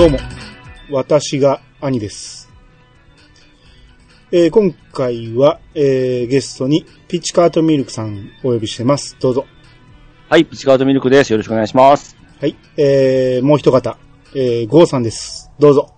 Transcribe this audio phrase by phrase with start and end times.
[0.00, 0.18] どうも、
[0.90, 2.48] 私が兄です。
[4.32, 9.14] えー今回は、えーゲストにピッチカートミルクさんお呼びしてます。
[9.20, 9.44] どうぞ。
[10.30, 11.30] はい、ピチカートミルクです。
[11.34, 12.16] よろしくお願いします。
[12.40, 12.56] はい。
[12.78, 13.98] えーもう一方、
[14.34, 15.50] えーゴーさんです。
[15.58, 15.92] どうぞ。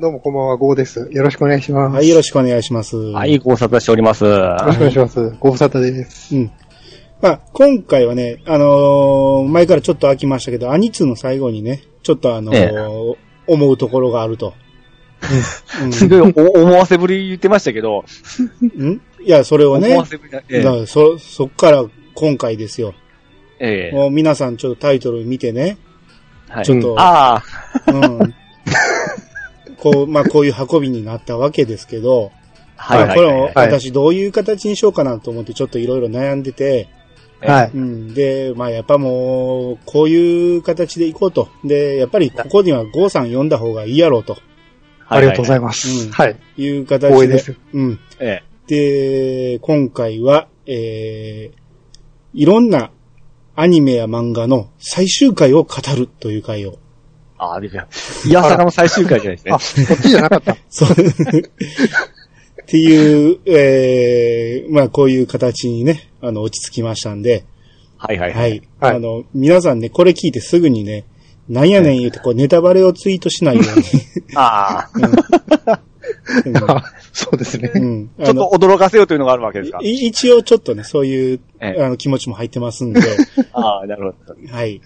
[0.00, 1.08] どうもこんばんは、ゴーです。
[1.12, 1.94] よろしくお願いします。
[1.94, 2.96] はい、よろしくお願いします。
[2.96, 4.24] はい、ご無沙汰しております。
[4.24, 5.30] よろしくお願いします。
[5.38, 6.34] ご無沙汰です。
[6.34, 6.50] うん。
[7.20, 13.32] まあ、今回はね、あのー前からちょっと飽きましたけど、アニツの最後にね、ちょっとあのーえ。
[13.46, 14.54] 思うところがあると。
[15.82, 15.92] うん。
[15.92, 18.04] すごいお思わせぶり言ってましたけど、
[18.76, 21.84] うん、んいや、それをね思、わせぶりな、えだからそ、そっから
[22.14, 22.94] 今回ですよ。
[23.58, 23.94] ええ。
[23.94, 25.78] えもう皆さんちょっとタイトル見てね、
[26.48, 26.64] はい。
[26.64, 27.42] ちょっと、ああ、
[27.92, 28.34] うん。
[29.78, 32.32] こう、まあこういう運びになったわけですけど、
[32.76, 33.52] はいはいまあこれをはい。
[33.54, 36.88] 私どういう形にしようかなと思ってちょっといろいろ悩んでて、
[37.46, 37.70] はい。
[37.74, 38.14] うん。
[38.14, 41.48] で、まあやっぱもう、こういう形でいこうと。
[41.64, 44.36] で、やっぱりここにはゴーさん呼んだ方がいいやろうと
[45.08, 46.06] ありがとうございまます。
[46.06, 46.36] うんはい。
[46.56, 47.08] いう形で。
[47.08, 47.56] 光栄です。
[47.72, 48.00] うん。
[48.10, 48.16] す。
[48.20, 51.58] えで、今回は、えー、
[52.34, 52.90] いろんな
[53.54, 56.78] アニメや漫画の最終回を語るという回を。
[57.38, 58.28] ああ、びっくりした。
[58.28, 59.88] いやさかの最終回じゃないですねあ、。
[59.88, 60.56] こっちじゃなかった。
[60.70, 60.88] そう。
[62.72, 67.44] っていう、えー、まあこういう形にね、あの、落ち着きましたんで、
[67.98, 68.40] はいはいはい。
[68.40, 68.62] はい。
[68.80, 71.04] はいあの、皆さんね、これ聞いてすぐにね、
[71.50, 73.84] なんやねん言うて、こう、ネタバレをツイートしないように。
[74.36, 74.90] ああ、
[76.46, 77.70] うんあ そうですね。
[77.74, 78.10] うん。
[78.24, 79.78] ちょっと驚かせようというのがあるわけですか？
[79.82, 83.02] 一応ちょっとね、そういう、ええあの、気持ちも入ってますんで、
[83.52, 84.50] ああ、なるほど。
[84.50, 84.80] はい。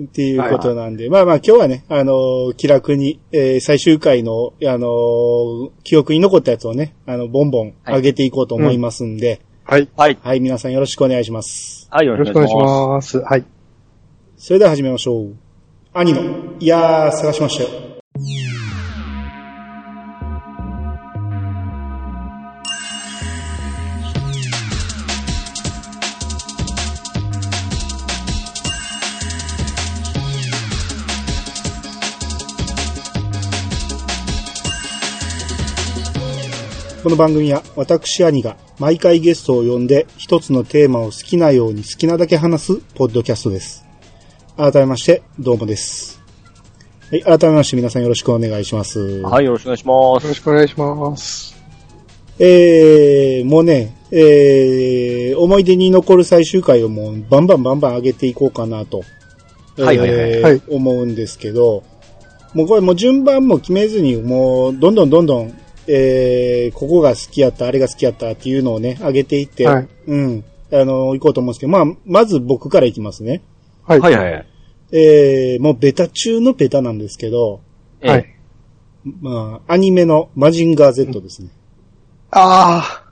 [0.00, 9.88] っていうことなんで、まあまあ今日はね、あのー気楽に、えー最終回の、あのー記憶に残ったやつをね、あの、ボンボン上げていこうと思いますんで、はい。
[9.96, 10.18] はい。
[10.22, 11.88] はい、皆さんよろしくお願いします。
[11.90, 13.18] はい、よよろしくお願いします。
[13.20, 13.44] はい。
[14.36, 15.36] それでは始めましょう。
[15.94, 16.20] 兄の、
[16.58, 17.68] いやー、探しましたよ。
[37.02, 43.84] この番組は私兄が毎回ゲストを呼んで一つのテーマを好きなように好きなだけ話すポッドキャストです。
[44.56, 46.22] 改めまして、どうもです。
[47.10, 49.00] はい、改めまして皆さんよろしくお願いします。
[49.22, 50.34] はい、よろしくお願いしまよろす。
[50.34, 51.56] しくお願いします。
[52.38, 59.02] えー、もうね、えー、思い出に残る最終回をもうバンバンバンバン上げていこうかなと、
[59.76, 61.82] はいはいはいえーはい思うんですけど、
[62.54, 73.42] もうこれもう順番も決めずに、もうどんどんどんどん、えー、ここが好きやった、あれが好きやったっていうのをね、上げていって、はいうん、あの、行こうと思うんですけど、まあ、まず僕からいきますね。
[73.84, 74.00] はい。
[74.00, 74.46] はいはいはい。
[74.92, 77.60] えー、もうベタ中のベタなんですけど、
[78.00, 78.36] ええはい。
[79.20, 81.48] まあ、アニメのマジンガー Z ですね。
[82.30, 83.04] あ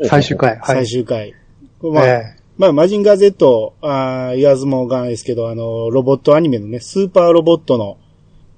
[0.00, 0.56] あ、最終回。
[0.56, 0.60] はい。
[0.66, 1.34] 最終回。
[1.82, 7.96] まあ、えまあ、マジンガー Z、あー言わずもがないですけど、あの、ロボットアニメのね、スーパーロボットの、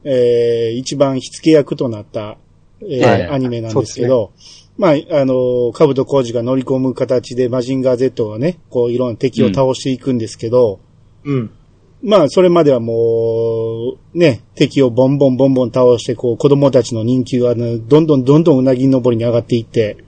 [0.03, 2.37] えー、一番火付け役となった、
[2.88, 3.28] えーはい。
[3.31, 4.32] アニメなんですけど、
[4.78, 10.81] まあ、あの、カブトコウジが乗り込む形でマジンガー Z がね、こういろんな敵を倒していくんですけど、
[11.25, 11.50] えうん。
[12.03, 19.99] まあ、それまではもう、ね、敵をボンボンボンボン倒して、こう、子供たちの人気がね、どんどんどんどんうなぎ登りに上がっていって、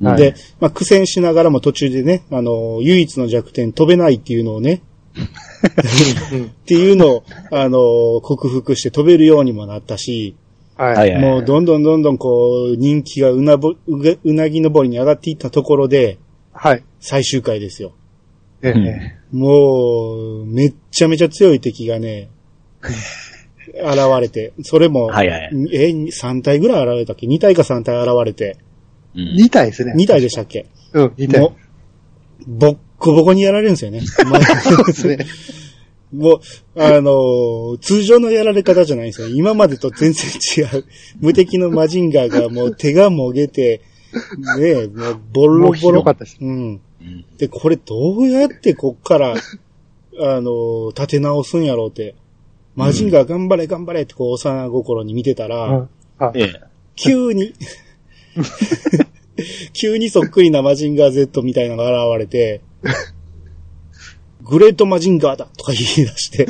[0.00, 0.16] はい。
[0.16, 4.82] で、まあ、苦戦しながらも途中でね、あの、唯一の弱点飛べないっていうのをね、
[5.14, 10.34] っていうのを、あの、克服して飛べるようにもなったし、
[10.84, 11.18] はい。
[11.18, 16.18] もうどんどんどんどんこう、人気がうなぼ、うなぎ登りに上がっていったところで、
[16.52, 16.84] はい。
[17.00, 17.92] 最終回ですよ。
[18.62, 22.28] えうんえもう、めっちゃめちゃ強い敵がね、
[22.82, 28.58] 現れて、それも、はいはいえ、3体ぐらい現れたっけ ?2 体か3体現れて、
[29.14, 29.94] うん2体ですね。
[29.96, 30.66] 2体でしたっけ？
[30.94, 31.40] うん、2体。
[31.40, 31.54] も
[32.46, 34.00] う、ボッコボコにやられるんですよね。
[34.26, 35.18] ま あそうですね。
[36.12, 36.40] もう、
[36.76, 39.28] あのー通常のやられ方じゃないんですよ。
[39.28, 40.84] 今までと全然違う。
[41.20, 43.80] 無敵のマジンガーがもう手がもげて、
[44.58, 46.10] ねえ、もうボロもうボロひどか。
[46.10, 46.36] ったです。
[46.40, 46.80] うん。
[47.00, 49.36] うんで、これどうやってこっから、あ
[50.40, 52.14] のー立て直すんやろうって。
[52.74, 55.88] マジンガー頑張れ頑張れってこう幼心に見てたら、うん。
[56.96, 57.54] 急に、
[59.72, 62.60] 急にそっくりなマジンガー Z みたいなのが現れて、
[64.42, 66.46] グレートマジンガーだとか言い出して、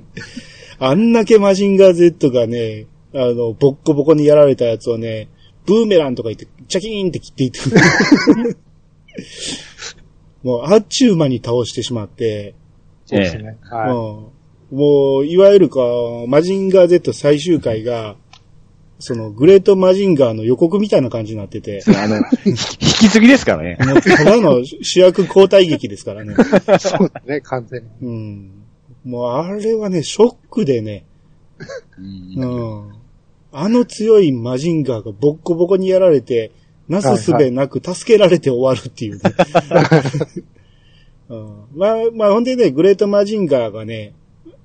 [0.78, 5.28] あんだけマジンガー Z がね、あの、ボッコボコにやられたやつをね、
[5.66, 7.60] ブーメランとか言って、チャキーンって切っていって、
[10.42, 12.54] もう、あっちゅう間に倒してしまって、
[13.06, 13.56] そうですね。
[13.62, 14.30] は
[14.70, 14.76] うん。
[14.76, 15.80] もう、いわゆるか、
[16.26, 18.16] マジンガー Z 最終回が、
[19.06, 23.76] その、グレートマジンガーの予告みたいな感じになってて、あの、ひ引き継ぎですからね。
[23.76, 26.34] ただの主役交代劇ですからね。
[26.80, 27.88] そうだね、完全に。
[28.00, 28.50] うん。
[29.04, 31.04] もう、あれはね、ショックでね、
[31.98, 32.02] う
[32.40, 32.92] んうん。
[33.52, 36.50] あの強いマジンガーがボッコボコにやられて、
[36.88, 39.20] なすすべなく助けられて終わるっていうね。
[41.28, 44.14] うん、まあ、まあ、ほんでね、グレートマジンガーがね、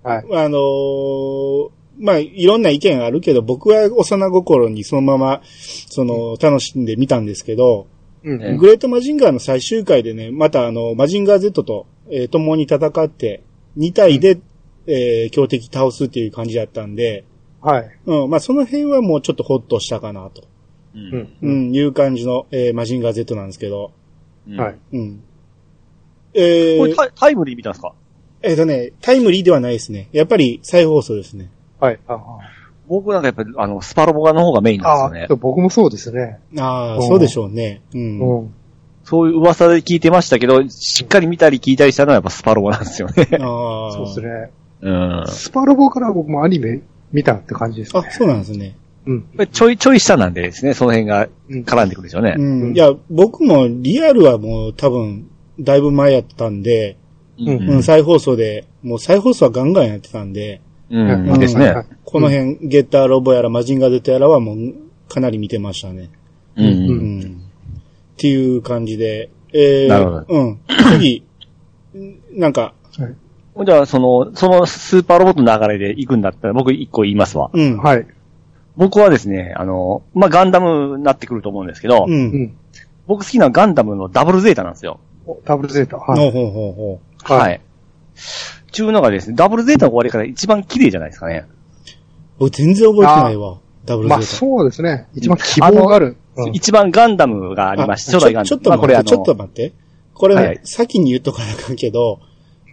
[0.02, 0.26] はい。
[0.32, 5.42] あのーまあ、いろんな意見あるけど、僕は幼心にそのまま、
[5.90, 7.88] その、楽しんで見たんですけど、
[8.24, 8.42] うん。
[8.42, 13.44] えグレートマジンガーの最終回でね、またあの、マジンガー Z と、えー共に戦って、
[13.78, 14.40] 2体で、
[14.88, 17.24] えー強敵倒すっていう感じだったんで、
[17.62, 17.90] はい。
[18.06, 20.44] うん、まあその辺はもうちょっとホッとしたかなと、
[20.96, 21.30] ううん。
[21.42, 23.92] うん、いう感じの、えーマジンガー Z なんですけど、
[24.48, 24.76] うんはい。
[24.94, 25.24] うん。
[26.34, 27.94] えー、これタイタイムリー見たんですか？
[28.42, 30.08] えっ、とね、タイムリーではないですね。
[30.14, 31.50] やっぱり再放送ですね。
[31.80, 32.00] はい。
[32.08, 32.20] あ
[32.88, 35.36] 僕なんかやっぱり、あの、スパロボガの方がメインなんですよねあ、。
[35.36, 36.40] 僕もそうですね。
[36.58, 37.82] ああ、うんそうでしょうね。
[37.94, 38.40] うん。
[38.42, 38.54] うん。
[39.04, 43.28] そういう噂で聞いてましたけど、しっかり見たり聞いたりしたのはやっぱスパロボなんですよね。
[43.40, 43.92] ああ。
[43.94, 44.52] そうですね。
[44.82, 45.24] うん。
[45.28, 46.82] スパロボから僕もアニメ
[47.12, 48.04] 見たって感じですね。
[48.08, 48.76] あ、そうなんですね。
[49.06, 49.26] うん。
[49.52, 52.42] ちょいちょい下なんでですね、その辺がうん絡んでくるでしょうねう。
[52.42, 52.62] ん。
[52.62, 55.28] うんいや、僕もリアルはもう多分、
[55.60, 56.98] だいぶ前やったんで、
[57.40, 61.30] ううん、再放送で、もう再放送はガンガンやってたんで、うん。
[61.30, 61.72] うんですね。
[61.72, 64.58] はいこの辺、ゲッターロボやらマジンガー Z やらはもう
[65.08, 66.10] かなり見てましたね。
[66.56, 67.42] うん。
[68.14, 70.60] っていう感じで、えー、なるほどうん。
[70.94, 71.24] 次、
[72.32, 72.74] なんか、
[73.64, 77.52] じゃあ、その、そのスーパーロボットの流れで行くんだったら僕一個言いますわ。
[77.54, 77.78] うん。
[77.78, 78.08] はい。
[78.76, 82.12] 僕はですね、あの、まあ、ガンダムになってくると思うんですけど、う。
[82.12, 82.58] うんん。
[83.06, 85.00] 僕好きなガンダムのダブルゼータなんですよ。
[85.28, 85.98] おダブルゼータ。
[85.98, 86.20] はい。
[86.20, 87.00] ほうほうほうほ
[87.30, 87.34] う。
[87.34, 87.40] はい。
[87.40, 87.62] はい
[88.72, 91.46] ちゅうのがですね、ダブルゼータの終わり方一番綺麗じゃないですかね。
[92.38, 93.60] 僕全然覚えてないわ。
[93.86, 94.28] ダブルゼまあータ。
[94.28, 95.08] そうですね。
[95.14, 96.06] 一番希望がある。
[96.08, 98.48] うん一番ガンダムがありまして、初代ガンダム。
[98.48, 99.74] ちょちょっと待って、ちょっと待って。
[100.14, 102.22] これね、はいはい先に言っとかなあかんけど、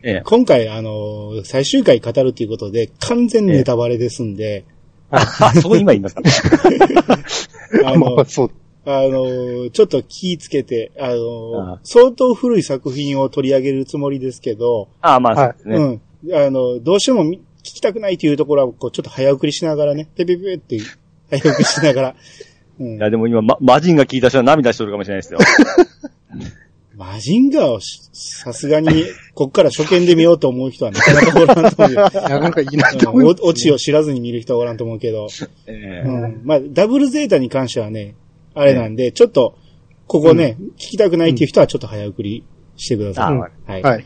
[0.05, 4.65] ええ今回、あの、最終回語るということで、完全ネタバレですんで、
[5.11, 6.23] あ、そこ今言いますか？
[7.85, 8.51] あまのあ、 そう。
[8.89, 15.77] あの、ちょっと気ぃつけて、あの、あ相当古い作品を取り上げるつもりですけど、あまあ、そうですね。
[16.23, 16.35] うん。
[16.35, 20.79] あの、どうしてもみ聞きたくないというところは、こう、ちょっと早送りしながらね、ペペペって
[21.31, 22.15] 早送りしながら、
[22.79, 25.41] うんいや、でも今、ま、マジンが聞いた人は涙しとるかもしれないですよ。
[26.97, 29.05] マジンガーをしさすがに、
[29.35, 32.01] こっから初見で見ようと思う人はなかなかおらんと思うよ。
[32.09, 35.27] なかなかいないとうん思います、おオチを知らずに見る人はおらんと思うけど、
[35.67, 36.41] ええうん。
[36.45, 38.15] まあ、ダブルゼータに関してはね、
[38.57, 39.57] あれなんで、ちょっと、
[40.07, 42.45] ここね、聞きたくないっていう人はちょっと早送り
[42.77, 43.25] してください。
[43.27, 43.83] あはい。
[43.83, 44.05] はい。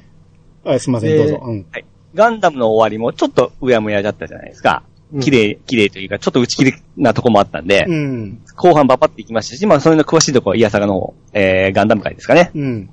[0.64, 1.41] あすいません、でどうぞ。
[1.44, 1.67] うん。
[1.70, 1.85] はい。
[2.14, 4.82] ガンダムの終わりもちょっとうやむやだったじゃないですか。
[4.85, 8.43] うん綺麗、綺麗というか、ちょっと打ち切りなとこもあったんで、うん。
[8.55, 12.53] 後半バパっていきましたし、まあ、それの詳しいところは、イヤサガの方、えー、ガンダム界ですかね。
[12.55, 12.91] うん。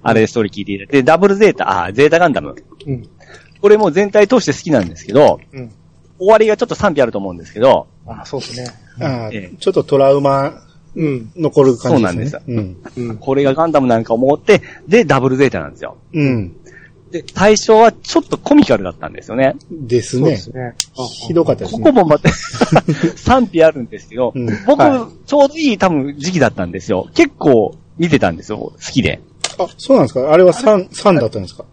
[0.00, 2.54] あれでストーリー聞いていただいて、ダブルゼータ、あ、ゼータガンダム。
[2.86, 3.08] うん。
[3.60, 5.72] これも全体通して好きなんですけど、うん。
[6.18, 8.68] 終わりがちょっと賛否あると思うんですけど、あそうですね。
[9.00, 10.62] あええちょっとトラウマ
[10.96, 11.30] うん。
[11.36, 12.26] 残る感じですね。
[12.28, 12.76] そううん。
[12.96, 13.16] うん。
[13.18, 15.96] これがガンダムなんか思って、で、ダブルゼータなんですよ。
[16.12, 16.56] うん。
[17.10, 19.54] で、最初はちょっとコミカルだったんですよね。
[19.70, 20.36] ですねそうで。
[20.36, 20.74] すね。
[21.26, 21.84] ひどかったですこね。
[21.84, 22.30] こもまた、
[23.16, 27.08] 賛否あるんですけど、うん僕、はちょうどいい多分時期だったんですよ。
[27.14, 28.58] 結構見てたんですよ。
[28.58, 29.20] 好きで。
[29.58, 30.32] あ、そうなんですか？
[30.32, 31.64] あれは3、3だったんですか？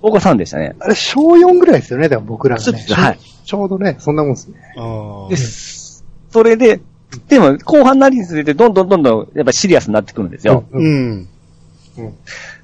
[0.00, 0.76] 僕は3でしたね。
[0.78, 2.84] あれ、小4ぐらいですよね、でも僕らがね。
[2.90, 3.18] はい。
[3.44, 4.54] ちょうどね、そんなもんですね。
[4.76, 5.36] ああで。
[5.36, 6.04] す。
[6.30, 6.80] それで、
[7.28, 10.64] でも、後半なりにつれて、どんどんどんどん、やっぱシリアスになってくるんですよ。
[10.70, 10.78] う。
[10.78, 11.28] うんん。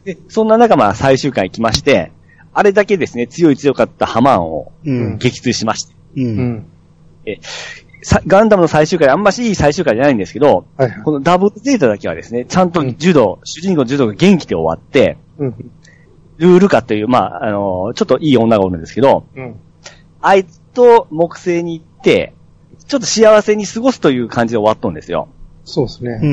[0.04, 2.12] で、そんな中、まあ、最終回来まして、
[2.52, 5.18] あれだけですね、強い強かったハマーンをうん。
[5.18, 6.20] 撃墜しまして、う。
[6.20, 6.66] うんん。
[8.02, 11.02] さガンダムの最終回、あんましいい最終回じゃないんですけど、はいはい。
[11.02, 15.54] このダブルゼータだけはですね、ちゃんと柔道、主人公の柔道が元気で終わって、うん。
[16.36, 19.56] ルールカという、まあ、あのちょっといい女がおるんですけど、うん。
[20.20, 22.34] あいつと木星に行って、
[22.88, 25.28] ちょっと幸せに過ごすという感じで終わっとんですよ。
[25.64, 26.20] そうですね。
[26.22, 26.28] うん。
[26.28, 26.32] う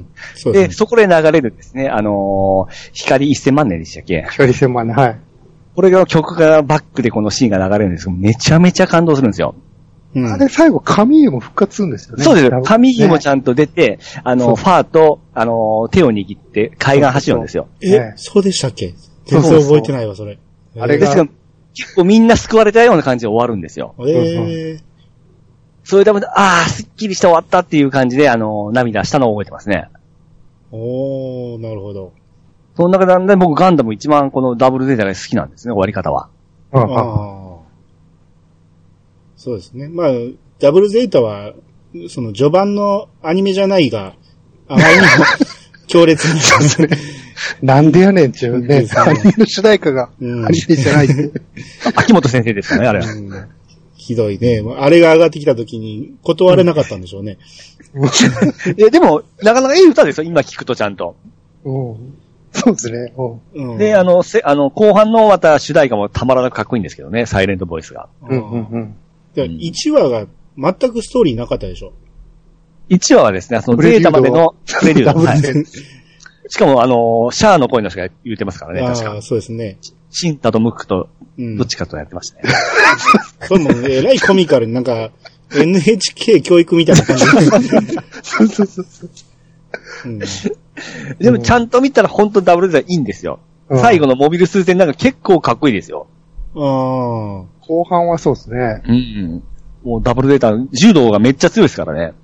[0.00, 0.06] ん。
[0.36, 0.74] そうで、ですね。
[0.74, 4.24] そこで流れるですね、あのー光1000万年でしたっけ？
[4.30, 5.18] 光線まで、はい。
[5.74, 9.54] これが曲がバックでこのシーンが流れるんですけど、めちゃめちゃ感動するんですよ。
[10.14, 12.24] うんあれ、最後、神湯も復活するんですよね。
[12.24, 12.62] そうですよ。
[12.64, 17.68] 神木もちゃゃんと出て、あの、そうファーと、あの、手を握って海岸走るんですよ。
[17.82, 18.94] えね、そうでしたっけ？
[19.26, 20.38] 全そうそうそう然覚えてないわ、それ。
[20.78, 21.26] あれがですが、
[21.74, 23.94] 結構みんな救われたような感じで終わるんですよ。
[24.00, 24.80] ええ
[25.88, 29.88] それでも、ああ、すっきりして終わったっていう感じで、あの、涙したのを覚えてますね。
[30.70, 32.12] おー、なるほど。
[32.76, 36.28] その中で僕ガンダム一番このダブルゼータが好きなんですね、終わり方は。
[36.72, 37.58] うんうんあ
[39.38, 39.88] そうですね。
[39.88, 40.08] まあ、
[40.58, 41.54] ダブルゼータは、
[42.10, 44.14] その序盤のアニメじゃないが、
[44.68, 45.06] あまりにも
[45.88, 46.40] 強烈に。
[47.62, 51.32] なんでやねんっていうねで、すねアニメの主題歌がうんアニメじゃないって。
[51.96, 53.10] 秋元先生ですかね、あれは。
[53.10, 53.57] うん
[54.08, 54.62] ひどいね。
[54.78, 57.36] あれが上がってきた時に断れなかったんでしょうね。
[58.78, 61.14] いや、でも、なかなかいい歌ですよ、今聞くとちゃんと。
[61.64, 62.14] うん
[62.50, 63.12] そうですね。
[63.76, 68.08] で、あの、せ、あの、後半のまた主題歌もたまらなくかっこいいんですけどね、サイレントボイスが。
[68.26, 68.94] うんうんうん。
[69.34, 71.92] で1話が全くストーリーなかったでしょ。
[72.88, 75.20] 1話はですね、そのプレリュードゼータまでのプレリュード。
[75.20, 75.38] はい
[76.50, 79.22] しかも、あの、シャアの声の人が言うてますからね、確かああ、。
[79.22, 79.76] そうですね。
[80.10, 82.52] シンタとムックと、うんどっちかとやってましたね。
[83.48, 85.10] これもえらいコミカルになんか
[85.54, 87.24] NHK 教育みたいな感じ。
[88.22, 89.10] そうそうそうそう。
[90.06, 90.18] うん
[91.18, 93.40] でも、ちゃんと見たら本当ダブルゼータいいんですよ。
[93.68, 96.06] うん最後のモビルスーツ戦なんか結構かっこいいですよ。
[96.54, 96.58] あ
[97.60, 98.82] 後半はそうですね。
[98.86, 99.42] うん。
[99.84, 102.14] もうダブルゼータ、柔道がめっちゃ強いですからね。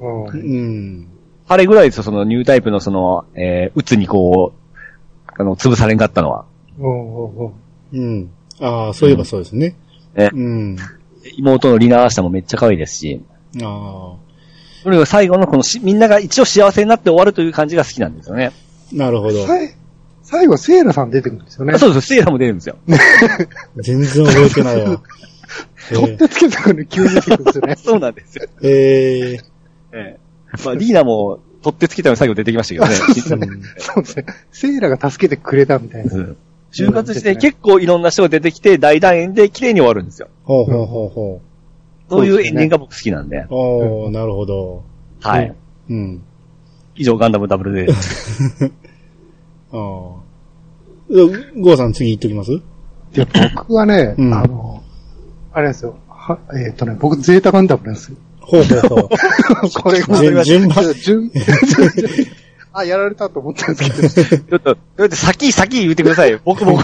[0.00, 1.08] あ、うんうん。
[1.48, 6.44] あれぐらいですよ、そのニュータイプのその、えー、うつにこう、あの、潰されんかったのは。
[6.82, 7.52] うんうんうん
[7.92, 8.30] うん。
[8.60, 9.76] ああ、そういえばそうですね。
[10.14, 10.76] えうん。
[11.36, 13.22] 妹のリナ・アーシタもめっちゃ可愛いですし、
[13.62, 14.16] あ
[14.82, 18.52] それが最後のこのし、みんなが一応幸せになって終わるという感じが好きなんですよね。
[18.92, 19.46] あ、なるほど。
[20.22, 21.74] 最後、セイラさん出てくるんですよね。
[21.74, 22.76] あそうです、セイラも出るんですよ。
[23.76, 25.02] 全然覚えてないわ。
[25.92, 27.76] 取ってつけたのに急に出てくるんですよね。
[27.82, 28.48] そうなんですよ。
[28.62, 29.40] えー、え
[29.92, 30.18] ええ。
[30.64, 33.14] まあ、リーナも取ってつけたのに最後出てきましたけどね。
[33.14, 34.26] ーそうですね。
[34.52, 36.14] セイラが助けてくれたみたいな。
[36.14, 36.36] うん
[36.72, 40.28] 就活して結構いろんな人が出てきて大団円で綺麗に終わるんですよ。
[40.44, 41.40] ほうほうほうほ
[42.08, 43.38] そういうエンディングが僕好きなんで。
[43.38, 43.46] う。
[43.50, 44.82] おー、なるほど。
[45.20, 45.54] はい。
[45.90, 46.22] うん。
[46.94, 47.92] 以上ガンダムダブルで。
[49.72, 49.78] ああ。
[49.78, 52.50] ゴーさん次行っときます？
[53.12, 53.26] で、
[53.56, 54.82] 僕はね、うんあの、
[55.52, 55.96] あれですよ。
[56.08, 58.16] はえっ、とね、僕ゼータガンダムなんですよ。
[58.40, 59.08] ほうほうほう。
[59.82, 61.30] これ順順番 順、
[62.72, 64.44] あ、やられたと思ったんですけど。
[64.48, 66.40] ちょっと、だって先、先言ってくださいよ。
[66.44, 66.78] 僕、も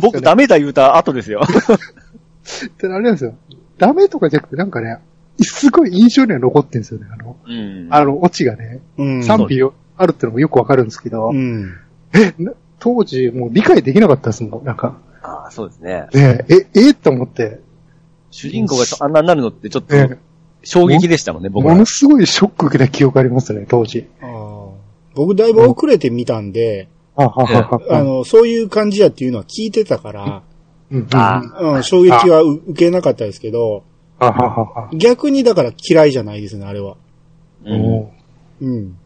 [0.00, 1.40] 僕ダメだ言うた後ですよ。
[1.44, 3.34] ってあれなんですよ。
[3.78, 4.98] ダメとかじゃなくて、なんかね、
[5.40, 7.06] すごい印象には残ってるんですよね。
[7.12, 9.22] あの、うんあの、オチがね、うん。
[9.24, 9.62] 賛否
[9.96, 11.74] あるってのもよくわかるんですけど、うん。
[12.12, 14.64] え、な当時もう理解できなかったですもん。
[14.64, 16.06] なんか、ああ、そうですね。
[16.14, 17.60] ねえ、え、えと思って、
[18.30, 20.18] 主人公があんなになるのってちょっとね
[20.62, 21.86] 衝撃でしたもんね、僕はもの。
[21.86, 24.06] すごいショック受けた記憶ありますね、当時。
[24.20, 24.68] ああ。
[25.14, 30.42] 僕だいぶ遅れて見たんで、ははははあの、そういう感じやっていうのは聞いてたから、
[30.90, 31.42] うんうんあ
[31.76, 33.84] うん、衝撃はう受けなかったですけど、
[34.18, 36.96] はははは逆にだから嫌いじゃないですね、あれは。
[37.64, 38.14] うんも
[38.60, 38.96] うん。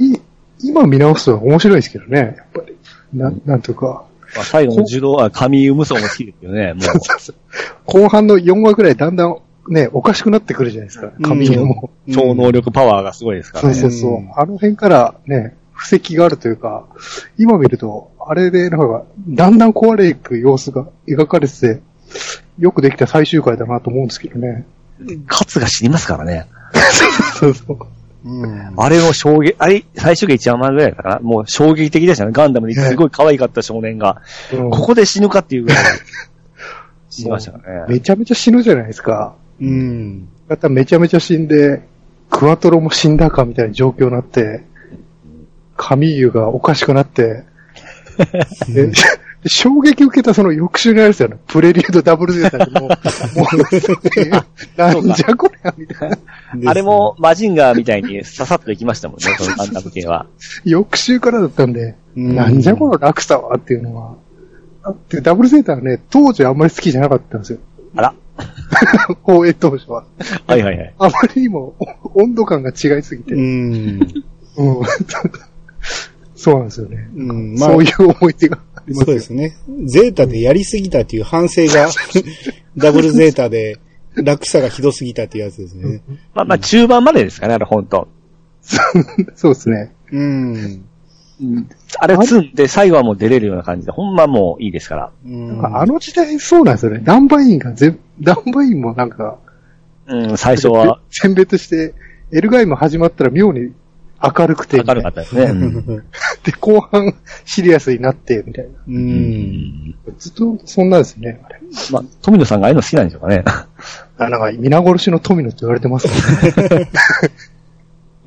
[0.00, 0.20] うい
[0.62, 2.76] 今見直すと面白いですけどね、やっぱり。
[3.12, 6.84] な、なんというか、まあ、最後の受動は神無双も好きですよね、もう。
[7.86, 11.90] 後半の4話ぐらいだんだんね、おかしくなってくるじゃないですか、髪色も。
[12.12, 13.74] 超能力パワーがすごいですからね。
[13.74, 14.10] そうそうそう。
[14.12, 16.86] うんあの辺からね、布石があるというか、
[17.38, 21.80] 今見ると、あれでなんか、だんだん壊れていく様子が描かれてて、
[22.58, 24.64] よくできた最終回だなと思うんですけどね。
[25.26, 26.46] カツが死にますからね。
[27.38, 27.78] そうそう。
[28.24, 28.74] うん。
[28.76, 32.32] あれの衝撃、あれ、最終回1話前ぐらいだったかなもう衝撃的でしたね。
[32.32, 35.78] ガンダムですごい可愛かった少年が、うんここで死ぬかっていうぐらい
[37.10, 37.58] 死にましたね。
[37.88, 39.34] めちゃめちゃ死ぬじゃないですか。
[39.60, 40.28] うん。
[40.48, 41.82] まためちゃめちゃ死んで、
[42.30, 44.64] クワトロも死んだかみたいな状況になって、
[45.76, 47.44] カミーユがおかしくなって、
[48.68, 48.92] で
[49.46, 51.36] 衝撃受けたその翌週にあるんですよね。
[51.46, 52.88] プレリュードダブルゼータでもう、
[53.38, 56.70] もう、なんじゃこりゃみたいな。
[56.70, 60.26] あれも、マジンガーみたいにささっといきましたもんね、そのガンダム系は。
[60.64, 64.14] 翌週からだったんで、うんなんじゃこの落差はっていうのは。
[65.10, 67.58] で、ダブルゼータはね、当時あんまり好きじゃなかったんですよ。
[67.96, 68.14] あら。
[69.22, 70.04] 放映当初は。
[70.46, 70.94] はいはいはい。
[70.98, 71.74] あまりにも
[72.14, 73.34] お温度感が違いすぎて。
[73.34, 74.00] ううん。
[74.00, 74.00] ん。
[76.36, 77.08] そうなんですよね。
[77.14, 77.54] うん。
[77.54, 79.04] まあ、そういう思い出がありますよ。
[79.06, 79.56] そうですね。
[79.86, 81.88] ゼータでやりすぎたっていう反省が、
[82.76, 83.78] ダブルゼータで
[84.16, 86.02] 落差がひどすぎたっていうやつですね。
[86.34, 88.08] まあまあ中盤までですかね、あれ本当
[89.34, 89.92] そうですね。
[90.12, 90.54] うん。
[91.40, 91.68] うん
[91.98, 95.12] あれを積んで最後はもう出れるような感じで、ほんまもういいですから。
[95.24, 97.00] うんあの時代そうなんですよね。
[97.02, 99.38] ダンバインが全、ダンバインもなんか、
[100.06, 101.94] うん、最初は選別して、
[102.32, 103.72] エルガイも始まったら妙に
[104.22, 105.44] 明るくて、明るかったですね。
[105.44, 105.84] うん
[106.44, 108.70] で、後半シリアスになって、みたいな。
[108.86, 109.94] うん。
[110.18, 111.40] ずっとそんなですね。
[111.44, 113.44] あれまあ、富野さんがああいうの好きなんでしょうかね。
[114.18, 116.90] あなんか、皆殺しの富野って言われてますね。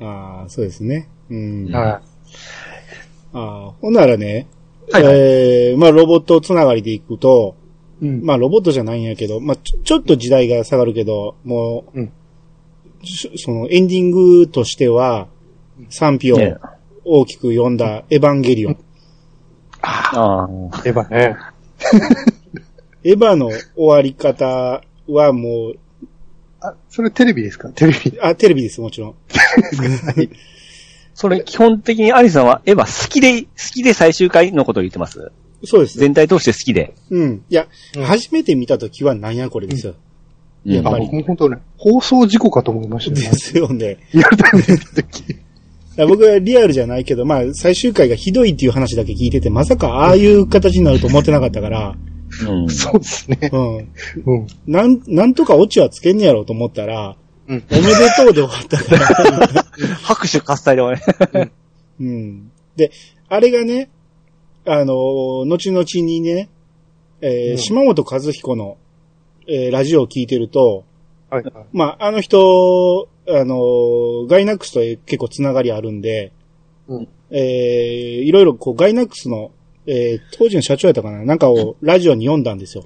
[0.00, 1.08] ああ、そうですね。
[1.30, 1.70] うん。
[1.72, 2.00] あは
[3.32, 4.46] あ、ほんならね、
[4.90, 7.56] はいはいえー、まあ、ロボットつながりでいくと、
[8.00, 8.24] うん。
[8.24, 12.12] まあロボットじゃないんやけど、まあちょちょっと時代が下がるけど、もう、うん
[13.04, 15.28] しそのエンディングとしては、
[15.88, 16.56] 賛否をね
[17.04, 18.78] 大きく読んだエヴァンゲリオン。
[19.82, 20.82] ああ。
[20.84, 21.36] エヴァね。
[23.04, 25.78] エヴァの終わり方はもう、
[26.60, 27.68] あ、それテレビですか？
[27.70, 28.18] テレビ。
[28.20, 29.14] あ、テレビです、もちろん。
[31.14, 35.30] それ基本的にアリさんはエヴァ好きで、好きで最終回のことを言ってます
[35.64, 35.98] そうです。
[35.98, 36.94] 全体通して好きで。
[37.10, 37.44] うん。
[37.48, 39.94] いや、うん初めて見たときはなんやこれですよ。
[40.66, 43.32] うんあ、やっぱり僕も本当ね、放送事故かと思いましたでね。
[43.32, 43.98] すよね。
[44.12, 45.22] リアルタイムで見た時。
[45.28, 45.42] だか
[45.96, 51.96] ら僕はリアルじゃないけど、まあ、最終回がひどいっていう話だけ聞いてて、まさかああいう形になると思ってなかったから、
[52.48, 52.68] うん。
[52.68, 53.50] そうですね。
[53.52, 53.76] うん。
[53.78, 54.46] うん。
[54.66, 57.16] なん、なんとかオチはつけんねやろうと思ったら、
[57.48, 59.64] うんおめでとうで終わったから。
[60.02, 61.50] 拍手喝采で終わり。
[62.00, 62.50] うん。
[62.76, 62.92] で、
[63.28, 63.88] あれがね、
[64.70, 66.48] あのー後々にね、
[67.20, 68.76] えーうん島本和彦の、
[69.46, 70.84] えーラジオを聞いてると、
[71.30, 71.52] はいはい。
[71.72, 76.32] まあ、あの人、あのーガイナックスと結構つながりあるんで、
[76.86, 79.50] うんえーいろいろこうガイナックスの、
[79.86, 82.84] えー当時の社長やったかななんかをラジオに読んだんですよ。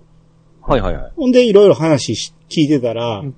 [0.60, 1.12] はいはいはい。
[1.16, 3.34] ほんでいろいろ話し聞いてたら、うん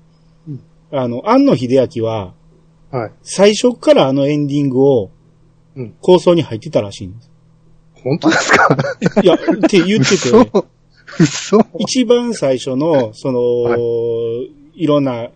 [0.47, 0.61] うん
[0.91, 2.33] あの、安野秀明は、
[2.91, 3.11] はい。
[3.23, 5.09] 最初からあのエンディングを
[5.75, 7.31] うん構想に入ってたらしいんです。
[8.05, 8.77] 本当ですか？
[9.23, 10.47] いや、って言ってて、嘘
[11.19, 13.77] 嘘一番最初の、その、、は
[14.75, 15.29] いろんな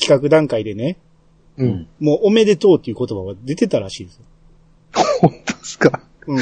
[0.00, 0.98] 企画段階でね、
[1.56, 1.88] うん。
[2.00, 4.24] もうおめでとうっていう言葉は出てたらしいですよ。
[5.20, 6.00] 本当ですか？
[6.26, 6.38] うん。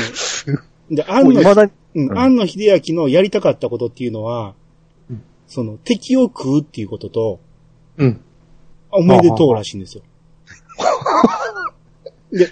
[0.94, 4.54] で、安野、もうん、うん安野秀明のやりたかったことっていうのは、
[5.10, 7.40] うんその敵を食うっていうことと、
[7.96, 8.20] うん。
[8.90, 10.02] おめでとうらしいんですよ。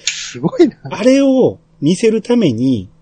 [0.05, 0.77] すごいな。
[0.91, 2.96] あれを見せるためにうん、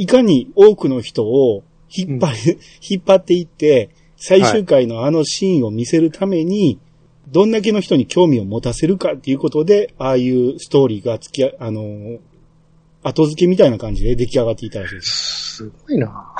[0.00, 1.62] いかに多くの人を
[1.94, 2.58] 引っ張り、
[2.88, 6.78] 引っ張っていって、最終回のあのシーンを見せるために、
[7.28, 12.18] どんだけの人に興味を持たせるかっていうことで、ああいうストーリーが付きあ、あのー
[13.02, 15.56] 後付けみたいな感じで出来上がっていたらしいです。
[15.56, 16.34] すごいな。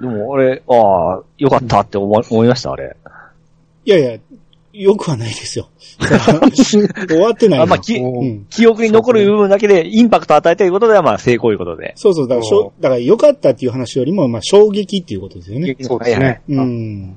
[0.00, 2.96] でも俺、ああ、よかったって思い思いました、あれ。
[3.84, 4.18] いやいや、
[4.74, 5.68] よくはないですよ。
[7.08, 8.46] 終わってないのあまあ、き、うん。
[8.50, 11.92] 記憶に残る部分だけでインパクトを与えたいことでは、まあ、成功いうことで。
[11.94, 15.76] そうそう、だからしょ、だから良かったっていう話よりも、まあ、衝撃っていうことですよね。
[15.80, 16.42] そうですね。
[16.48, 17.16] うん。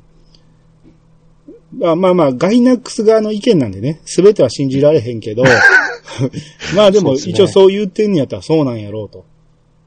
[1.76, 5.44] まあまあまあ、ガイナックス側の意見なんでね、すべては信じられへんけど、
[6.76, 9.26] まあでも一応そう言ってんやったらそうなんやろうと。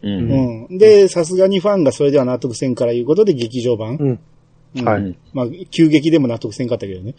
[0.03, 0.09] う。
[0.09, 0.79] うんん。
[0.79, 4.19] で、さすがにファンがそれでは納得せんからいうことで劇場版。
[4.85, 7.15] はいまあ、急激でも納得せんかったけどね。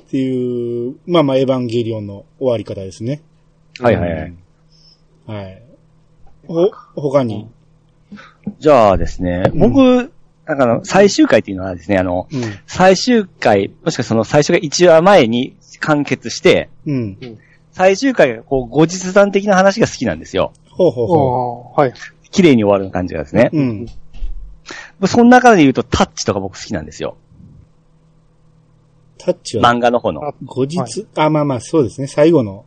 [0.00, 3.20] っていう、まあまあ、エヴァンゲリオンの終わり方ですね。
[3.80, 4.34] はいはいはい。
[5.26, 5.62] はい。
[6.46, 7.48] ほ、他に？
[8.60, 10.12] じゃあですね、僕、
[10.46, 12.40] なんかあの、最終回っていうのはですね、あの、うん。
[12.66, 17.18] 最終回、もしくはその最初が1話前に完結して、うん。
[17.72, 20.52] 最終回がこう、後日談的な話が好きなんですよ。
[20.70, 21.94] ほうほうほあーはい。
[22.36, 23.48] 綺麗に終わる感じがですね。
[23.52, 23.58] う。
[23.58, 23.86] うん。
[25.06, 27.16] その中で言うと、タッチとか僕好きなんですよ。
[29.16, 30.22] タッチは、漫画の方の。
[30.22, 32.06] あ後日、はいあ、まあまあ、そうですね。
[32.06, 32.66] 最後の、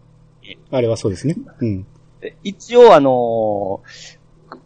[0.71, 1.35] あれはそうですね。
[1.59, 1.85] うん。
[2.19, 4.19] で一応、あのー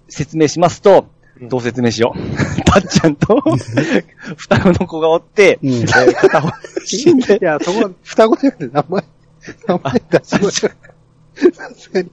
[0.07, 1.07] 説明しますと、
[1.41, 2.35] うんどう説明しよう。
[2.63, 3.41] たっちゃんと、
[4.37, 6.49] 双子の子がおって、うんえー片方
[6.85, 9.03] 死んでい、や、そこは、双子じゃなくて名前、
[9.67, 11.51] 名前出しましょう。
[11.53, 12.09] さすがに。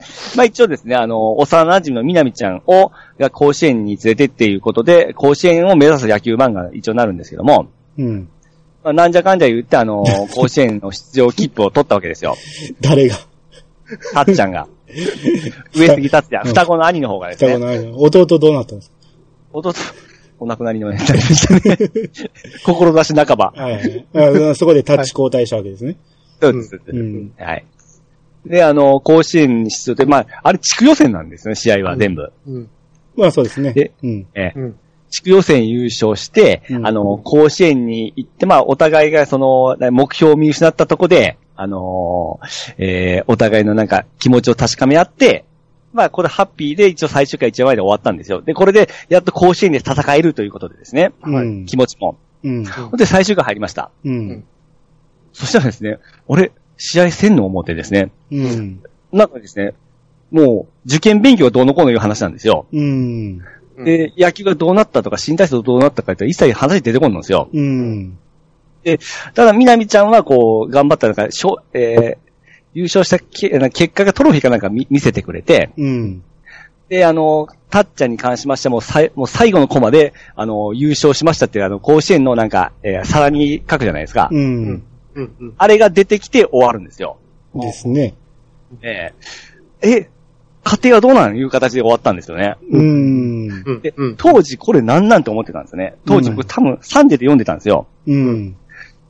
[0.36, 7.66] まあ一応ですね、あの、幼馴染のみなみちゃんを、が甲子園に連れてっていうことで、甲子園を目指す野球漫画一応なるんですけども、
[7.98, 8.28] うん。
[8.82, 12.36] まあ、なんじゃかんじゃ言って、あの、 甲子園の出場切符を取ったわけですよ。
[12.80, 13.16] 誰が？
[14.14, 14.66] たっちゃんが。
[15.74, 18.92] 上杉達也、うん双子の兄の方がですね、双子の間弟どうなったんです
[19.52, 19.72] 弟、
[20.40, 21.78] お亡くなりのになりましたね。
[22.64, 23.52] 志半ば。
[23.52, 24.54] かはいあ。
[24.54, 25.96] そこでタッチ交代したわけですね。
[26.40, 26.80] そうです。
[26.88, 27.32] うん。
[27.38, 27.64] はい。
[28.46, 32.32] で、あの、甲子園に出場で、まあ、あれ地区予選なんですね、試合は全部。
[32.46, 32.68] うん。
[33.16, 33.92] まあそうですねで。
[34.02, 34.26] うん。
[34.34, 34.78] ええうん。
[35.10, 45.44] 地区予選優勝して、うんあの、甲子園に行って、まあ、お互いがその、目標を見失ったとこで、あのーえーお互いのなんか気持ちを確かめ合って、
[45.92, 48.40] まあ、これハッピーで一応最終回1話で終わったんですよ。
[48.40, 51.12] で、これで、やっと甲子園で戦えるということでですね。
[51.22, 52.16] うん気持ちも。
[52.44, 52.64] うん。
[52.64, 53.90] ほんで、最終回入りました。
[54.04, 54.44] うん。
[55.32, 55.98] そしたらですね、
[56.28, 58.82] 俺、試合せんの思ってですね、うん。
[59.12, 59.74] なんかですね、
[60.30, 62.66] もう、受験勉強がどうのこうのいう話なんですよ。
[62.72, 62.82] うん。
[63.76, 67.48] うんで、野球がどうなったとか、新体操どうなったかって一切話出てこんのですよ。
[67.50, 68.18] うん。
[69.34, 72.30] ただ、みなみちゃんはこう、頑張ったなんか、しょえー
[72.72, 76.22] 優勝したけ結果がトロフィーかなんか見見せてくれて、うん。
[76.88, 84.28] で、あの、タッチャーに関しましても、さいもう最後のコマで、あの、優勝しましたっていう、あの、甲子園のなんか、えー、皿に書くじゃないですか。
[84.30, 84.82] うん。
[85.14, 85.54] うんうん。
[85.56, 87.18] あれが出てきて終わるんですよ。
[87.54, 88.14] ですね。
[88.82, 89.12] え
[89.82, 90.10] ええ、
[90.62, 92.56] 家庭はどうなのいう形で終わったんですよね。
[92.70, 93.80] うん。
[93.80, 93.94] で。
[94.16, 95.96] 当時これ何なんて思ってたんですよね。
[96.06, 97.86] 当時うん僕多分3でで読んでたんですよ。
[98.06, 98.56] うん。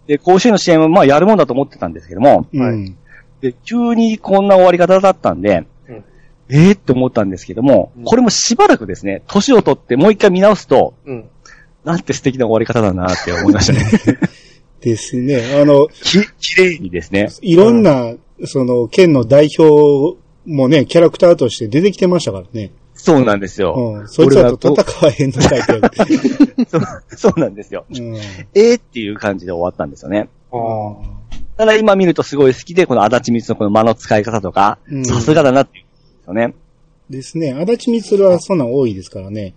[0.06, 2.96] で、甲子園の試合もまあやるもんだと思ってたんですけども、うん。
[3.40, 6.04] で、急にこんな終わり方だったんで、うん
[6.52, 11.28] ええって思ったんですけども、うんこれもしばらくですね、年を取ってもう一回見直すと、うん。
[11.84, 14.18] なんて素敵な終わり方だなって思いましたね。
[14.80, 15.60] ですね。
[15.60, 17.28] あの、き、綺麗にですね。
[17.42, 18.14] いろんな、
[18.44, 22.72] その、県の代表もね、キャラクターとして出てきてましたからね。
[22.94, 23.74] そうなんですよ。
[23.76, 24.08] うん。
[24.08, 26.66] そいつらと戦わへんのかいって。
[26.68, 27.86] そうそうなんですよ。
[27.90, 28.16] うん。
[28.16, 28.20] え
[28.54, 30.28] えっていう感じで終わったんですよね。
[30.52, 31.20] ああ。
[31.56, 36.54] ただ今見るとすごい好きで、この足立光のこの間の使い方とかう、んさすがだなっていうんですよね。
[37.08, 37.52] ですね。
[37.54, 39.54] 足立みつるはそんなん多いですからね。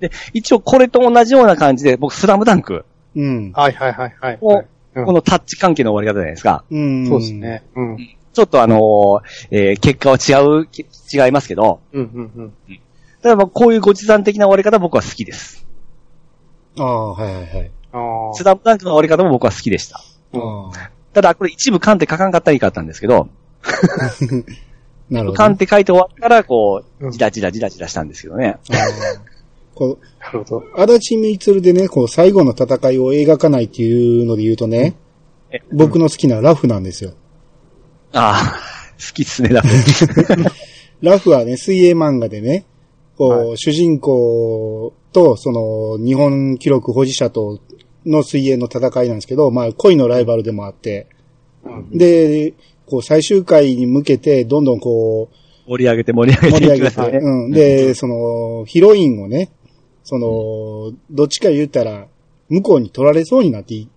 [0.00, 2.84] で、一応これと同じような感じで、僕スラムダンク、
[3.18, 3.52] うん。
[3.52, 4.38] はいはいはいはい。
[4.40, 6.64] おはいうんこのタッチ関係の終わり方じゃないですか。
[6.70, 7.06] うん。
[7.06, 7.32] そうです。
[7.34, 7.62] ね。
[7.76, 7.96] うん。
[8.32, 12.80] ちょっとあのーえー結果は違う、き違いますけど、うんうんうん。
[13.22, 15.66] ただまあこういうご持参的な終わり方僕は好きです。
[16.78, 17.70] ああ、はいはいはい。
[17.92, 19.98] あスラムダンクの終わり方も僕は好きでした。
[19.98, 20.00] あ
[20.34, 20.90] あ。
[21.12, 23.28] ただこれ一部勘って書かんかったらいいかったんですけど、
[25.10, 25.36] なるほどね。
[25.36, 28.58] 勘って書いて終わったら、こうんう、じらじらじらじらしたんですけどね。
[29.78, 30.26] こう、あ。
[30.26, 30.64] なるほど。
[30.74, 34.96] 足立みつるでね、こう、最後の戦いを描かないっていうので言うとね、
[35.50, 37.12] え僕の好きなラフなんですよ。
[38.12, 38.60] ああ、
[38.98, 39.62] 好きっすね、だ
[41.00, 42.64] ラフはね、水泳漫画でね、
[43.16, 47.60] こう、は主人公と、その、日本記録保持者と
[48.04, 51.06] の水泳の戦いなんですけど、まあ、恋のライバルでもあって、
[51.64, 52.54] うんで、
[52.86, 55.36] こう、最終回に向けて、どんどんこう、
[55.68, 57.18] 盛り上げて盛り上盛りげてい上げて。
[57.18, 57.50] うん。
[57.50, 59.50] で、その、ヒロインをね、
[60.08, 62.06] その、どっちか言ったら、
[62.48, 63.90] 向こうに取られそうになってい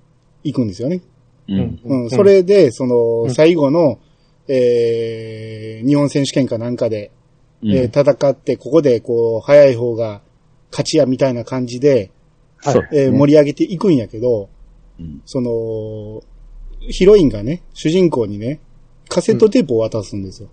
[0.43, 1.01] いくんですよね。
[1.47, 1.79] うん。
[1.85, 2.09] うん。
[2.09, 3.97] それで、その、うん最後の、
[4.49, 7.11] えー、日本選手権かなんかで、
[7.63, 10.21] うんえー戦って、ここで、こう、早い方が
[10.69, 12.11] 勝ちやみたいな感じで、
[12.59, 14.49] そうえー盛り上げていくんやけど、
[14.99, 16.21] うんその、
[16.89, 18.59] ヒロインがね、主人公にね、
[19.07, 20.49] カセットテープを渡すんですよ。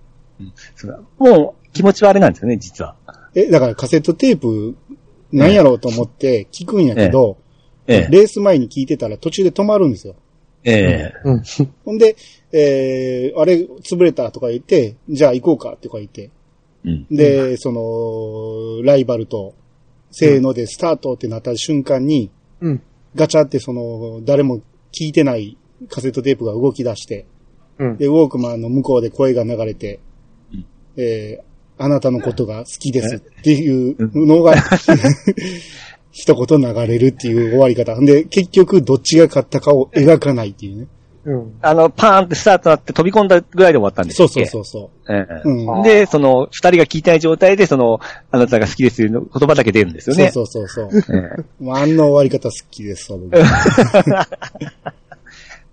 [0.77, 2.95] そうもう、気持ちはあれなんですよね、実は。
[3.35, 4.77] え、だからカセットテープ、
[5.33, 7.39] なんやろうと思って聞くんやけど、
[7.87, 8.09] ええ。
[8.11, 10.15] レース前に聞いてたら途中で止まるんですよ。
[10.65, 11.15] ええ。
[11.25, 11.43] うん。
[11.85, 12.17] ほんで、
[12.53, 16.31] えー、あれ、潰れたとか言って、じゃあ行こうかとか言って、
[16.85, 17.07] うん。
[17.11, 19.55] で、その、ライバルと、
[20.11, 22.83] せーのでスタートってなった瞬間に、うん。
[23.15, 24.61] ガチャってその、誰も
[24.93, 25.57] 聞いてない
[25.89, 27.27] カセットテープが動き出して、
[27.79, 27.97] うん。
[27.97, 30.01] で、ウォークマンの向こうで声が流れて
[30.53, 31.48] うん、えー、
[31.79, 34.55] あなたのことが好きですっていうのが、
[36.13, 37.99] 一言流れるっていう終わり方。
[38.01, 40.87] で、結局どっちが勝ったかを描かないっていうね。
[41.25, 41.59] うん。
[41.61, 45.51] あの、パーンってスタートなって飛び込んだぐらいで終わったんですそうそうそうそええう。
[45.51, 45.83] うん。
[45.83, 50.31] で、その、二人が聞いてない状態で、その、あなたが好きですよの言葉だけ出るんですよね。
[50.33, 51.37] そうそうそうそう。
[51.71, 53.37] あんな終わり方好きですわ、僕。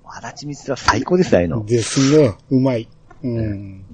[0.08, 1.66] 足立みつは最高です、ああいうの。
[1.66, 2.34] ですね。
[2.50, 2.88] うまい。
[3.26, 3.86] うん。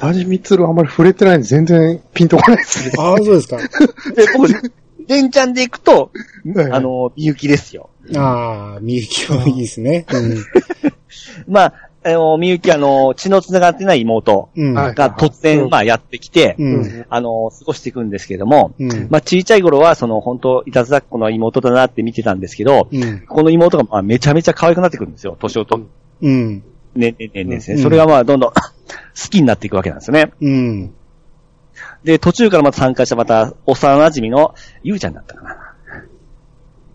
[0.00, 2.92] 足立みつるあんまり触れてないんで全然ピンとこないですね。
[2.98, 3.56] ああ、そうですか。
[4.14, 4.72] で、僕、
[5.06, 6.10] 連チャンで行くと、
[6.54, 7.90] はいあの、みゆきですよ。
[8.16, 10.06] ああ、みゆきはいいですね。
[11.48, 11.74] まあ、
[12.06, 17.06] あの、みゆきあの、血の繋がってない妹が突然、まあ、やってきて、うん。
[17.08, 19.08] あの、過ごしていくんですけども、うん。
[19.08, 23.20] まあ、小さい頃は、その、本当いたずらっ子の妹だなって見てたんですけど、うん。
[23.26, 25.36] この妹が、まあ、めちゃめちゃ可愛くなってくるんですよ。
[25.40, 25.80] 年をと、
[26.20, 26.62] うん。
[26.94, 27.76] ね、ね、ね、ねですね。
[27.76, 28.60] うんそれがまあ、どんどん好
[29.30, 30.32] きになっていくわけなんですよね。
[30.40, 30.94] うん。
[32.04, 35.74] で、途中からまた参加したまた、幼馴染のゆうちゃんだったかな。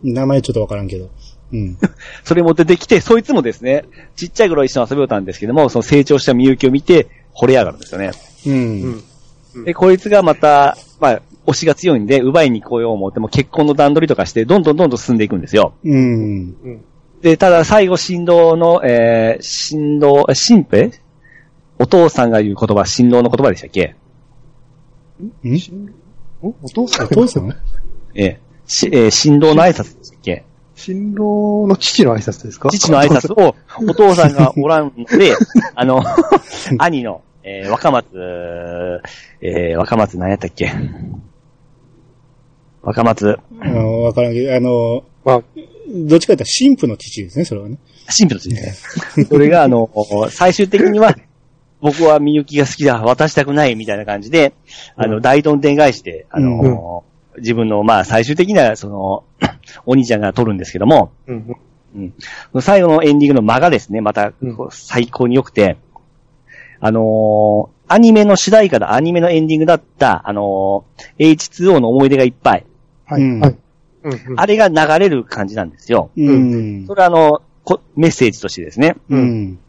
[0.03, 1.09] 名前ちょっとわからんけど。
[1.51, 1.77] うん。
[2.23, 3.85] それも出てきて、そいつもですね、
[4.15, 8.12] ちっちゃい頃一緒に遊びよったんですけども、その成長したみゆきを見て、惚れ上がるんですよね。
[8.45, 8.49] う。
[8.49, 9.65] うん。
[9.65, 15.73] で、こいつがまた、まあ、推しが強いんで、奪いに来よう思っても結婚の段取りとかして、どんどんどんどん進んでいくんですよ。
[15.83, 16.83] うん。
[17.21, 17.21] うん。
[17.21, 20.99] で、ただ最後、振動の、えー、振動、え神父
[21.77, 23.95] お父さんが言う言葉、振動の言葉でしたっけ？
[25.47, 25.89] ん？
[26.41, 27.53] おお父さんお父さん
[28.15, 30.45] えーしえー振動の挨拶でしたっけ？
[30.75, 32.69] 新郎の父の挨拶ですか？
[32.69, 33.55] 父の挨拶を、
[33.88, 34.34] お父さん。
[34.34, 35.34] がおらんので、
[35.75, 36.01] あの、
[36.77, 38.08] 兄の、えー若松、
[39.41, 40.71] えー若松何やったっけ？
[42.82, 45.43] 若松、あの、わからんけど、あの、まあ、
[45.89, 47.78] どっちかというと神父の父ですね、それはね。
[48.08, 49.25] 神父の父ですね。
[49.25, 49.89] それが、あの、
[50.30, 51.15] 最終的には、
[51.82, 54.54] 僕はみゆきが好きだ、渡したくない、みたいな感じで、
[54.95, 57.04] あの、うん大どんでん返して、あの、
[57.38, 59.23] 自分の、まあ、最終的な、その、
[59.86, 61.58] お兄ちゃんが撮るんですけども、うん。
[62.54, 62.62] うん。
[62.62, 64.34] 最後のエンディングの間がですね、また
[64.69, 65.78] 最高に良くて、
[66.80, 72.65] あのーアニメの主題歌だ、アニメのエンディングだった、あのー H2O の思い出がいっぱい。
[73.06, 73.21] はい。
[73.21, 73.58] うんはい。
[74.03, 76.09] うんうんあれが流れる感じなんですよ。
[76.15, 76.85] うん。
[76.88, 78.95] それはあの、こメッセージとしてですね。
[79.09, 79.59] うん。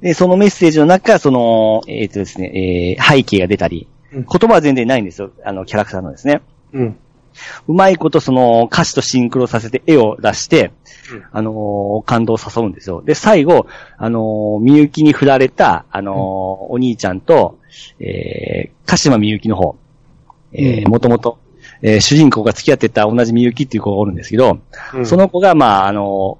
[0.00, 5.30] で、そのメッセージの中、その、えっ、とですね、えー背景が出たり、うん言葉は全然ないんですよ。
[5.44, 6.42] あの、キャラクターのですね。
[6.72, 6.96] うん。
[7.66, 10.72] うまいことその歌詞とシンクロさせて絵を出して、
[11.12, 13.02] うんあのー感動を誘うんですよ。
[13.02, 17.58] で、最後、あのーみゆきに振られた、あのーお兄ちゃんと、
[18.00, 19.76] えー、鹿島みゆきの方、
[20.52, 21.38] えー、うんもともと、
[21.82, 24.58] えー主人公が付き合ってた同じみゆきっていう子がおるんですけど、
[24.94, 26.38] うんその子が、まあ、あの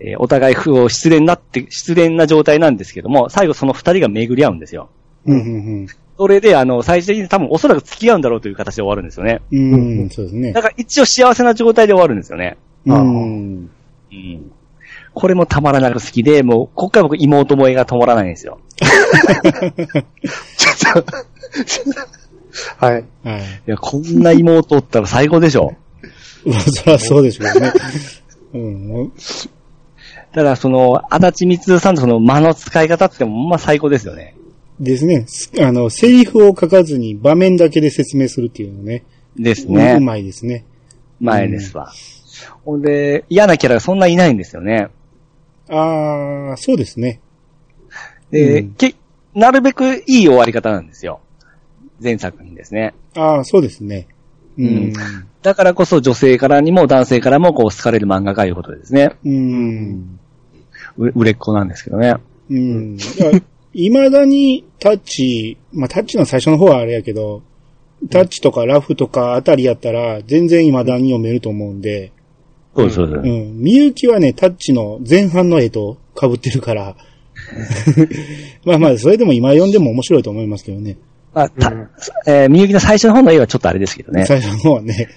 [0.00, 4.88] ーえーお互い不を失恋になって、失恋な状態なんですけども、最後その二人が巡り合うんですよ。
[5.26, 5.86] うん。
[6.18, 9.40] それで、あの、最終的に多分おそらく付き合うんだろうという形で終わるんですよね。
[9.52, 9.72] うん。
[9.72, 10.10] うん。
[10.10, 10.62] そうですねだ。
[10.62, 12.56] から一応幸せな状態で終わるんですよね。
[12.86, 13.70] うん。
[14.12, 14.52] うん。
[15.14, 18.60] これもたまらなく好きで、もう、こっから僕妹萌えが止まらないんですよ。
[22.78, 23.04] はい。
[23.24, 23.40] はい。
[23.40, 25.76] いや、こんな妹おったら最高でしょ。
[26.44, 27.72] まあ、 そりゃそうでしょうね。
[28.54, 29.12] うん。
[30.32, 34.34] ただ、その、足立みつさんのその間の使い方っても、まあ最高ですよね。
[34.80, 35.24] ですね。
[35.26, 39.04] すあの、セリフを書かずに場面だけで説明するっていうのね。
[39.38, 40.00] うですね。
[40.00, 40.64] まいですね。
[41.20, 41.92] 前ですわ。
[42.64, 44.88] ほんで、嫌なキャラがそんないないんですよね。
[45.68, 47.20] ああ、そうですね。
[48.30, 48.94] で、うんけ、
[49.34, 51.20] なるべくいい終わり方なんですよ。
[52.02, 52.94] 前作にですね。
[53.16, 54.08] ああ、そうですね。
[54.58, 54.92] うん。
[55.42, 59.16] だからこそ女性からにも男性からもこう好かれる漫画家いうことでですね。
[59.24, 60.18] うん。
[60.98, 62.14] う売れっ子なんですけどね。
[62.50, 62.98] うん。
[63.74, 67.42] いまだにタッチ、まあタッチの最初の方はあれやけど、
[68.10, 72.12] タッチとかラフとかあたりやったら全然未だに読めると思うんで、
[72.76, 73.18] そうそうです。
[73.18, 73.58] うん。
[73.58, 76.96] みゆきはね、タッチの前半の絵と被ってるから、
[78.64, 80.96] まあまあ、それでも今読んでも面白いと思いますけどね。
[81.34, 81.88] まあ、たうん
[82.26, 84.26] えー、みゆきの最初の方の絵はちょっとあれですけどね。
[84.26, 85.08] 最初の方はね、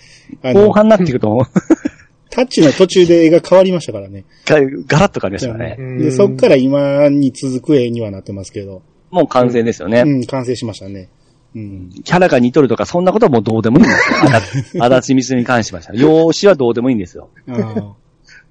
[0.44, 1.46] 後半になっていくと、
[2.30, 4.26] タッチの途中で絵が変わりましたからね。
[4.46, 5.76] ガガラッと変わりましたからね。
[5.78, 10.04] うんで、そっから今に続く絵にはなってますけど、もう完成ですよね。
[10.06, 11.10] うん、完成しましたね。
[11.56, 11.90] うん。
[12.04, 14.84] キャラが似とるとか、そんなことはもうどうでもいいんですよ。
[14.84, 15.98] あ だ足立みつに関しましては。
[15.98, 17.30] 容姿はどうでもいいんですよ。
[17.48, 17.98] も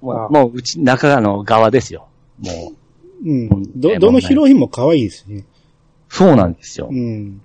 [0.01, 2.07] う、もううち、中の側ですよ。
[2.39, 2.73] も
[3.23, 3.49] う、うん。
[3.75, 5.45] ど、どのヒロインも可愛いですしね。
[6.09, 6.95] そうなんですよう。
[6.95, 7.41] ん。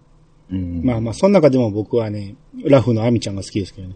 [0.52, 0.82] うん。
[0.84, 2.34] まあまあ、その中でも僕はね、
[2.64, 3.94] ラフのアミちゃんが好きですけどね。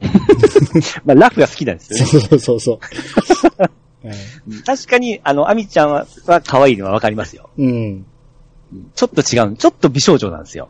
[1.04, 2.04] まあ、ラフが好きなんですよね。
[2.06, 2.78] そうそうそうそう。
[3.60, 3.70] はい
[4.64, 7.50] 確かに、あの、アミちゃんは、は可愛いのはわかりますよ。
[7.58, 8.06] うん。
[8.94, 9.56] ちょっと違う。
[9.56, 10.68] ちょっと美少女なんですよ。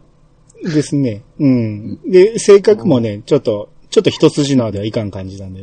[0.64, 1.22] ですね。
[1.38, 2.00] うん。
[2.10, 5.62] で、性格もね、ちょっと、ちょっと一筋縄ではいかん感じなんで。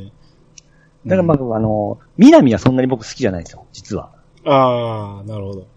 [1.06, 3.66] だからまあ、あの、南はそんなに僕好きじゃないんですよ。
[3.74, 4.12] 実は。
[4.46, 5.68] ああ、なるほど。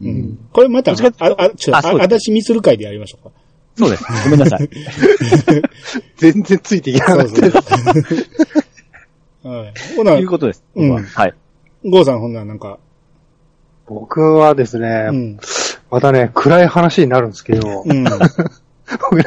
[0.00, 0.38] ううんん。
[0.52, 1.26] これまた、ああ、ちょっと、
[1.76, 3.34] あ、あだちみつる会でやりましょうか。
[3.76, 4.04] そうです。
[4.24, 4.68] ごめんなさい。
[6.16, 7.46] 全然ついていけなかった。
[9.48, 9.74] はい。
[9.96, 10.64] ほなという、ことです。
[10.74, 11.34] うん僕ははい。
[11.84, 12.78] ゴーさんほんならなんか、
[13.86, 15.38] 僕はですね、うん。
[15.90, 18.04] またね、暗い話になるんですけど、うん。
[19.00, 19.24] 僕ね、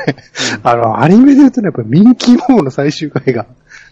[0.63, 3.45] あの、アニメで言うとね、やっぱミンキーモーの最終回が、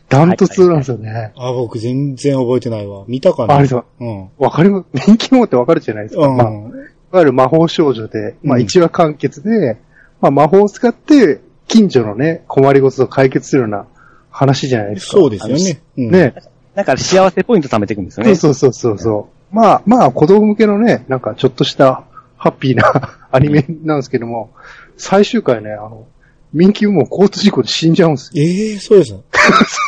[0.09, 1.33] ダントツなんですよね。
[1.35, 3.03] あ、僕全然覚えてないわ。
[3.07, 3.55] 見たかな？
[3.55, 4.29] あれさ、うん。
[4.37, 6.27] わかりますミンキーモーってわかるじゃないですか。
[6.27, 6.37] うん。
[6.37, 9.77] まあ、いわゆる魔法少女で、まあうん一話完結で、
[10.21, 13.85] まあ魔法を使って、近所のね、困りごとを解決するような
[14.29, 15.11] 話じゃないですか。
[15.13, 15.81] そうですよね。
[15.97, 16.11] うん。
[16.11, 16.33] ね。
[16.75, 18.35] なんか幸せポイント貯めていくんですよね。
[18.35, 19.55] そうそうそうそう。
[19.55, 22.03] まあ、まあ、子供向けのね、なんかちょっとした
[22.37, 24.51] ハッピーな アニメなんですけども、
[24.95, 26.05] 最終回ね、あの、
[26.53, 28.43] ミンキーも交通事故で死んじゃうんですよ。
[28.43, 29.23] ええそうですよ。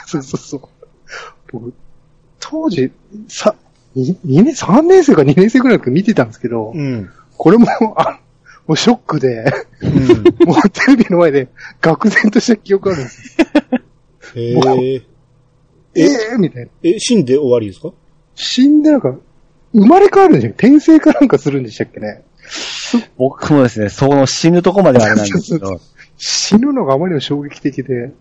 [0.06, 0.62] そうそうそう。
[1.52, 1.74] 僕、
[2.40, 2.92] 当時、
[3.28, 3.56] さ、
[3.96, 7.10] 2, 年、3年生か2年生ぐらいの時見てたんですけど、うん。
[7.38, 7.68] これも、
[7.98, 8.20] あ、
[8.68, 9.46] もうショックで、
[9.82, 10.48] うん。
[10.48, 11.48] もうテレビの前で
[11.82, 13.48] 愕然とした記憶あるんですよ。
[14.36, 14.94] えもうえ
[15.96, 16.72] ええー、みたいな。
[16.84, 17.92] え、死んで終わりですか？
[18.36, 19.16] 死んでなんか、
[19.74, 20.54] 生まれ変わるんじゃん。
[20.54, 22.24] 転生かなんかするんでしたっけね。
[23.18, 25.80] 僕もですね、その死ぬとこまではあれなんですけど、
[26.20, 28.14] 死ぬのがあまりにも衝撃的で、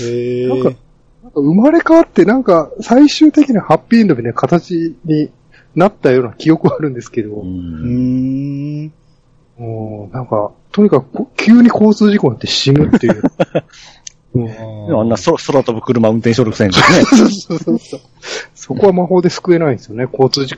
[0.00, 0.78] へえなんか
[1.22, 5.30] なんか生まれ変わってなんか最終的なハッピーエンドみたいな形に
[5.74, 8.92] なったような記憶はあるんですけど、うんん。
[9.58, 13.22] もうなんか、とにかくこ急に交通事故になって死ぬっていう。
[14.34, 16.82] うんあんな空空飛ぶ車運転しょるくせにね。
[17.04, 18.00] そうそうそうそう。
[18.54, 20.56] そこは魔法で救えないんですよね、交通事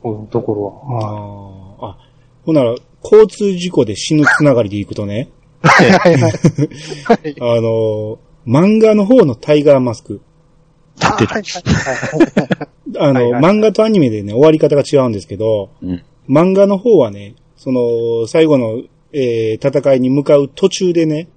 [0.00, 1.86] 故のところは。
[1.86, 1.90] ああ。
[1.90, 1.98] あ、
[2.44, 5.28] ほんなら、交通事故で死ぬつながりでいくとね、
[5.66, 6.28] はいはいは
[7.24, 7.36] い。
[7.40, 10.20] あの、漫画の方のタイガーマスク。
[10.98, 12.68] 立ってた。
[12.98, 16.04] あの、漫画とアニメでね、終わり方が違うんですけど、うん。
[16.28, 21.28] 漫画の方はね、その、最後の、えー戦いに向かう途中でね、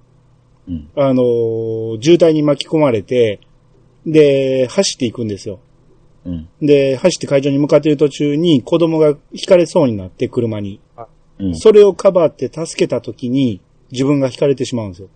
[0.68, 0.88] うん。
[0.96, 3.40] あのー渋滞に巻き込まれて、
[4.06, 5.60] で、走っていくんですよ。
[6.24, 6.48] うん。
[6.60, 10.80] で、走って会場に向かっている途中に子供が引かれそうになって車に。
[11.38, 11.56] うん。
[11.56, 13.60] それをかばって助けた時に
[13.92, 15.08] 自分が引かれてしまうんですよ。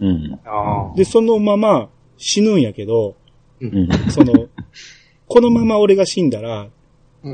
[0.00, 0.40] うん。
[0.44, 3.16] あで、そのまま死ぬんやけど、
[3.60, 3.88] うん。
[4.10, 4.46] その、
[5.26, 6.70] このまま俺が死んだら、うん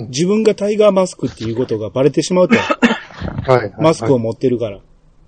[0.08, 2.56] 自分がタイガーマスクっていうことがバレてしまうと。
[2.56, 3.52] あ。
[3.52, 3.74] はいはい。
[3.78, 4.80] マスクを持ってるから。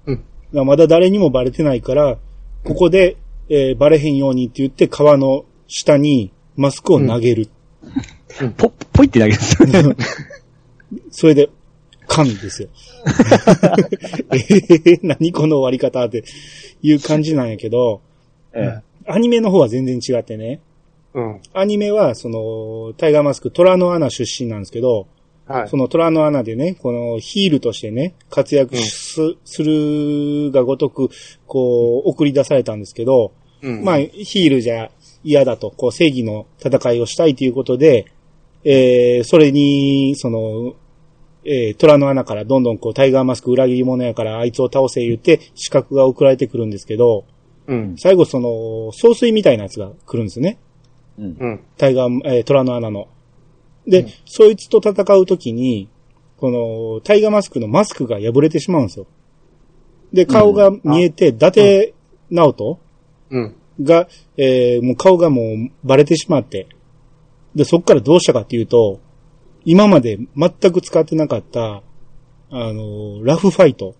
[0.07, 2.18] うんまだ誰にもバレてないから、
[2.64, 3.16] ここで、
[3.49, 7.49] えーバレへんようにって言って川の下にマスクを投げる。
[8.57, 9.94] ぽ、ぽいってだけですよね。
[11.12, 11.51] それで、
[12.07, 12.68] カンですよ。
[14.33, 16.25] えー、何この終わり方って
[16.83, 18.01] いう感じなんやけど、
[18.53, 20.61] えアニメの方は全然違ってね。
[21.15, 21.41] うん。
[21.55, 25.07] アニメは、その、タイガーマスク、虎の穴出身なんですけど、
[25.47, 25.79] はいそ。
[25.79, 31.09] の虎の穴でね、このヒールとしてね、活躍す,、するがごとく、
[31.47, 33.33] こう、送り出されたんですけど、
[33.63, 34.91] うんまあ、ヒールじゃ
[35.25, 38.05] 嫌だと、こう、正義の戦いをしたいということで、
[38.65, 40.75] えー、それに、その、
[41.49, 47.25] えー、虎の穴からどんどんこう、タイガーマスク裏切り者やからあいつを倒せ言って、資格が送られてくるんですけど、
[47.67, 47.97] うん。
[47.99, 50.59] 最後その、総帥みたいなやつが来るんですね。
[51.19, 51.37] うん。
[51.39, 51.61] うん。
[51.79, 53.09] タイガー、えー、虎の穴の。
[53.87, 55.89] で、うんそいつと戦うときに、
[56.37, 59.07] この、タイガーマスクのマスクが破れてしまうんですよ。
[60.13, 61.95] で、顔が見えて、伊達
[62.31, 62.79] 直人
[63.31, 63.55] うん。
[63.83, 66.69] が、えーもう顔がもうバレてしまって、
[67.55, 69.01] で、そっからどうしたかっていうと、
[69.70, 71.83] 今まで全く使ってなかった、
[72.50, 73.96] あの、ラフファイト、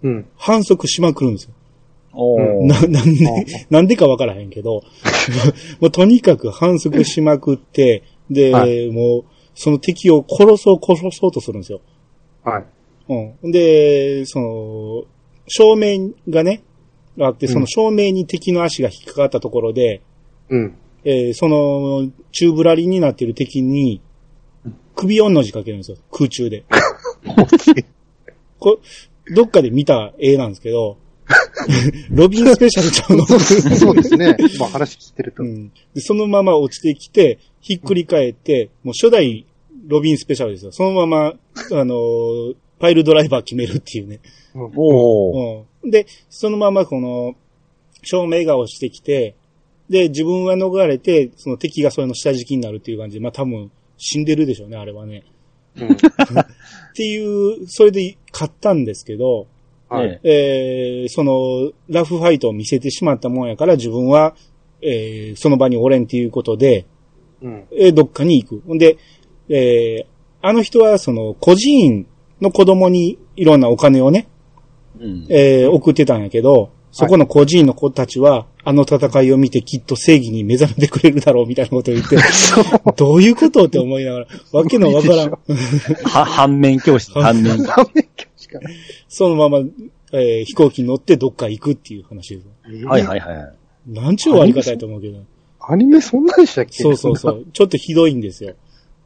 [0.00, 0.28] うん。
[0.36, 1.54] 反則しまくるんですよ。
[2.12, 2.68] おー。
[2.68, 3.26] な、なんで、
[3.68, 4.84] なんでかわからへんけど、
[5.82, 9.24] もうとにかく反則しまくって、で、はもう、
[9.56, 11.80] その敵を殺そう殺そうとするんですよ。
[12.44, 12.64] はい。
[13.42, 13.50] うん。
[13.50, 15.04] で、その、
[15.48, 16.62] 照明がね、
[17.18, 20.00] あって、その照明に敵の足が引っかかったところで、
[20.48, 20.74] うん。
[21.04, 24.00] えーその、宙ぶらりになっている敵に、
[24.94, 25.96] 首4の字かけるんですよ。
[26.12, 26.64] 空中で。
[28.58, 28.80] こ
[29.34, 30.98] どっかで見た絵なんですけど、
[32.10, 33.26] ロビンスペシャルちゃうの？
[33.26, 34.36] そうですね。
[34.58, 35.46] まあ話聞いてるとう。
[35.46, 39.46] んでそのまま落ちてきて、ひっくり返って、もう初代
[39.86, 40.72] ロビンスペシャルですよ。
[40.72, 41.34] そのまま、
[41.72, 44.18] あのーパイルドライバー決めるっていうね。
[44.56, 45.64] おー。
[45.84, 45.90] うん。
[45.92, 47.36] で、そのままこの、
[48.02, 49.36] 照明が落ちてきて、
[49.88, 53.70] で、自分は逃れて、その敵がそれの下敷きになるっていう感じで、まあ多分
[54.04, 55.22] 死んでるでしょうね、あれはね。
[55.76, 55.92] うん。
[55.94, 55.96] っ
[56.94, 59.46] ていう、それで勝ったんですけど、
[59.88, 60.08] はい。
[60.08, 64.34] ねえー、その、ラフファイトを見せてしまったもんやから自分は、
[64.80, 66.84] えー、その場におれんっていうことで、
[67.42, 67.64] うん。
[67.70, 68.62] えーどっかに行く。
[68.66, 68.96] ほんで、
[69.48, 70.06] えー、
[70.40, 72.06] あの人はその、孤児院
[72.40, 74.26] の子供にいろんなお金をね、
[74.98, 75.26] うん。
[75.28, 82.16] えー送ってたんやけど、そこの孤児院の子たちは、あの戦いを見てきっと正義に目覚めてくれるだろうみたいなことを言って、
[82.96, 85.30] どういうことって思いながら、 わけのわからん。
[85.30, 85.38] は、
[86.24, 87.62] 反面教師、反面。
[87.64, 88.60] ダメしか。
[89.08, 89.58] そのまま、
[90.12, 92.84] えー飛行機に乗ってどっか行くっていう話です。
[92.86, 93.32] はいはいは
[93.88, 93.90] い。
[93.90, 95.18] なんちゅう終わり方やと思うけど。
[95.60, 96.82] アニメそんなでしたっけ？
[96.82, 97.46] そうそうそう。
[97.54, 98.54] ちょっとひどいんですよ。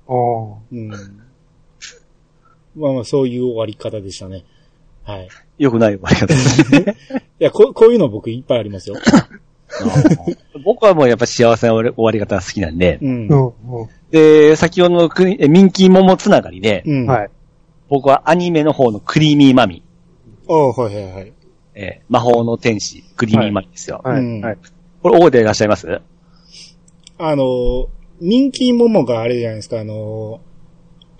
[0.09, 0.59] ああ。
[0.73, 0.89] うん。
[2.75, 4.45] まあまあ、そういう終わり方でしたね。
[5.05, 5.29] はい。
[5.59, 6.97] よくない終わり方ですね。
[7.41, 8.97] いや、こう、こういうの僕いっぱいありますよ。
[10.65, 13.09] 僕はもうやっぱ幸せな終わり方が好きなんでう。
[13.11, 13.29] ん。
[14.11, 17.05] で、先ほどのクリえミンキーモモつながりで、うん。
[17.05, 17.07] ん。
[17.07, 17.31] はい。
[17.89, 19.83] 僕はアニメの方のクリーミーマミ
[20.49, 21.33] ああ、はいはいはい。
[21.75, 24.01] えー魔法の天使、クリーミーマミですよ。
[24.05, 24.21] はい。
[24.21, 24.59] うんはい。
[25.03, 26.01] これ覚えていらっしゃいます？
[27.19, 27.89] あの、
[28.21, 30.41] 人気モモがあれじゃないですか、あの、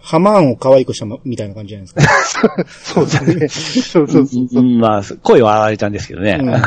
[0.09, 2.65] ハマーンを可愛くしたみたいな感じじゃないですか。
[2.69, 3.49] そうですね。
[3.49, 4.65] そうそうそうそうう。
[4.65, 6.39] んまあ、声は荒れちゃうんですけどね。
[6.41, 6.63] うんうん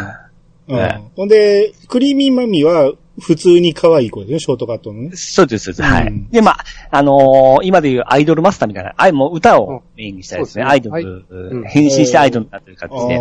[0.75, 5.11] ねほんで、クリーミーマミは普通に可愛い子ですね、ショートカットのね。
[5.15, 5.81] そうです、そうです。
[5.83, 6.33] はうんい。
[6.33, 10.63] で、まあ、あのー今でいうアイドルマスターみたいな、あいもう歌をメインにしたやつね。
[10.63, 13.19] うんアイドル、うん変身してアイドルになってる感じで。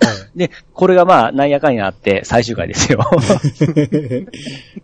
[0.00, 3.00] はで、これがまあ、なんやかんやあって、最終回ですよ。
[3.10, 4.26] い。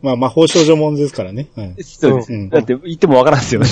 [0.02, 1.48] まあ、魔法少女もんですからね。
[1.56, 2.32] はいそうです。
[2.32, 3.68] うんだって、言ってもわからんですよね。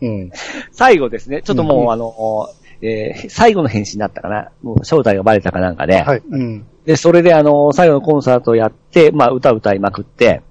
[0.02, 0.30] うん。
[0.72, 2.48] 最後ですね、ちょっともう、うんあの、
[2.80, 4.50] えー最後の変身だったかな。
[4.62, 6.00] もう正体がバレたかなんかで。
[6.00, 6.22] はい。
[6.30, 6.64] うん。
[6.86, 10.42] で、それであの、最後のコンサートをやって、まあ、歌歌いまくって、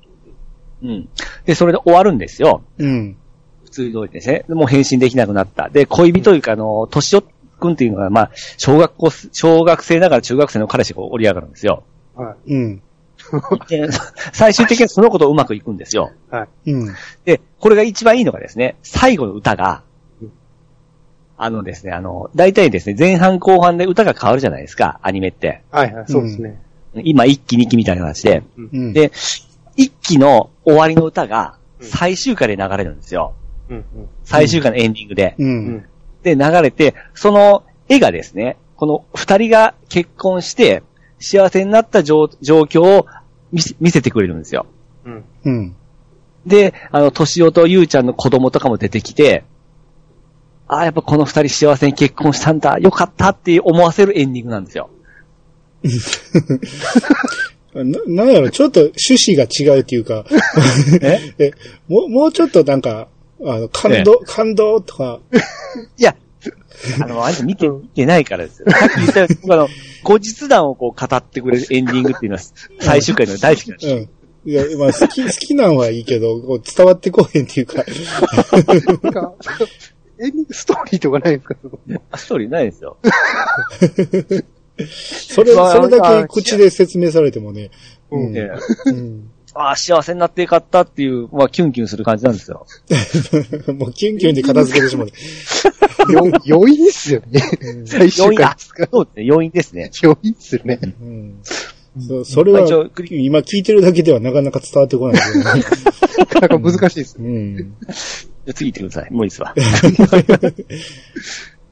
[0.83, 1.09] うん。
[1.45, 2.61] で、それで終わるんですよ。
[2.77, 3.15] うん。
[3.63, 4.45] 普通通りですね。
[4.47, 5.69] でもう変身できなくなった。
[5.69, 7.23] で、恋人というか、あの、年を
[7.57, 11.83] くんっていうのが、まあ、小学校、小学生ながら中学生の彼氏が折り上がるんですよ。
[12.15, 12.53] はい。
[12.53, 12.81] うん。
[13.67, 13.89] で
[14.31, 16.11] 最終的にはその子とうまくいくんですよ。
[16.29, 16.71] はい。
[16.71, 16.95] うん。
[17.25, 19.83] で、これが一番いいのがですね、最後の歌が
[20.21, 20.31] うん、
[21.37, 25.63] あのですね、あの、大体ですね、前半後半で歌が変わるじゃないですか、アニメって。
[25.71, 26.61] はいはい、そうですね。
[27.03, 28.43] 今、一期二期みたいな形で。
[28.55, 28.93] うん。
[28.93, 29.11] で、
[29.75, 33.35] 一期の終わりの歌が、うん最終回で流れるんですよ。
[33.69, 33.85] うん。
[34.23, 35.35] 最終回のエンディングで。
[35.37, 35.43] う。
[35.43, 35.85] うんん。
[36.23, 40.83] で、流れて、その絵がですね、この二人が結婚して、
[41.19, 43.07] 幸せになった状状況を
[43.51, 44.67] 見せ見せてくれるんですよ。
[45.05, 45.25] うん。
[45.45, 45.75] うん。
[46.45, 49.43] で、あの、としおとゆうちゃんの子供とかも出てきて、
[50.67, 54.89] ああ、やっぱこの二人幸せに結婚したんだ、よかったって思わせるエンディングなんですよ。
[57.73, 60.25] な、なんやろ、ちょっと趣旨が違うっていうか、
[61.01, 61.19] え？
[61.39, 61.51] え、
[61.87, 63.07] もう、もうちょっとなんか、
[63.43, 65.19] あの、感動、感動とか、
[65.97, 66.15] いや、
[67.01, 68.71] あの、あれ見て、見てないからですよ。
[68.71, 69.67] さっき言ったように僕あの、
[70.03, 72.43] 後日談をこう語ってくれるエンディングっていうのは
[72.79, 73.97] 最終回の大好きなんですよ。
[73.97, 74.09] うん。
[74.49, 77.83] いや、まあ、好き、 好きなんはいいけど、こう伝わってこへんっていうか、
[79.03, 79.33] なんか、
[80.19, 82.17] エンディングストーリーとかないんですか？
[82.17, 82.97] ストーリーないですよ。
[84.87, 87.71] それ、まあそれだけ口で説明されてもね、
[88.11, 88.31] うん。
[88.31, 88.49] ね
[88.85, 89.29] うん。
[89.59, 92.67] ああ、幸せになってよかったっていう、まあ、キュンキュンする感じなんですよ。
[93.73, 95.07] もうキュンキュンで片付けてしまう。
[96.13, 97.41] よ余韻っすよね。
[97.85, 99.91] 最終要因あ回ですかそうですね、要因ですね。
[100.03, 100.79] 余韻っすよね。
[100.83, 101.39] うん。
[101.99, 102.67] そそれは
[103.09, 105.21] 今聞いてるだけではなかなか伝わってこないね。
[106.19, 107.27] なかなか難しいですね。
[107.27, 107.57] うん。
[107.57, 109.11] じゃあ次行ってください。
[109.11, 109.55] もういいですわ。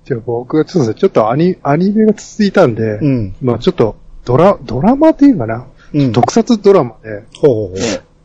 [0.05, 3.35] じゃあ僕はちょっと、ちょっとアニ、アニメが続いたんで、うん。
[3.41, 6.11] まあちょっと、ドラ、ドラマっていうかな、うん。
[6.11, 7.79] 特撮ドラマで、ほうほう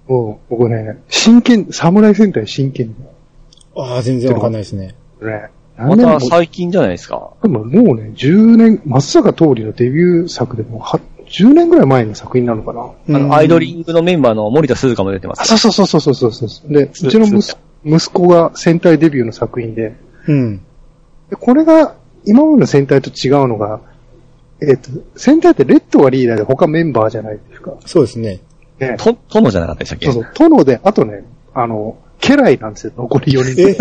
[0.07, 2.93] ほもう、僕ね、真剣、侍戦隊真剣う。
[3.77, 4.95] ああ、全然わかんないですね。
[5.23, 5.51] ね。
[5.79, 7.31] また最近じゃないですか。
[7.43, 13.17] でももうね、10年、松坂通りのデビュー作でもうは、10年ぐらい前の作品なのかな。
[13.17, 15.45] あの、アイドリングのメンバーの森田鈴香も出てますあ、。
[15.45, 16.73] そうそうそうそうそうそうそう。
[16.73, 19.95] で、うちの息息子が戦隊デビューの作品で、
[20.27, 20.59] うん。
[21.31, 21.95] でこれが、
[22.27, 23.81] 今までの戦隊と違うのが、
[24.63, 27.77] えっ、と、戦隊ってレッドがリーダーで他メンバーじゃないですか。
[27.87, 28.41] そうですね。
[28.79, 28.97] ね。
[28.99, 30.07] と、殿じゃなかったでしたっけ？
[30.07, 30.33] そうそう。
[30.35, 33.75] 殿で、あとね、あの、家来なんですよ、残り4人えで。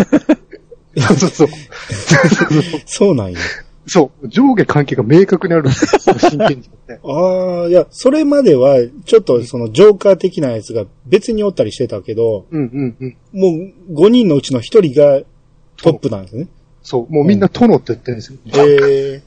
[1.02, 1.48] そうそうそう。
[2.86, 3.38] そうなんや。
[3.86, 4.28] そう。
[4.28, 7.00] 上下関係が明確にあるんですよ、真剣にって。
[7.02, 13.16] ああ、いや、それまでは、ちょっとそのジョーカー的なやつが別におったりしてたけど、うんうんうん。
[13.32, 15.20] もう5人のうちの1人が
[15.76, 16.46] トップなんですね。
[16.82, 17.12] そう。
[17.12, 18.38] もうみんな殿って言ってるんですよ。
[18.46, 19.22] え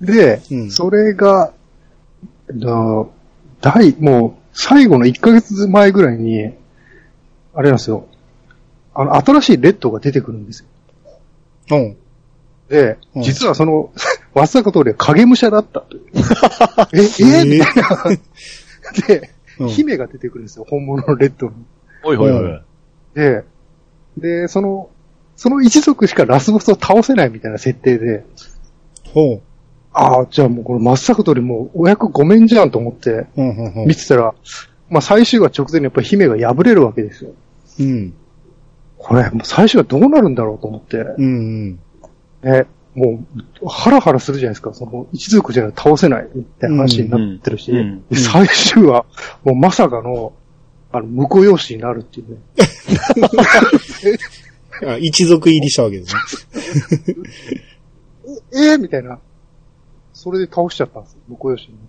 [0.00, 1.52] で、うんそれが、
[2.52, 3.06] だ
[3.60, 6.52] 第、もう、最後の1ヶ月前ぐらいに、
[7.54, 8.06] あれなんですよ。
[8.94, 10.68] あの、新しいレッドが出てくるんですよ。
[11.68, 11.96] ー、うん。
[12.68, 13.92] で、うん実はその、
[14.34, 16.02] 松坂通りは影武者だったという。
[16.94, 17.44] え、え？
[17.44, 19.06] みたいな。
[19.06, 21.52] で、うん姫が出てくるんですよ、本物のレッドに。
[22.02, 22.62] おいおいおい。
[23.14, 23.44] で、
[24.16, 24.88] で、その、
[25.36, 28.24] その一族しかラスボスを倒せないみたいな設定で、
[29.12, 29.42] ほう。
[29.92, 33.26] ああ、じゃあもうこの松坂通りもうお役ごめんじゃんと思って
[33.86, 34.34] 見てたら、
[34.88, 37.32] まあ最終話直前にやっぱり姫が敗れるわけですよ。
[37.80, 38.14] うん。
[38.98, 41.28] これ、もう最終話どうなるんだろうと思って、うん、う
[41.70, 41.78] ん。
[42.42, 43.24] ね、も
[43.62, 44.74] う、ハラハラするじゃないですか。
[44.74, 49.06] その、一族じゃ倒せないみたいな話になってるし、うんうんで最終話、
[49.44, 50.34] もうまさかの、
[50.92, 52.36] あの、婿養子になるっていうね。
[54.94, 57.14] あ、一族入りしたわけですね。
[58.52, 59.18] ええみたいな。
[60.22, 61.20] それで倒しちゃったんですよ。
[61.30, 61.88] 婿養子になって。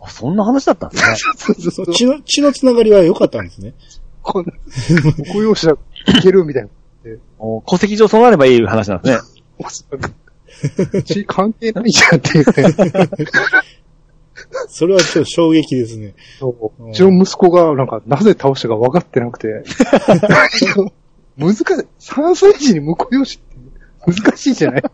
[0.00, 1.16] あ、そんな話だったんですね。
[1.38, 1.94] そうそうそう。
[1.94, 3.74] 血の、血のつながりは良かったんですね。
[4.20, 4.52] こんな、
[5.32, 5.76] 婿養子だ、
[6.18, 6.68] いけるみたいな。
[7.38, 9.42] お戸籍上そうなればいい話なんですね。
[9.60, 10.10] まさか
[11.04, 12.74] 血関係ないじゃんっていうね。
[14.68, 16.14] それはちょっと衝撃ですね。
[16.40, 16.48] そ
[16.80, 19.62] ううちの息子が、なんか、なぜ倒したか分かってなくて。
[21.38, 21.64] 難しい。
[22.00, 23.45] 3歳児に婿養子って
[24.06, 24.88] 難しいじゃないも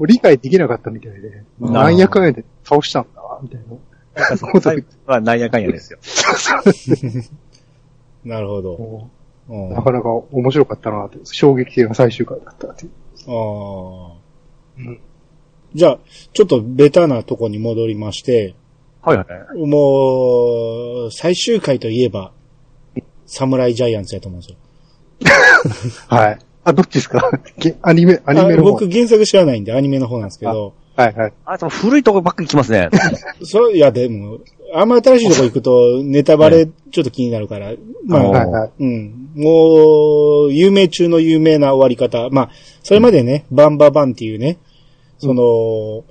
[0.00, 1.44] う理解できなかったみたいで。
[1.60, 3.66] うんなんやかんやで倒したんだ、みたいな。
[4.14, 5.98] なんかそのタイプはなんやかんやですよ。
[8.24, 9.10] なるほど。
[9.48, 11.18] なかなか面白かったなって。
[11.24, 12.90] 衝撃的な最終回だったっていう。
[13.28, 14.18] ああ。
[14.78, 15.00] うん
[15.74, 15.98] じゃあ、
[16.32, 18.54] ちょっとベタなとこに戻りまして、
[19.02, 19.24] はいは
[19.54, 19.66] い。
[19.66, 22.32] もう、最終回といえば、
[23.26, 25.98] サムライジャイアンツやと思うんですよ。
[26.08, 26.38] はい。
[26.68, 27.30] あ、どっちですか？
[27.58, 28.68] げアニメ、アニメの方。
[28.68, 31.32] あ僕原作知らないんでアニメの方なんですけど、はいはい。
[31.44, 32.88] あ、でも古いとこばっかり来ますね。
[33.44, 34.38] それ、いや、でも、
[34.74, 37.72] あんま新しいとこ行くと、ネタバレちょっと気になるから、
[38.04, 38.70] まあ、はいはい。
[38.80, 39.28] うん。
[39.36, 42.28] もう、有名中の有名な終わり方。
[42.30, 42.50] まあ、
[42.82, 44.58] それまでね、バンババンっていうね、
[45.18, 46.04] その、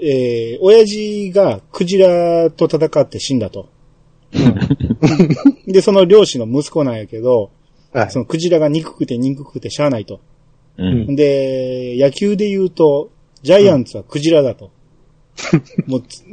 [0.00, 3.68] えー、親父がクジラと戦って死んだと。
[5.66, 7.50] で、その漁師の息子なんやけど、
[7.92, 10.20] はいそのクジラが憎くて憎くてしゃあないと。
[10.76, 11.16] うん。
[11.16, 13.10] で、野球で言うと、
[13.42, 14.70] ジャイアンツはクジラだと。
[15.86, 16.24] もうつ、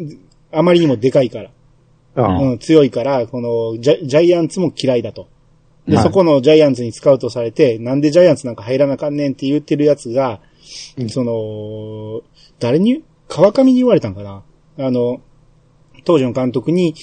[0.51, 1.51] あまりにもでかいから。
[2.17, 5.27] あうん、強いから、このジャ、ジャイアンツも嫌いだと。
[5.87, 10.41] で、はいそこのジャイアンツにスカウトされて、なんでジャイアンツなんか入らなあかんねんって言ってるやつが、
[10.97, 12.21] うんその、
[12.59, 14.43] 誰に、川上に言われたんかな
[14.77, 15.21] あの、
[16.05, 16.95] 当時の監督に、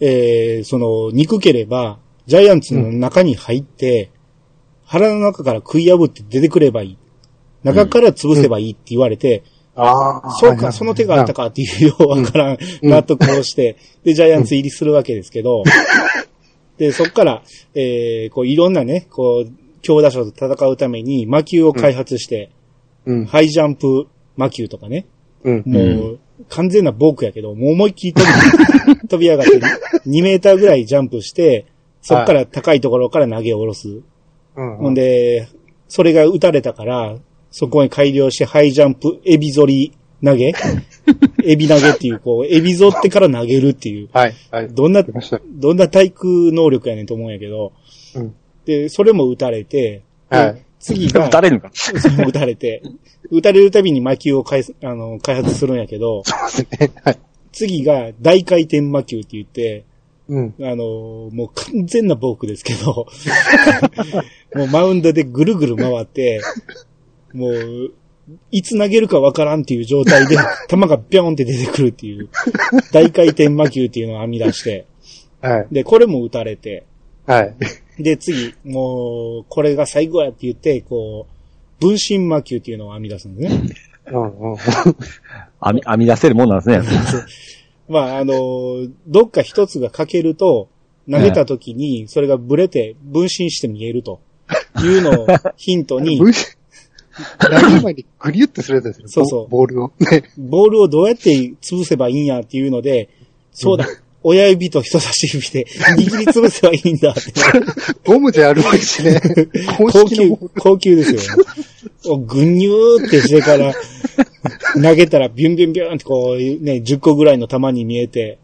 [0.00, 4.10] えー、その、憎ければ、ジャイアンツの中に入って、
[4.84, 6.98] 腹の中から食い破って出てくればいい。
[7.62, 9.42] 中から潰せばいいって言われて、
[9.76, 10.30] ああ。
[10.32, 15.64] そうか、その手があったかっていうようわからん、うん納得をして、で、ジャイアンツ入りするわけですけど、
[16.78, 17.42] で、そっから、
[17.74, 19.52] えー、こう、いろんなね、こう、
[19.82, 22.50] 強打者と戦うために魔球を開発して、
[23.06, 23.24] うん。
[23.26, 24.06] ハイジャンプ
[24.36, 25.06] 魔球とかね、
[25.44, 25.62] うん。
[25.66, 25.80] も
[26.12, 28.24] う、完全なボークやけど、もう思いっきり飛
[28.92, 29.60] び、 飛び上がって、
[30.06, 31.66] 2メーターぐらいジャンプして、
[32.06, 33.88] そっから高いところから投げ下ろす。
[34.56, 34.76] うん。
[34.76, 35.48] ほんで、
[35.88, 37.16] それが打たれたから、
[37.50, 39.92] そこに改良してハイジャンプ、エビ反り
[40.22, 40.52] 投げ？
[41.44, 44.34] エビ投げっていう、こう、エビ反ってから投げるっていう、はい。
[44.50, 44.68] はい。
[44.68, 45.02] どんな。
[45.02, 47.72] どんな体育能力やねんと思うんやけど、
[48.14, 48.34] うん。
[48.66, 50.62] で、それも打たれて、はい。
[50.80, 51.70] 次が、誰のか？
[51.72, 52.82] それも打たれて、
[53.30, 56.90] 打たれるたびに魔球を開すあの開発するんやけど、そうですね。
[57.02, 57.18] はい。
[57.52, 59.84] 次が大回転魔球って言って、
[60.28, 60.54] うん。
[60.60, 63.06] あの、もう完全なボークですけど、
[64.56, 66.40] もうマウンドでぐるぐる回って、
[67.32, 67.92] もう、
[68.50, 70.36] いつ投げるかわからんっていう状態で、
[70.68, 72.28] 球がビョンって出てくるっていう、
[72.92, 74.86] 大回転魔球っていうのを編み出して、
[75.42, 75.66] はい。
[75.70, 76.84] で、これも打たれて、
[77.26, 77.54] はい。
[78.02, 83.62] で、次、もう、これが最後やって言って、こう、分身魔球っていうのを編み出すんですね。
[84.06, 84.56] うんうん。
[85.62, 86.80] 編み、編み出せるもんなんですね。
[87.88, 90.68] まあ、あの、どっか一つが欠けると、
[91.10, 94.20] 投げた時に、それがブレて分身して見えると。
[94.82, 95.26] いうのを
[95.56, 96.18] ヒントに、
[97.38, 99.08] 投げる前にグリュってするやつですよ。
[99.08, 99.92] そうそうボボールを。
[100.00, 100.24] ね。
[100.36, 103.08] ボールをどうやって潰せばいいんやっていうので、
[103.52, 103.86] そうだ、
[104.26, 107.20] 親指と人差し指で握り潰せばいいんだって。
[108.10, 109.20] ゴムじゃあるまいしね。
[109.76, 111.44] 公高級高級ですよね。
[112.06, 113.74] おぐにゅーってしてから、
[114.82, 118.38] 投げたらビュンビュンビュンってこうね、10個ぐらいの球に見えて、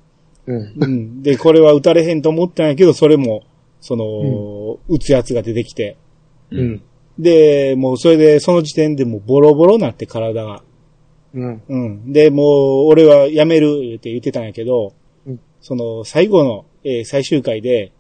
[0.47, 0.73] うん。
[0.81, 1.23] うん。
[1.23, 3.43] で、これは打たれへんと思ったんやけど、それも、
[3.81, 5.97] その、打つやつが出てきて。
[6.51, 6.83] うん。
[7.19, 10.63] で、もうそれで、その時点でもうボロボロなって体が。
[11.35, 11.63] うん。
[11.69, 12.13] うん。
[12.13, 15.00] で、もう、俺は辞めるって言ってたんやけど、うん
[15.61, 17.93] その、最後の、えー最終回で、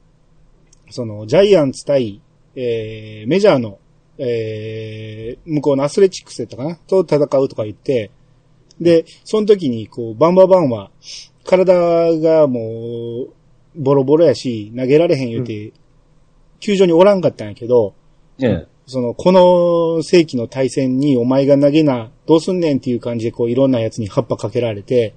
[0.90, 2.20] その、ジャイアンツ対、
[2.56, 3.78] えーメジャーの、
[4.18, 6.76] えー向こうのアスレチックスやったかな？
[6.86, 8.10] と戦うとか言って、
[8.80, 10.90] で、その時に、こう、バンババンは、
[11.44, 11.74] 体
[12.18, 13.32] がもう、
[13.76, 15.72] ボロボロやし、投げられへん言うて、
[16.60, 17.94] 球場におらんかったんやけど、
[18.38, 25.14] ねその、この世紀の対戦にお前が投げな、どうすんねんっていう感じでこういろんなやつに葉っぱかけられて、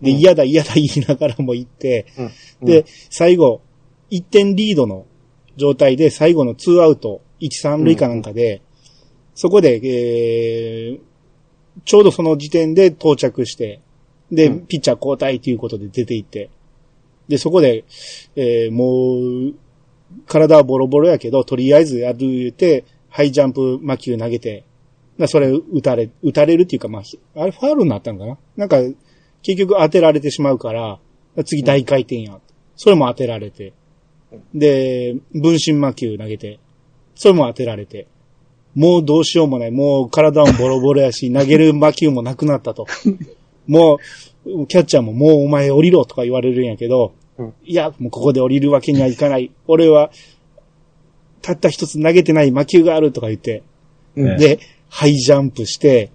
[0.00, 0.18] で、うん。
[0.18, 2.06] 嫌だ嫌だ言いながらも行って、
[2.60, 2.66] うん。
[2.66, 3.60] で、最後、
[4.10, 5.06] 1点リードの
[5.56, 8.62] 状態で最後の2アウト、1、3塁かなんかで、
[9.34, 11.00] そこで、えー、
[11.84, 13.80] ちょうどその時点で到着して、
[14.30, 14.66] で、うん。
[14.66, 16.50] ピッチャー交代ということで出て行って、
[17.28, 17.84] で、そこで、
[18.36, 19.54] えーもう、
[20.26, 24.64] 体はボロボロやけど、とりあえずやる言うて、ハイジャンプ魔球投げて、
[25.18, 28.38] なそれ打たれ、打たれるっていうか、まあ、ひあれファールになったんかな？
[28.56, 28.78] なんか、
[29.44, 30.98] 結局当てられてしまうから、
[31.44, 32.40] 次大回転や。
[32.76, 33.74] それも当てられて。
[34.54, 36.58] で、分身魔球投げて、
[37.14, 38.08] それも当てられて。
[38.74, 39.70] もうどうしようもない。
[39.70, 42.86] もう体もボロボロやし、投げる魔球もなくなったと。
[43.68, 43.98] も
[44.46, 49.50] う、キャッチャーももうお前降りろとか言われるんやけど、うんいや、もうここで降りるわけにはいかない。
[49.66, 50.10] 俺は、
[51.42, 53.62] たった一つ投げてない魔球があるとか言って、
[54.16, 54.38] うん。
[54.38, 56.10] で、ハイジャンプして、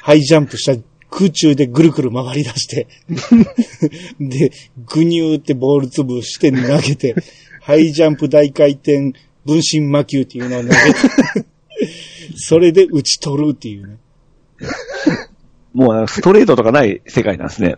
[0.00, 0.80] ハイジャンプした
[1.10, 2.86] 空中でぐるぐる回り出して、
[4.20, 4.52] で、
[4.86, 7.14] ぐにゅーってボール潰して投げて、
[7.60, 9.12] ハイジャンプ大回転
[9.44, 10.78] 分身魔球っていうのを投げて、
[12.36, 13.96] それで打ち取るっていうね。
[15.72, 17.76] もうストレートとかない世界なんですね。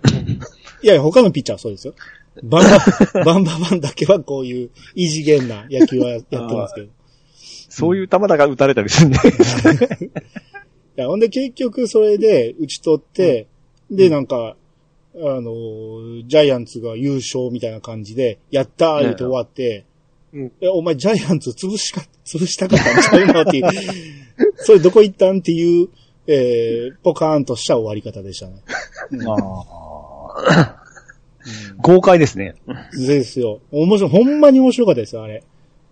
[0.83, 1.95] いやいや、他のピッチャーはそうですよ。
[2.43, 2.71] バン
[3.15, 6.87] バ、バンババンだけはこういう異次元な野球はやってますけど。
[6.87, 6.91] い
[7.69, 9.19] そういう球だから打たれたりするんで。
[10.97, 13.47] や、ほんで結局それで打ち取って、
[13.91, 14.57] で、なんか、
[15.15, 19.85] あの、ジャイアンツが優勝みたいな感じで、やったー言って終わって、
[20.33, 23.69] うんえ、お前ジャイアンツ潰しか、潰したかったんちゃうのっていう、
[24.57, 25.89] それどこ行ったんっていう、
[26.27, 28.63] えー、ポカーンとした終わり方でしたね。
[29.27, 30.83] あー
[31.79, 32.55] 豪快ですね。
[32.97, 33.61] ですよ。
[33.73, 35.43] 面白い、ほんまに面白かったですよ、あれ。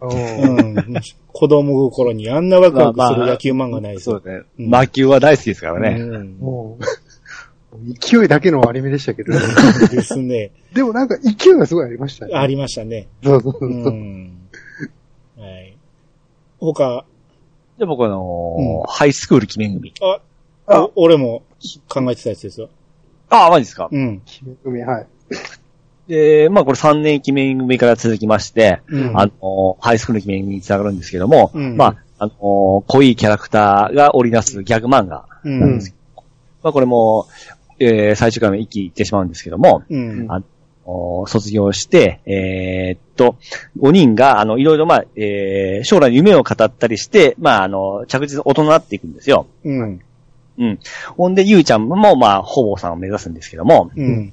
[0.00, 0.08] う。
[0.08, 1.00] うんん。
[1.32, 4.16] 子供心にあんなワクワクする野球漫画ないですよ。
[4.16, 4.44] そうですね。
[4.58, 6.00] うん魔球は大好きですからね。
[6.00, 6.84] うんもう、
[7.94, 9.38] 勢いだけのアニメでしたけど、で
[10.02, 10.50] すね。
[10.72, 12.34] でもなんか勢いがすごいありましたね。
[12.34, 13.08] ありましたね。
[13.22, 13.90] そうそうそうう。
[13.90, 14.48] ん。
[15.38, 15.76] はい。
[16.58, 17.04] 他、
[17.78, 19.94] で、僕あのーうんハイスクール記念組。
[20.02, 20.20] あ、
[20.66, 21.42] あお俺も
[21.88, 22.68] 考えてたやつですよ。
[23.30, 23.88] ああ、マジですか。
[23.90, 24.20] うん。
[24.26, 25.06] 決め組、はい。
[26.10, 31.84] で、まあこれ3年記念組から続きまして、うんあのーハイスクール記念組につながるんですけども、うんま
[32.18, 36.24] あ、あのー濃いキャラクターが織り出すギャグ漫画うなんんですけど、
[36.64, 37.28] まあこれも、
[37.78, 40.26] えー、最終回の一気に行ってしまうんですけども、うん。
[40.28, 40.42] あ
[40.84, 43.36] お卒業して、えーっと、
[43.78, 49.46] 5人が、あの、いろいろ、まあ、えー、将来の夢を語ったりして、まあ、あの、着実に大人になっていくんですよ。
[49.62, 50.00] うん。
[50.58, 50.78] うん。
[51.16, 54.32] ほんで、ゆうちゃんも、まあ、ほぼさんを目指すんですけども、うん。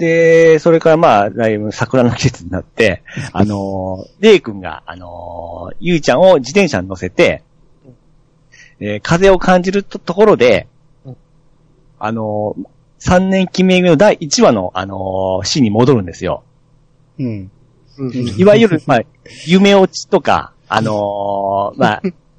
[0.00, 3.02] で、それからまあ、だいぶ桜の季節になって、
[3.34, 7.42] あのー、レイ君が、あのー、ゆうちゃんを自転車に乗せて、
[8.80, 10.66] えー風を感じるとところで
[11.04, 11.16] うん、
[11.98, 16.44] あのー、3年記念組の第1話の、あのー、シーンに戻るんですよ。
[17.18, 17.50] うん。
[17.98, 19.00] うんいわゆる、まあ、
[19.46, 22.02] 夢落ちとか、あのー、まあ、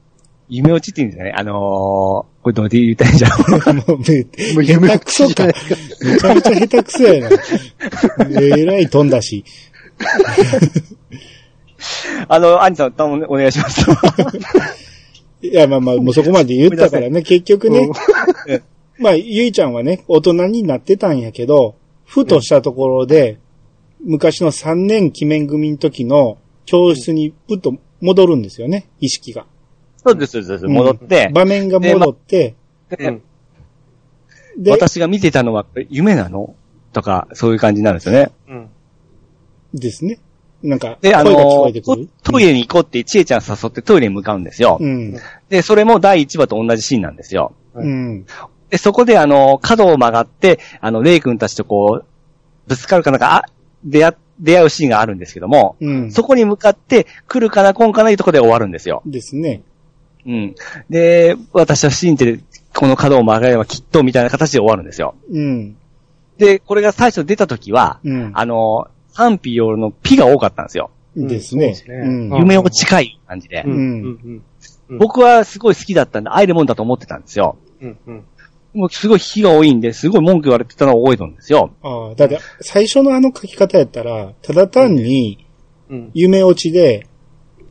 [0.54, 1.34] 夢落ちって言うんですかね。
[1.34, 3.32] あのー、これどうで言いたいんじゃん。
[3.88, 4.22] もうめ、
[4.54, 5.46] もう夢下手くそか。
[5.46, 7.38] めちゃめちゃ下手くそやな。
[8.42, 9.46] えらい飛んだし。
[12.28, 13.82] あの、アンジさん、頼むお願いします。
[15.42, 17.90] いや、まあまあ、もうそこまで言ったからね、 結局ね、
[19.00, 21.76] まあ、ゆいちゃんはね、大人になってたんやけど、
[22.06, 23.40] ふとしたところで、
[24.04, 29.46] 昔の3年記念組の時の教室にぷっと戻るんですよね、意識が。
[30.04, 30.66] そうです、そうです。
[30.66, 32.56] 戻ってうん、場面が戻って、
[32.90, 33.22] でうん
[34.58, 36.56] で、私が見てたのは夢なの？
[36.94, 38.32] とか、そういう感じになるんですよね。
[38.50, 38.70] うん。
[39.74, 40.20] ですね。
[40.62, 42.10] なんか、で、あ声が聞このえてくる？
[42.22, 44.78] トイレに行こうって、ちえちゃん誘ってトイレに向かうんですよ。
[44.80, 45.18] うん。
[45.50, 47.54] で、それも第1話と同じシーンなんですよ。
[47.74, 48.26] うん。
[48.70, 52.06] で、そこであの、角を曲がって、あの、レイ君たちとこう、
[52.68, 53.46] ぶつかるかなんか、あ、
[53.84, 56.12] 出会、出会うシーンがあるんですけども、うん。
[56.12, 59.02] そこに向かって、来るかな、来んかないうところで終わるんですよ。
[59.06, 59.64] ですね。
[60.26, 60.56] うん。
[60.90, 62.40] で、私は信じて、
[62.74, 65.16] この角を曲がればきっと、みたいな形で終わるんですよ。
[65.32, 65.76] うん。
[66.38, 68.32] で、これが最初出た時は、うん。
[68.34, 70.92] あの、賛否両論のピが多かったんですよ。
[71.16, 71.76] ですね。
[71.76, 73.64] そうですねうんあ夢を近い感じで。
[73.66, 73.72] うん。
[73.72, 74.44] んうん。
[74.90, 74.98] うん。
[74.98, 77.58] 僕はすごい好きだったんで、会えるもんだと思ってたんですよ。
[77.82, 77.98] うん。
[78.08, 78.24] うん。
[78.74, 81.72] もうすごい火が多いんで、すごい文句言われてたのを覚えてるんですよ。
[81.84, 85.46] ああ、だって、最初のあの書き方やったら、ただ単に
[85.90, 86.12] うん。
[86.14, 87.06] 夢落ちで、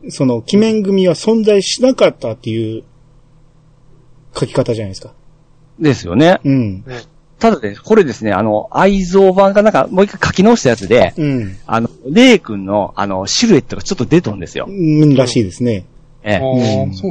[0.08, 2.84] その、鬼面組は存在しなかったっていう
[4.34, 5.12] 書き方じゃないですか。
[5.78, 6.40] ですよね。
[6.44, 6.84] うん。
[7.38, 11.56] ただね、これですね、あの、愛蔵版がなんかもう一回書き直したやつで、うん。
[11.66, 14.66] あの、レイ君の、あの、シルエットがちょっと出とんですよ。
[14.68, 15.86] うん、らしいですね。
[16.22, 16.40] ええ。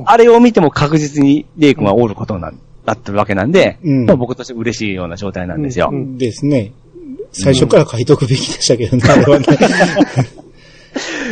[0.05, 2.53] あれを見ても確実にレイ君はおることにな
[2.85, 5.89] なってるわけなんで、うんまあ僕として嬉しいような状態なんですよ。
[5.91, 6.73] うんですね。
[7.31, 9.45] 最初から書いとくべきでしたけどね、あれはね。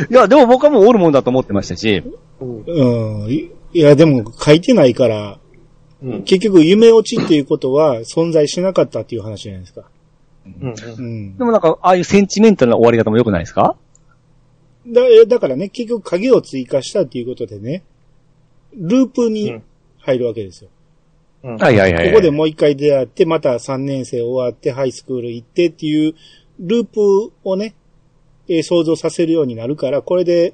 [0.10, 2.04] いや、でも僕はもうおるもんだと思ってましたし、
[2.40, 2.64] うん。
[2.66, 3.32] うん。
[3.32, 5.40] いいや、でも書いてないから、
[6.02, 6.24] うん。
[6.24, 9.90] 結局夢落ちっていうことは存在しなかったっていう話じゃないですか。
[10.46, 10.76] うん。
[10.98, 11.44] うんで。
[11.44, 13.76] もなんか、ああいうセンチメンタルな終わり方も良くないですか？
[14.88, 17.84] だえだからね、結局影を追加したっていうことでね、
[18.74, 19.62] ループに
[19.98, 20.70] 入るわけですよ。
[21.44, 21.58] うん。
[21.58, 22.10] はいはいはい。
[22.10, 26.14] ここでもう一回出会って、また3年生終わって、ハイスクール行ってっていう、
[26.60, 27.76] ループをね、
[28.50, 30.54] えー想像させるようになるから、これで、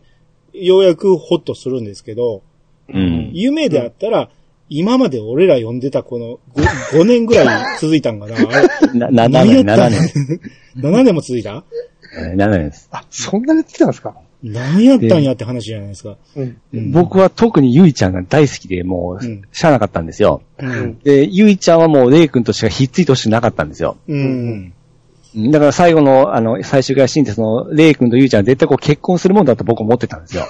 [0.54, 2.41] ようやくホッとするんですけど、
[2.89, 3.30] うん。
[3.34, 4.30] 夢であったら、
[4.70, 8.48] 今まで俺ら読んでたこの 5, 5年ぐらい続いたんかなあれ
[9.00, 10.39] な、7年、何やった7年。
[10.78, 11.64] 7年も続いた？
[12.18, 12.88] えー7年です。
[12.91, 14.16] あ、そんなにやってたんですか？
[14.44, 16.18] 何やったんやって話じゃないですか。
[16.36, 16.58] うん。
[16.74, 20.41] うん僕は特にゆいちゃんが大好きで、もう、うんしゃあなかったんですよ。
[20.60, 21.00] うん。
[21.04, 23.98] で、ゆいちゃんはもうレイ君としかひっついてほしくなかったんですよ。
[24.08, 24.74] うん。
[25.36, 30.44] うんだから最後の、あの、最終回シーンでその、レイ君とゆいちゃんは絶対こう結婚するもんだと僕思ってたんですよ。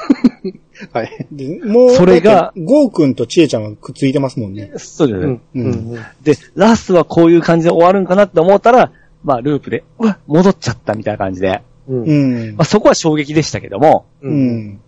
[0.92, 1.28] はい。
[1.32, 4.72] でもう、それがゴーくんとちえちゃんはくっついてますもんね。
[4.76, 5.40] そうですね。
[5.56, 5.66] うん。
[5.66, 5.94] うん。
[6.24, 8.92] で、ラストはこういう感じで終わるんかなって思ったら、
[9.24, 12.56] まあ、ループで、うわ、戻っちゃったみたいな感じで、うん。
[12.56, 12.66] まあ、。
[12.66, 14.58] そこは衝撃でしたけども、ううん。
[14.68, 14.80] ん。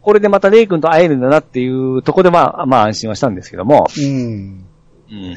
[0.00, 4.04] これでまたレイ君と会えるんだなっていうところで、まあ、まあ安心はしたんですけども、うん。
[4.04, 5.36] うん。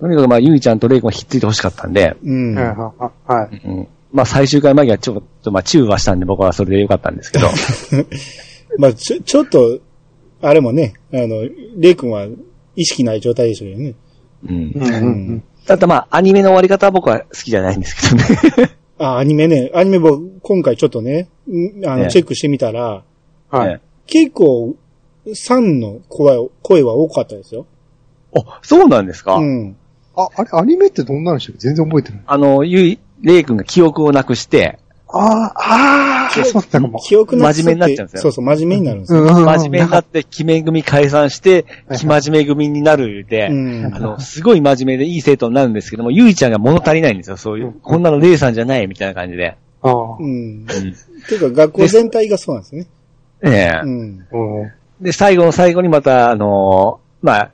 [0.00, 2.54] とにかくまあ、ゆいちゃんとレイ君はひっついて欲しかったんで、うん。
[2.54, 3.60] はいはいはい。
[3.64, 3.88] うん。
[4.12, 7.48] まあ、最終回前にはちょっと、まあ、チューはしたんで僕はそれでよかったんですけど、
[8.78, 9.80] まあ、ちょ、ちょっと、
[10.40, 11.42] あれもね、あの、
[11.76, 12.26] レイ君は
[12.76, 13.94] 意識ない状態でしょうよね。
[14.48, 14.72] うん。
[14.74, 15.44] うんうんうん。
[15.66, 18.70] ただまあ、アニメの終わり方は僕は好きじゃないんですけどね。
[18.98, 19.70] あ、アニメね。
[19.74, 23.02] アニメ僕、今回ちょっとね、んあの、ねチェックしてみたら、
[23.50, 23.80] はい。
[24.06, 24.76] 結構、
[25.34, 27.66] サンの声は、声は多かったですよ。
[28.36, 29.76] あ、そうなんですか、うん。
[30.16, 31.58] あ、あれ、アニメってどんなんでしたっけ？
[31.60, 32.22] 全然覚えてない。
[32.26, 34.78] あの、ゆい、レイ君が記憶をなくして、
[35.16, 36.98] ああ、ああ、そうだったかも。
[36.98, 39.22] 記憶なくすって真面目になっちゃうんですよそうそう、真面目になるんですよ。
[39.22, 47.74] うん真面目になって、決め組解散してはい、生真面目組になるで、うんあの、すごい真面目でいい生徒になるんですけども、ゆいちゃんが物足りないんですよ、そういう。
[47.80, 49.56] こんなのレイさんじゃない、みたいな感じで。
[49.82, 50.16] ああ。
[50.18, 50.24] うん。
[50.26, 50.66] うん。
[50.66, 52.86] ていうか、学校全体がそうなんですね。
[53.42, 54.26] ええうん。
[54.32, 54.72] うん。
[55.00, 57.50] で、最後の最後にまた、あのーまあ、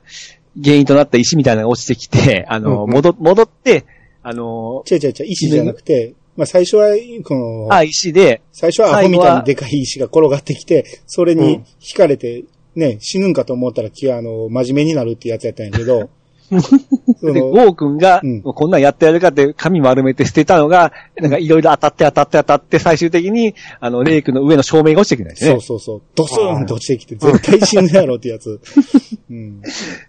[0.61, 2.89] 原因となった石みたいなのが落ちてきて、あのーうんうん。
[2.91, 3.85] 戻、戻って、
[4.23, 6.89] あの違う違う違う、石じゃなくて、まあ最初は、
[7.23, 12.43] このー、あ、石で、最初はアホみたいにでかい石が転がってきて、それに惹かれて、
[12.75, 16.09] ね、死ぬんかと思ったら、きあの、真面目になるってやつやったんやけど、そ
[16.51, 25.51] で、のゴー君が、うんこんなんやってやるかって髪丸めて捨てたのが、なんかいろいろ当たって当たって当たって、最終的に、あの、レイ君の上の照明が落ちてくるんですね。
[25.51, 28.59] そうそうそう、ドスーンと落ちてきて、絶対死ぬやろってやつ。
[29.31, 29.61] うん。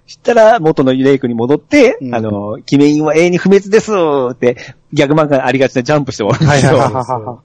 [0.06, 3.92] したら、元のレイ君に戻って、うんあの、キメインは永遠に不滅です
[4.32, 4.56] って、
[4.92, 6.78] 逆漫画にありがちなジャンプして終わるんですよ。
[6.78, 7.38] はいはいそうはいは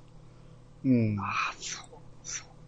[0.86, 1.14] うん。
[1.14, 1.18] い。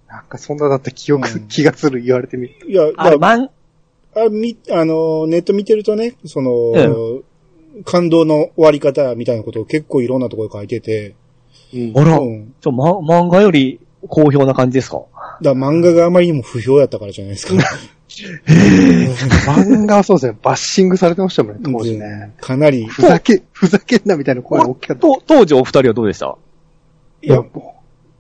[0.08, 2.56] なんかそんなだった記憶、うん気がする言われてみる。
[2.70, 3.50] いや、あれ、まあ、漫、
[4.16, 7.24] あみ、あの、ネット見てるとね、その、う
[7.86, 11.16] 感動の終わり方みたいなことを結構いろんなところに書いてて、
[11.74, 12.53] うんあら、うん。
[12.60, 15.01] ちょ、ま、漫画より好評な感じですか？
[15.41, 17.53] だから漫画があまりにも不評やったからじゃないですか。
[19.45, 20.38] 漫画はそうですね。
[20.41, 22.34] バッシングされてましたもんね、当時ね。
[22.41, 25.01] かなり、ふざけ、ふざけんなみたいな声が大きかった。
[25.01, 26.36] と当時お二人はどうでした？
[27.22, 27.76] いや、も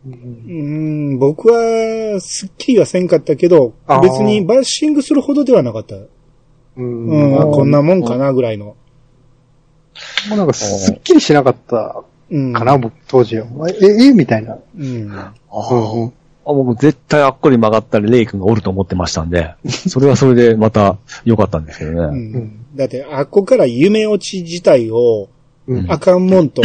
[0.05, 5.95] うううんん、僕は、すっきりはせんかったけど別にバッシングするほどではなかった。
[5.95, 5.99] う
[6.81, 7.07] ん。
[7.07, 8.75] うん、もこんなもんかなぐらいの。
[10.31, 12.53] うなんかすっきりしなかったうん。
[12.53, 13.45] かな、僕当時は。
[13.69, 14.57] え、え、みたいな。
[14.77, 15.11] うん。
[15.11, 15.33] あ。
[16.49, 22.19] あ、僕絶対あっこに曲がったらレイ君がおると思ってましたんで、 それはそれでまた良かったんですけどうね。
[22.19, 22.65] ん。
[22.75, 25.29] だって、あっこから夢落ち自体を、
[25.67, 26.63] うんあかんもんと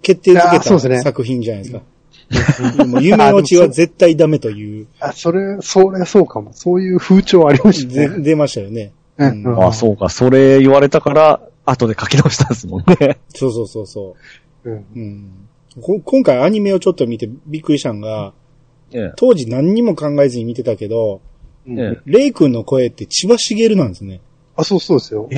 [0.00, 1.82] 決定づけあーそうですねた作品じゃないですか。
[3.00, 6.50] 夢落ちは絶対ダメという、 あ、それ、それそうかも。
[6.52, 8.08] そういう風潮ありましたね。
[8.08, 8.92] ぜ出ましたよね。
[9.16, 13.18] うんうんあ、そうか、それ言われたから、後で書き直したんですもんね。
[13.34, 14.16] そうそうそうそ
[14.64, 14.84] うんう。
[14.94, 15.30] うん。
[15.80, 18.32] こ今回アニメをちょっと見てびっくりしたんが、
[18.92, 21.20] え当時何にも考えずに見てたけど、
[21.66, 24.20] うんえレイ君の声って千葉茂なんですね。
[24.56, 25.28] あ、そうそうですよ。
[25.30, 25.36] え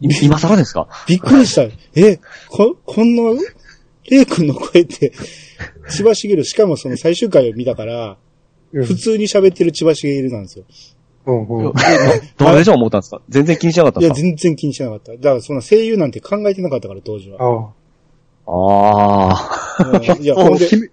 [0.00, 0.88] 今更ですか？
[1.08, 1.62] びっくりした。
[1.96, 3.22] え、こ、こんな、
[4.10, 5.12] レイ君の声って、
[5.88, 8.16] 千葉茂しかもその最終回を見たから、
[8.72, 10.64] うん普通に喋ってる千葉茂なんですよ。
[11.26, 11.72] うんうん。
[12.38, 13.20] どれじゃ思ったんですか？
[13.28, 14.26] 全然気にしなかったんいや、ですか？
[14.28, 15.12] 全然気にしなかった。
[15.12, 17.38] だからそんな声優なんて考えてなかったから、当時は。
[17.42, 17.72] あ
[18.46, 19.34] あ
[19.78, 19.84] あ。
[19.92, 20.42] うんいや、 あ。
[20.42, 20.88] ほんで、君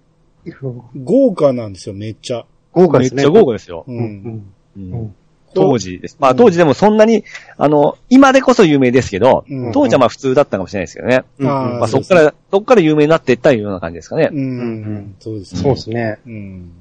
[1.04, 2.44] 豪華なんですよ、めっちゃ。
[2.76, 3.24] めっち豪華ですね。
[3.24, 3.84] ゃ豪華ですよ。
[3.88, 3.90] う。
[3.90, 4.52] うんん。
[4.76, 5.14] うんうん
[5.54, 6.16] 当時です。
[6.18, 7.24] まあ当時でもそんなに、
[7.56, 11.24] あの、今でこそ有名ですけど、うん当時はまあ普通だったかもしれないですけどね。
[11.38, 14.30] まあそっから、そっから有名になっていったような感じですかね。
[14.32, 14.38] うん。
[14.38, 15.60] うんそうですね。
[15.60, 16.18] そうですね。
[16.26, 16.72] うん。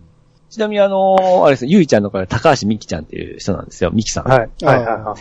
[0.50, 4.26] ちなみにあの、あれですね、ゆいちゃんの声は高橋美希ちゃんっていう人なんですよ、美希さん。
[4.26, 4.50] はい。
[4.64, 5.16] はいはいは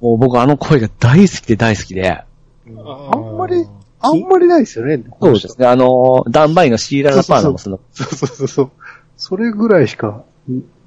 [0.00, 2.00] もう僕あの声が大好きで大好きで。
[2.00, 2.06] い。
[2.08, 2.24] あ
[2.66, 3.66] あんまり、
[4.00, 5.02] あんまりないですよね。
[5.20, 8.70] そうですね、あの、ダンバイのシーララパーナもその、そうそうそうそう。
[9.16, 10.24] それぐらいしか、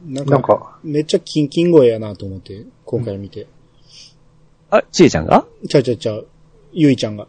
[0.07, 3.47] なんなんか、か、めっちゃキンキン声やなと思って、今回見て。
[4.71, 5.45] あ、ちえちゃんが？
[5.67, 6.27] ちゃうちゃうちゃう、
[6.71, 7.27] ゆいちゃんが。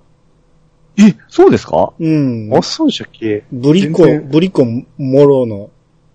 [0.99, 1.93] え、そうですか？
[1.99, 2.51] うん。
[2.57, 3.45] あ、そうでしたっけ？
[3.53, 4.65] ブリコ、ブリコ
[4.97, 5.71] モロの、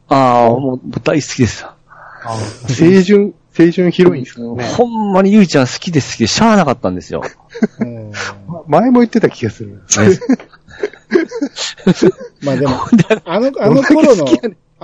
[0.07, 1.66] ああ、もう大好きです。
[2.68, 4.64] 清純、清純ヒロインですよね。
[4.66, 7.24] ほんまにゆいちゃん好きで好きでしゃあなかったんですよ。
[7.80, 8.11] うん、
[8.68, 9.82] 前も言ってた気がする。
[12.43, 12.74] まあでも、
[13.26, 14.26] あの、あの頃の、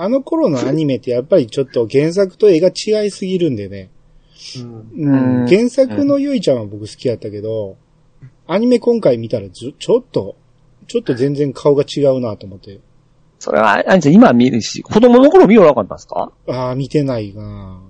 [0.02, 3.90] あの頃のアニメってやっぱりちょっと原作と絵が違いすぎるんでね。
[4.56, 7.76] うんうんうん原作のゆいちゃんは僕好きやったけど、
[8.46, 10.36] アニメ今回見たらちょちょっと、
[10.88, 12.80] ちょっと全然顔が違うなと思って。
[13.38, 16.32] それは、あんちゃん今見るし、子供の頃見よなかったんですか？
[16.48, 17.82] ああ、見てないな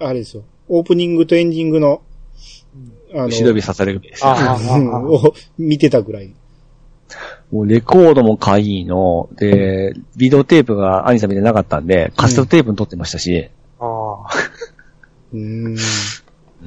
[0.00, 0.42] あれですよ。
[0.68, 2.02] オープニングとエンディングの、
[3.14, 4.30] あの、後ろ指刺されるですよ。
[4.30, 6.34] ああうんを見てたぐらい。
[7.50, 13.48] もうレコードも買いの、で、ビデオテープが兄さん見てなかったんで、カセットテープに撮ってましたし、
[13.80, 14.26] ああ。
[15.32, 15.76] うーん。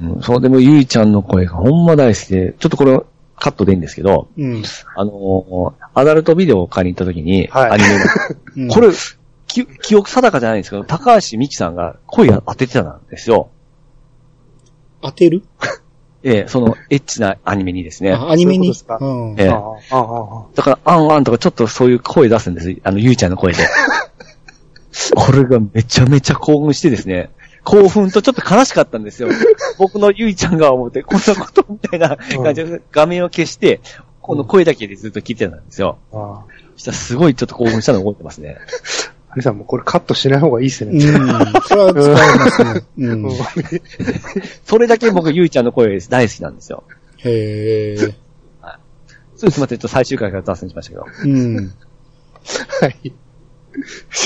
[0.00, 2.98] うん、そうでもゆいちゃんの声がほんま大好きで、ちょっとこれ
[3.36, 4.62] カットでいいんですけど、うん。
[4.96, 7.82] あのーアダルトビデオを買いに行った時に、はいアニ
[8.56, 8.88] メ これ、
[9.46, 13.50] き記憶定かじゃないんですけど、高橋美紀さんが声当ててたんですよ。
[15.02, 15.42] 当てる？
[16.24, 18.12] ええ、そのエッチなアニメにですね。
[18.12, 18.72] あアニメに？
[18.74, 19.04] そういう
[19.34, 22.76] んええああ、ああ、だから、あんあんとかちょっとそういう声出すんです。
[22.84, 23.66] あの、ゆいちゃんの声で。
[25.16, 27.30] これがめちゃめちゃ興奮してですね。
[27.64, 29.28] 興奮とちょっと悲しかったんですよ。
[29.78, 33.80] 僕のゆいちゃんが思って、こんなことみたいな感じで、画面を消して、
[34.20, 35.98] この声だけでずっと聞いてたんですよ。
[36.12, 36.44] ああ。
[36.76, 38.58] そしたらすごいちょっと興奮したのを覚えてますね。
[39.32, 40.92] アリさんもうこれカットしない方がいいっすうん。
[40.98, 41.00] ね。
[41.66, 42.82] それは使えますね。
[42.98, 43.24] うん。
[43.24, 43.36] うん
[44.64, 46.84] それだけ僕ゆいちゃんの声大好きなんですよ。
[47.18, 47.96] へえ。
[49.36, 51.06] そうでまっと最終回から脱線しましたけど。
[51.24, 51.56] うん。
[52.80, 53.12] はい。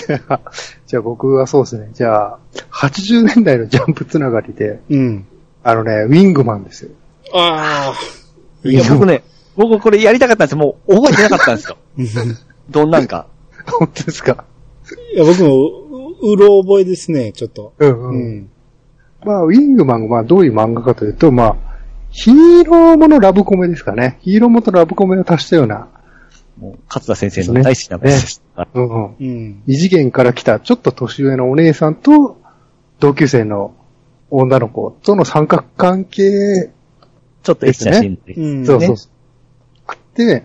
[0.06, 0.40] じゃあ、
[0.86, 1.88] じゃあ僕はそうですね。
[1.94, 2.38] じゃあ、
[2.72, 5.26] 80年代のジャンプつながりで、うん。
[5.62, 6.90] あのね、ウィングマンですよ。
[7.32, 8.68] ああ。
[8.68, 9.22] いや、僕ね、
[9.56, 10.58] 僕これやりたかったんですよ。
[10.58, 11.78] もう覚えてなかったんですよ。
[12.68, 13.26] どんなんか。
[13.66, 14.44] 本当ですか？
[15.14, 15.56] いや、僕も、
[16.22, 17.74] ううろ覚えですね、ちょっと。
[17.78, 18.38] うんううん。
[18.38, 18.50] ん。
[19.24, 21.56] まあ、ウィングマンがまあどういう漫画かというと、まあ、
[22.10, 24.18] ヒーローものラブコメですかね。
[24.22, 25.88] ヒーローもとラブコメを足したような、
[26.58, 28.42] もう、勝田先生の大好きな声です。
[28.54, 29.16] はいうんうん。
[29.20, 29.62] うん。
[29.66, 32.38] 異次元から来たちょっと年上のお姉さんと、
[33.00, 33.74] 同級生の
[34.30, 36.70] 女の子との三角関係、
[37.42, 38.34] ちょっとエッチなシーンで。
[38.34, 38.66] うん。
[38.66, 39.10] そうそうそう。
[39.88, 40.44] あって、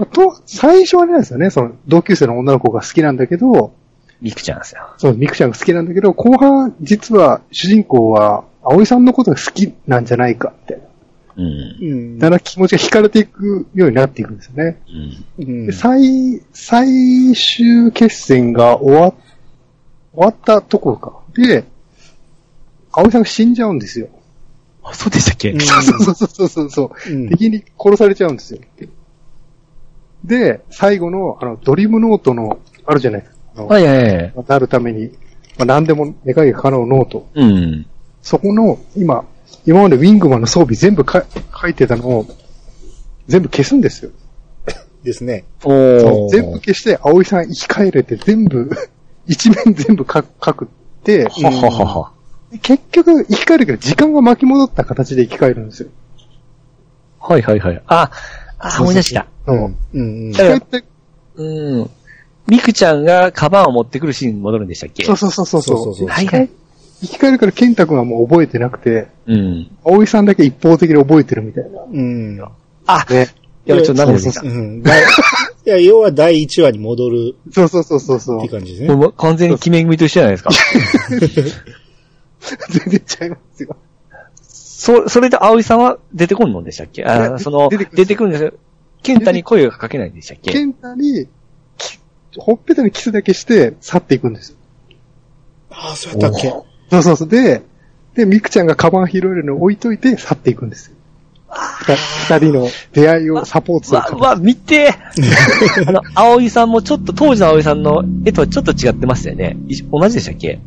[0.00, 3.74] まあと、最初はねなんですよね、その同級生の女の子が好きなんだけど、
[4.22, 4.88] ミクちゃんですよ。
[4.96, 10.80] そう、ミクちゃんが好きなんだけど、後半、実は主人公は、葵さんのことが好きなんじゃないかって、
[11.36, 11.44] うん。
[11.80, 12.18] うん。
[12.18, 14.80] だから気持ちが惹かれていくようになっていくんですよね。
[15.38, 15.44] うん。
[15.44, 19.12] うんで、最、最終決戦が終わ、
[20.12, 21.18] 終わったところか。
[21.34, 21.64] で、
[22.90, 24.08] 葵さんが死んじゃうんですよ。
[24.82, 27.12] あ、そうでしたっけ、うん そうそうそうそうそう。
[27.12, 28.60] うん敵に殺されちゃうんですよ。
[30.24, 33.64] で、最後の、あの、ドリームノートの、あるじゃないですか。
[33.64, 34.34] はいはいはい。
[34.46, 35.10] なるために、
[35.58, 37.28] まあ、何でも願いが叶うノート。
[37.34, 37.86] うん。
[38.22, 39.24] そこの、今、
[39.66, 41.24] 今までウィングマンの装備全部か
[41.60, 42.26] 書いてたのを、
[43.26, 44.10] 全部消すんですよ。
[45.02, 45.44] ですね。
[45.64, 48.70] お全部消して、葵さん生き返れて全部、
[49.26, 50.68] 一面全部書く書くっ
[51.02, 52.12] て、はははは。
[52.62, 55.88] 結局生き返るけど時間が巻き戻った形で生き返るんですよ。
[57.20, 57.82] はいはいはい。
[57.86, 58.10] あ、
[58.60, 59.26] あ、思い出した。
[59.46, 59.76] そううん。
[59.94, 60.32] うん。
[60.32, 60.84] 生き返って、
[61.36, 61.90] うん。
[62.46, 65.04] ミクちゃんがカバンを持ってくるシーンに戻るんでしたっけ？
[65.04, 65.62] そうそうそうそう。
[65.62, 66.50] そうそうはいはい。
[67.00, 69.70] 生き返るからケンタ君はもう覚えてなくて、うん。
[69.84, 71.82] 葵さんだけ一方的に覚えてるみたいな。
[71.90, 72.38] うん。
[72.86, 73.28] あ、ね。
[73.66, 74.42] いや、ちょっと涙出てきた。
[74.42, 74.82] うん。
[74.82, 78.48] だ いいや、要は第1話に戻るそうそうそうそうそうって。
[78.48, 78.94] 感じですね。
[78.94, 80.50] もう完全に決め組と一緒じゃないですか。
[82.70, 83.76] 全然ちゃいますよ。
[84.80, 87.04] そ、それで葵さんは出てこんのでしたっけ？
[87.04, 88.52] あその、出てくる出てくるんですよ。
[89.02, 90.52] ケンタに声がかけないんでしたっけ？
[90.52, 91.28] ケンタに、
[91.76, 91.98] き
[92.38, 94.56] ほっぺたにキスだけして去っていくんですよ。
[95.70, 96.48] ああ、そうやったっけ？
[96.48, 96.64] そ
[96.98, 97.28] うそうそう。
[97.28, 97.62] で、
[98.14, 100.96] で、ミクちゃんがカバン拾えるのを置いといて去っていくんですよ。
[102.28, 104.94] 二二人の出会いをサポートするわ、わ、見て
[105.86, 109.56] あの、葵さんもちょっと、当時の葵さんの絵とはちょっと違ってましたよね。
[109.68, 110.58] い同じでしたっけ？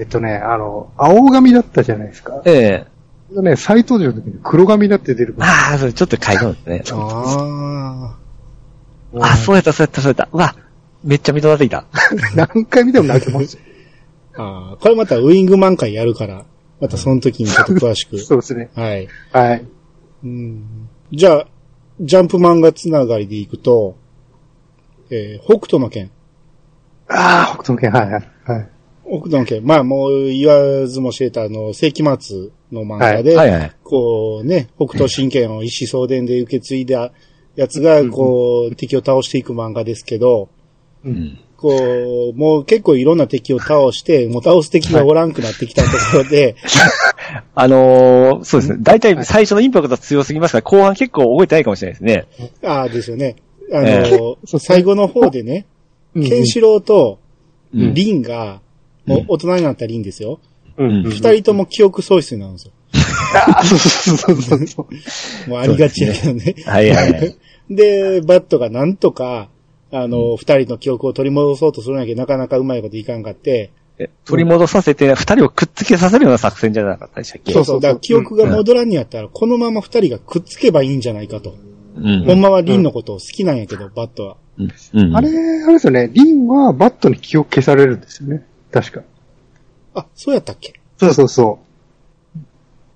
[0.00, 2.42] えっとね、あの、青髪だったじゃないですか。
[2.44, 2.91] ええ
[3.40, 5.50] ね、再登場の時に黒髪になって出るから。
[5.50, 6.82] ああ、それちょっと変えたんですね。
[6.92, 8.16] あ
[9.20, 10.28] あ、そうやった、そうやった、そうやった。
[10.32, 10.54] うわ、
[11.04, 11.86] めっちゃ見となっていた。
[12.34, 13.58] 何回見ても泣けます。
[14.36, 14.76] ああ。
[14.80, 16.44] これまたウィングマン会やるから、
[16.80, 18.18] またその時にちょっと詳しく。
[18.20, 18.70] そうですね。
[18.74, 19.08] はい。
[19.32, 19.64] はい。
[20.24, 20.88] うん。
[21.12, 21.46] じゃあ、
[22.00, 23.96] ジャンプ漫画つながりでいくと、
[25.10, 26.10] えー、北斗の剣。
[27.08, 28.30] ああ、北斗の剣、はいはい。
[28.44, 28.68] はい。
[29.04, 29.64] 北斗の剣。
[29.64, 33.72] まあもう言わずも知れたあの、世紀末の漫画で、はいはい。
[33.82, 37.12] こうね、北斗神拳を一子相伝で受け継いだ
[37.56, 40.48] やつが、こう、敵を倒していく漫画ですけど、
[41.04, 41.38] うん。
[41.56, 46.56] こう、もう結構いろんな敵を倒して、もう倒す敵がおらんくなってきたところで、
[47.54, 48.78] あのー、そうですね。
[48.82, 52.50] 大体最初のインパクトが強すぎますから、後半結構覚えてないかもしれないですね。
[52.64, 53.36] ああですよね。
[53.72, 54.04] あの、え
[54.44, 55.66] そう最後の方でね、
[56.16, 57.20] うんケンシロウと
[57.74, 58.60] うんリンが、
[59.06, 60.40] もう大人になったリンですよ。
[60.76, 61.02] うん。
[61.04, 62.72] 二、人とも記憶喪失になるんですよ。
[63.34, 64.86] あそうそうそうそうそ
[65.46, 65.48] う。
[65.50, 66.54] もうありがちやけどね。
[66.64, 67.36] はいはいはい。
[67.70, 69.48] で、バットがなんとか、
[69.90, 77.52] あの、二、人の記憶を取り戻そうとするんやけど、なかなかうまいこといかんかって、え取り戻させて、二人をくっつけさせるような作戦じゃなかったでしたっけ？
[77.52, 81.54] そうそう、だから記憶が戻らんにやったら、このまま二人がくっつけばいいんじゃないかと。
[81.96, 82.24] うん。
[82.24, 84.36] ほんまはリンのことを好きなんやけど、バットは。
[84.58, 84.72] うん。
[84.94, 85.16] うん。
[85.16, 86.10] あれ、あれですよね。
[86.12, 88.44] リンはバットに気を消されるんですよね。
[88.72, 89.02] 確か。
[89.94, 90.74] あ、そうやったっけ？
[90.98, 91.58] そうそうそ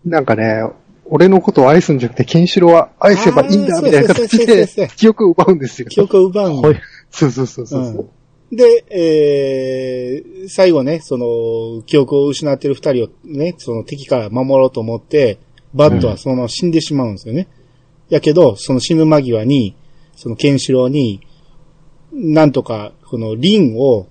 [0.04, 0.08] う。
[0.08, 0.62] なんかね、
[1.04, 4.66] 俺のことを愛すんじゃなくて、ケンシロウは愛せばいいんだ、みたいな形で
[4.96, 5.88] 記憶を奪うんですよ。
[5.88, 8.08] 記憶を奪うんはいそうそうそうそう。
[8.54, 15.38] で、えー、最後ね、その、記憶を失ってる二人をね、その敵から守ろうと思って、
[15.74, 17.48] バットはそのまま死んでしまうんですよね。
[18.08, 19.74] やけど、その死ぬ間際に、
[20.14, 21.20] そのケンシロウに、
[22.12, 24.06] なんとか、このリンを、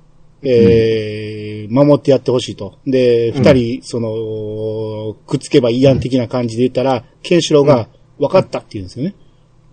[0.46, 2.78] えー守ってやってほしいと。
[2.86, 9.16] で、うん二人、その、くっつけばいいやん的な感じで言ったら、ケンシロウが、分かったって言うんですよね。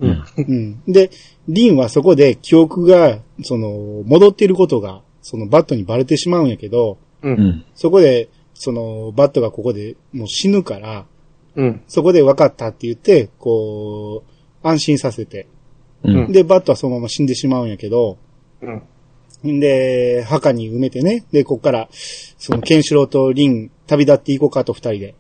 [0.01, 0.25] うん。
[0.37, 0.93] うん。
[0.93, 1.11] で、
[1.49, 7.29] リンはそこで記憶が、その、戻っていることが、そのバットにバレてしまうんやけど、う。
[7.29, 7.65] うんん。
[7.75, 11.07] そこで、その、バットがここでもう死ぬから、
[11.55, 11.83] うん。
[11.87, 15.47] そこで分かったって言って、こう、安心させて。
[16.03, 16.33] うん。
[16.33, 18.19] で、バットはそのまま死んでしまうんやけど、
[18.63, 18.83] うん。
[19.47, 21.25] んで、墓に埋めてね。
[21.33, 25.15] で、こっから、その、ケンシロウとリン、旅立っていこうかと二人で、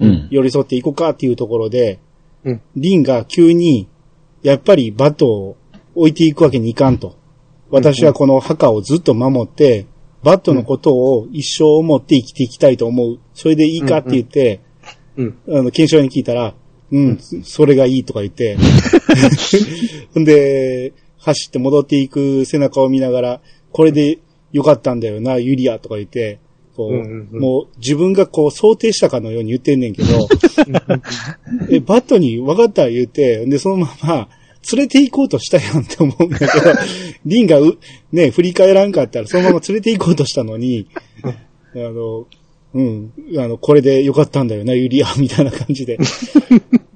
[0.00, 0.28] うん。
[0.30, 1.98] 寄り添っていこうかっていうところで、
[2.44, 2.60] うん。
[2.76, 3.88] リンが急に、
[4.42, 5.56] やっぱりバットを
[5.94, 7.16] 置いていくわけにいかんと。
[7.70, 9.86] 私はこの墓をずっと守って、
[10.22, 13.18] バットのことを一生思って生きていきたいと思う。
[13.34, 14.60] それでいいかって言って、
[15.16, 15.38] うん。
[15.48, 16.54] あの、ケンシロウに聞いたら、
[16.90, 18.56] うん、それがいいとか言って、
[20.18, 23.40] ん で、走って戻っていく背中を見ながら、
[23.72, 24.18] これで
[24.52, 26.40] よかったんだよな、ユリアとか言って、
[26.76, 30.28] こう、うんうんうんもう自分がこう想定したかのように言ってんねんけど、
[31.70, 34.28] え、バットに分かった言って、で、そのまま、
[34.72, 36.50] 連れて行こうとしたやんって思うんだけど、
[37.26, 37.78] リンがう、
[38.12, 40.86] ね、振り返らんかったら、そのまま連れて行こうとしたのに、
[41.74, 42.26] あの、
[42.74, 45.98] うん、あの、これでよかったんだよな、ユリア、みたいな感じで。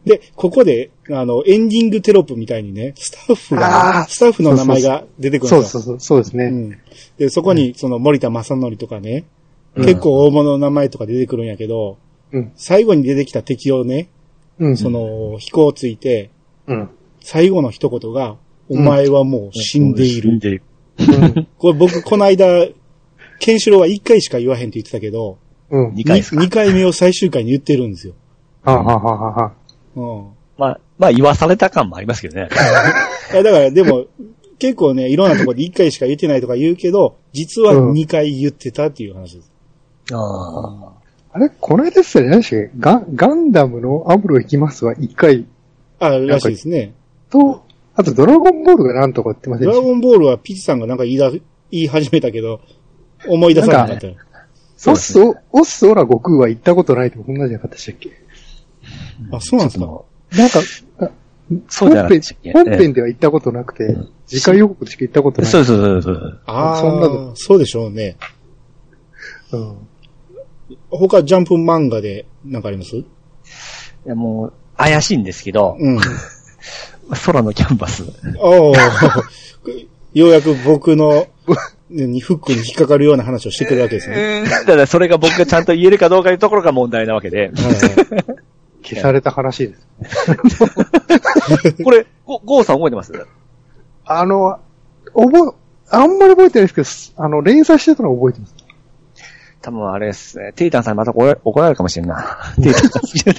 [0.04, 5.78] で、ここで、あの、エンディングテロップみたいにね、スタッフがスタッフの名前が出てくるんですよ。
[5.78, 6.44] そうそうそう、そうですね。
[6.46, 6.78] うん。
[7.18, 9.24] で、そこに、その、森田正則とかね、
[9.74, 11.96] うん結構大物の名前とか出てくるんやけど、
[12.32, 12.52] うん。
[12.56, 14.08] 最後に出てきた敵をね、
[14.58, 14.76] うん。
[14.76, 16.30] その、飛行ついて、
[16.66, 16.90] うん。
[17.20, 18.36] 最後の一言が、
[18.68, 20.22] お前はもう死んでいる。
[20.22, 20.62] 死んでいる。
[20.98, 21.02] う
[21.40, 21.48] ん。
[21.58, 22.66] これ僕、この間、
[23.38, 25.38] ケンシロウは一回しか言わへんって言ってたけど、
[25.70, 25.94] うん。
[25.94, 26.40] 二回ですか？
[26.42, 28.12] 二回目を最終回に言ってるんですよ。
[28.64, 29.52] はあはあはあはあ。
[29.96, 30.26] うん。
[30.58, 32.48] まあ、まあ言わされた感もありますけどね。
[33.32, 34.06] いやだから、でも、
[34.58, 39.50] 結構ね、いろんなところで一回しか言ってないとか言うけど、実は二回言ってたっていう話です。
[40.12, 40.92] あ
[41.34, 41.50] あれ？
[41.60, 45.46] この間ですよね、何でしたっけガン、ガンダムのアムロ行きますは一回
[45.98, 46.92] あ、らしいですね。
[47.30, 47.62] と、
[47.94, 49.80] あとドラゴンボールがなんとか言ってませんでした？
[49.80, 51.40] ドラゴンボールはピチさんがなんか言いだ、言
[51.70, 52.60] い始めたけど、
[53.26, 54.14] 思い出さなかったよ。
[54.86, 58.10] オッス、オッスオラ悟空は行ったことないってこんなじゃなかったでしたっけ？
[59.30, 59.86] あ、そうなんですか
[60.36, 60.60] なんか、
[61.00, 61.10] あ
[61.68, 65.50] そうじゃなかったでしたっけ本編では行ったことなくて、次回予告でしか行ったことない。
[65.50, 66.40] そうそうそうそう。
[66.46, 68.16] ああ、そんなのそうでしょうね。
[69.52, 69.76] うん。
[70.90, 72.96] 他ジャンプ漫画でなんかあります？
[72.96, 73.04] い
[74.06, 75.98] やもう、怪しいんですけど、うん。
[77.26, 78.04] 空のキャンバス。
[78.38, 78.76] おー
[80.14, 81.26] ようやく僕の、
[81.90, 84.44] にフックに引っかかるような話をしてくるわけですね。
[84.66, 87.38] た だそれが僕がちゃんと言えるかどうかというところが問題なわけで。
[87.38, 88.36] はいはい
[88.82, 89.86] 消された話です。
[91.84, 93.12] これ、ゴゴーさん覚えてます？
[94.04, 94.58] あの、
[95.14, 95.56] 覚え、
[95.90, 98.54] あんまり覚えてないですけど、あの、連載してたのは覚えてます。
[99.62, 100.52] 多分あれですね。
[100.54, 102.52] テイタンさんにまた怒ら怒られるかもしれんな。
[102.60, 103.34] テイタンさん好きで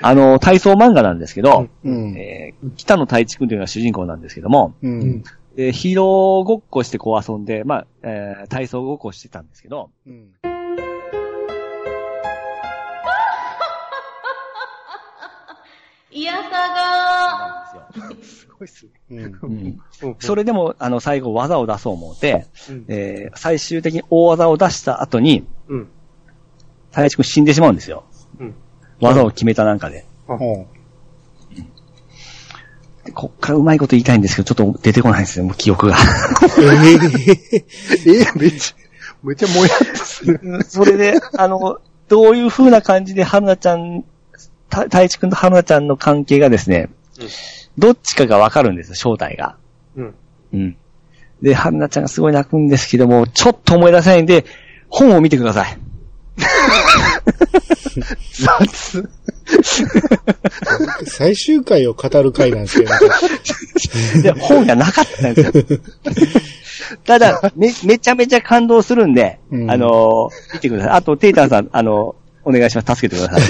[0.00, 2.14] あの、体操漫画なんですけど、うん。
[2.16, 4.88] えー北野太一くんというのが主人公なんですけども、う。
[4.88, 10.28] うんーローごっこしてこう遊んで、まあ、えー体操ごっこしてたんですけど、うん。
[16.14, 18.90] いやさなんですごいっすね。
[19.10, 19.38] うん。
[19.42, 25.88] うんうんそれでも、あの、最後技を出そう思って、うんえー最終的に大技を出した後に、うん。
[26.90, 28.04] 太一くん死んでしまうんですよ。
[28.38, 28.54] うん。
[29.00, 30.04] 技を決めたなんかで。
[30.26, 30.66] ほ
[33.04, 35.96] でこっからうまいこと言いたいんですけど、ちょっと出てこないんですよ、もう記憶が。
[35.96, 35.98] う
[36.62, 36.92] え
[38.06, 38.76] ええめっちゃ、
[39.24, 40.62] めっちゃもやっとする。
[40.64, 44.04] それで、あの、どういう風な感じで春菜ちゃん、
[44.72, 46.88] た太一くんと春菜ちゃんの関係がですね、
[47.20, 47.28] うん
[47.78, 49.56] どっちかがわかるんですよ、正体が。
[49.96, 50.14] うん。
[50.52, 50.76] うん。
[51.40, 54.44] で、春菜ちゃんがすごい泣くんですけども、ちょっと思い出せないんで、
[54.90, 55.78] 本を見てください。
[58.32, 59.08] 雑。
[61.06, 62.92] 最終回を語る回なんですけど、
[64.22, 65.78] で、本がなかったんですよ。
[67.06, 70.92] ただ、め、めちゃめちゃ感動するんで、うんあのー見てください。
[70.92, 72.94] あと、テイタンさん、あのお願いします。
[72.94, 73.42] 助けてください。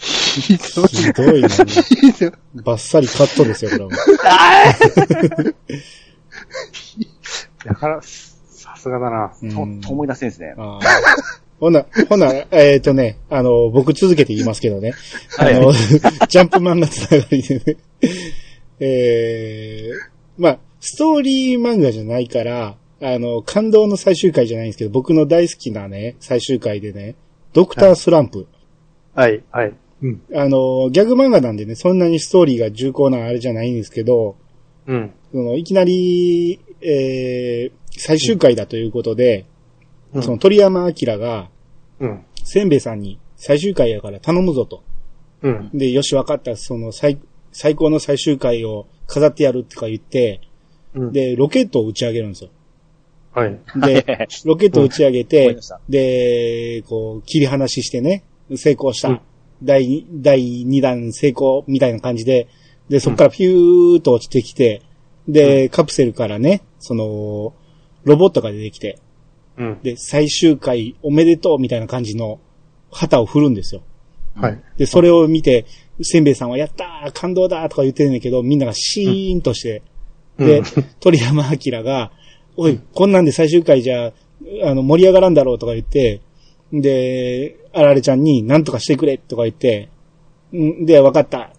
[0.00, 0.88] ひどい。
[0.88, 1.48] ひどいな。
[1.48, 2.32] ひどい。
[2.54, 3.90] バッサリカットですよ、これは。
[7.64, 9.32] だから、さすがだな。
[9.42, 10.54] うんと、と思い出せんですね。
[10.58, 10.78] あ
[11.58, 14.92] ほな、ほな、えっ、とね、あの、僕続けて言いますけどね。
[15.38, 15.72] あの、
[16.28, 17.76] ジャンプ漫画つながりでね。
[18.78, 27.16] えー、まあ、ストーリー漫画じゃないから、あの、感動の最終回じゃないんですけど、僕の大好きなね、最終回でね、
[27.52, 28.46] ドクタースランプ。
[29.14, 29.74] はい、はい。
[30.02, 30.22] うん。
[30.34, 34.36] あの、ギャグ漫画なんでね、そんなにストーリーが重厚なあれじゃないんですけど、
[34.86, 35.12] うん。
[35.32, 41.50] そのいきなり、えー、最終回だということで、うんその鳥山明が、
[42.00, 42.24] うん。
[42.44, 44.82] せんべいさんに最終回やから頼むぞと。
[45.42, 45.70] うん。
[45.74, 47.18] で、よし、わかった、その最、
[47.52, 50.40] 最高の最終回を飾ってやるとか言って、
[50.94, 51.12] うん。
[51.12, 52.50] で、ロケットを打ち上げるんですよ。
[53.36, 53.58] はい。
[53.76, 58.24] で、 ロケットを打ち上げてました、で、こう、切り離ししてね、
[58.56, 59.08] 成功した。
[59.10, 59.20] うん
[59.62, 62.48] 第二、第2弾成功みたいな感じで、
[62.88, 64.82] で、そこからピューっと落ちてきて、
[65.28, 67.54] で、カプセルからね、その、
[68.04, 68.98] ロボットが出てきて、
[69.56, 69.78] うん。
[69.82, 72.38] で、最終回おめでとうみたいな感じの
[72.92, 73.82] 旗を振るんですよ。
[74.34, 74.62] はい。
[74.76, 75.64] で、それを見て、
[76.02, 79.82] せんべいさんはやったー感動だーとか言ってるんだけど、みんながシーンとして、
[80.38, 80.64] でうん、
[81.00, 82.12] 鳥山明が、
[82.56, 84.12] おい、こんなんで最終回じゃ、
[84.64, 86.20] あの、盛り上がらんだろうとか言って、
[86.72, 89.90] で、あられちゃんに何とかしてくれとか言って、
[90.54, 91.50] んで、わかった。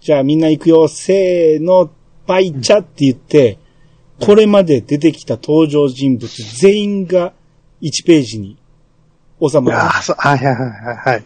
[0.00, 1.90] じゃあみんな行くよ、せーの、
[2.26, 3.58] バイチャって言って、
[4.20, 7.32] これまで出てきた登場人物全員が
[7.80, 8.58] 1ページに
[9.40, 9.78] 収まる。
[9.78, 11.24] ああ、そう、はいはいはいはいはい。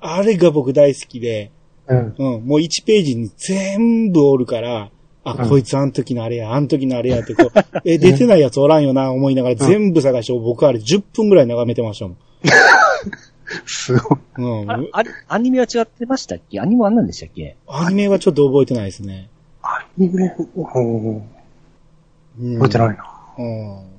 [0.00, 1.50] あれが僕大好きで、
[1.86, 2.14] うん。
[2.18, 4.90] うん、もう1ページに全部おるから、
[5.24, 12.16] あ、うんこいつあの時のあれや、あの時のあれやってこう、 え、出てないやつおらんよな、思いながら全部探して、僕あれ10分ぐらい眺めてましたも
[13.66, 14.42] すごい。
[14.42, 14.62] ん。
[14.62, 14.70] うん。
[14.70, 16.60] ああれアニメは違ってましたっけ？
[16.60, 17.56] アニメは何でしたっけ？
[17.66, 19.28] アニメはちょっと覚えてないですね。
[19.62, 21.16] アニメ、うん。
[21.16, 21.22] うん
[22.58, 23.04] 覚えてないな。
[23.38, 23.94] うん。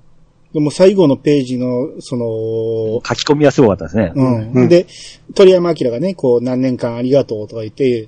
[0.53, 4.13] でも最後のページの、その、書き込みはすごかったですね。
[4.15, 4.51] うん。
[4.53, 4.87] うんで、
[5.33, 8.07] 鳥山明がね、こう、何年間ありがとうとか言って、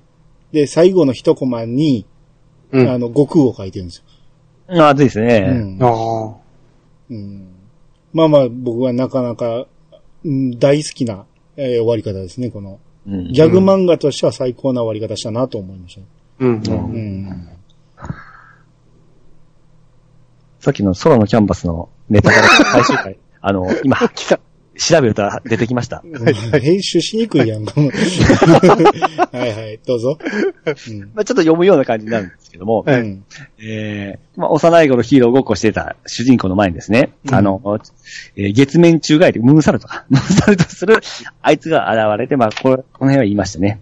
[0.53, 2.05] で、最後の一コマに、
[2.71, 2.89] うん。
[2.89, 4.03] あの、悟空を書いてるんです
[4.69, 4.81] よ。
[4.83, 5.47] ああ、ですね。
[5.49, 6.35] うんあ
[7.09, 7.47] うん
[8.13, 9.67] まあまあ、僕はなかなか、
[10.25, 12.79] うん大好きな、えー終わり方ですね、この。
[13.07, 16.01] うんギャグ漫画としては最高な終わり方したなと思いました。
[16.01, 16.03] あ。
[16.39, 16.49] うん。
[16.57, 17.25] ううん。
[17.29, 17.49] ん。
[20.59, 24.39] さっきの空のキャンバスのネタから最終回、 あの、今、聞か
[24.77, 26.03] 調べると出てきました。
[26.61, 27.65] 編集しにくいやん。
[27.65, 27.73] か。
[29.31, 30.17] はいはい、どうぞ。
[30.89, 30.99] うん。
[31.13, 32.93] まあ、ちょっと読むような感じになるんですけども、は
[33.59, 37.35] えーまあ、幼い頃ヒーローごっこしてた主人公の前にですね、うん。
[37.35, 37.61] あの、
[38.35, 40.99] えー月面中外でムーンサルトか、 ムーンサルトする
[41.41, 43.81] あいつが現れて、まあ、これ、この辺は言いましたね。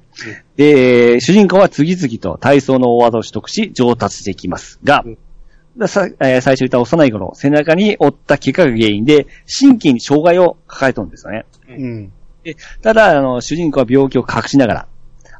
[0.55, 4.79] で、主人公は次々と体操の大技を取得し、上達していきます。
[4.83, 5.13] が、うん。
[5.15, 5.19] だ
[5.87, 9.27] さえー最初言った幼い頃、背中に負った怪我が原因で、
[9.59, 11.45] 神経に障害を抱えとるんですよね。
[11.67, 12.11] うん。
[12.81, 14.87] ただ、あの、主人公は病気を隠しながら、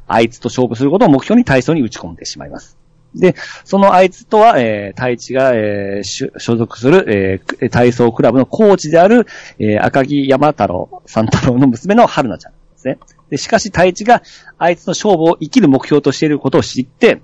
[0.08, 2.76] あいつと勝負することを目標に体操に打ち込んでしまいます。
[3.14, 3.34] で、
[3.64, 9.26] そのあいつとは、えー、太一が、えーし所属する、えーく体操クラブのコーチである、
[9.58, 12.98] えー赤木山太郎、三太郎の娘の春菜ちゃんですね。
[13.30, 14.22] で、しかし太一が、
[14.58, 17.20] あいつの勝負を生きる目標としていることを知って、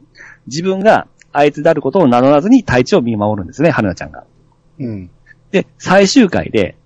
[0.47, 4.25] 自分があいつであることを名乗らずに太一を見守るんですね、春菜ちゃんが。
[4.79, 5.11] うん。
[5.51, 6.77] で、最終回で、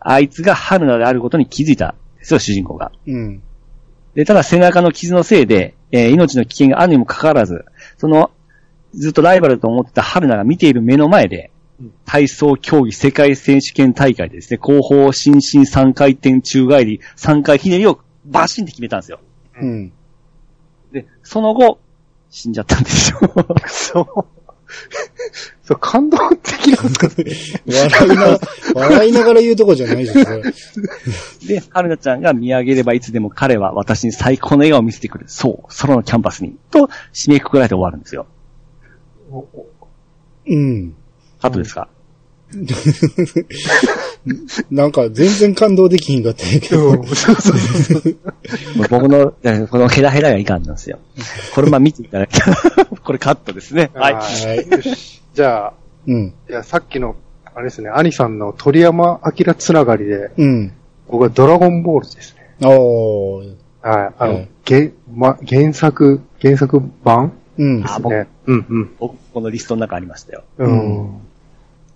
[0.00, 2.92] あいつが春菜であることに気づいたんですよ、主人公が。
[3.06, 3.42] うん。
[4.14, 7.64] で、ただ背中の傷のせいで、えー命の危険があるにもかかわらず、
[7.98, 8.30] その、
[8.94, 11.50] ずっとライバルと思ってた春菜が見ている目の前で、
[12.06, 19.20] 体操競技世界選手権大会でですね、後方伸身3回転宙返り、3回ひねりをバシンって決めたんですよ。
[19.60, 19.92] うん。
[20.92, 21.78] で、その後、
[22.36, 23.18] 死んじゃったんですよ。
[23.66, 24.06] そう。
[25.64, 27.08] そう、感動的なんですか
[27.66, 28.38] 笑いな、
[28.74, 30.42] 笑いながら言うとこじゃないですよ、これ。
[31.48, 35.24] で、春菜ちゃんが見上げればいつでも彼は私に最高の笑顔を見せてくる。
[35.28, 36.58] そう、空のキャンバスに。
[36.70, 38.26] と、締めくくられて終わるんですよ。
[40.46, 40.94] うん。
[41.40, 41.88] カットですか、
[44.70, 47.04] なんか全然感動できひんかったんやけど。
[47.04, 48.16] そうそうそう。
[48.90, 50.98] 僕の、えこのヘラヘラがいかんなんですよ。
[51.54, 52.54] これまあ見ていただきたい。
[53.04, 53.90] これカットですね。
[53.94, 54.14] はい。
[54.14, 54.70] はい。
[54.70, 55.22] よし。
[55.34, 55.72] じゃあ、
[56.06, 56.34] うん。
[56.48, 57.14] いや、さっきの、
[57.54, 60.72] あれですね、兄さんの鳥山明つながりで、うん。
[61.08, 62.68] 僕はドラゴンボールですね。
[62.68, 63.54] おー。
[63.82, 64.14] はい。
[64.18, 67.32] あの、はいげま、原作、原作版？
[67.56, 67.88] うんで。
[67.88, 68.26] すあ僕ね。
[68.46, 68.90] うんうん。
[68.98, 70.42] 僕、このリストの中ありましたよ。
[70.58, 71.20] うん。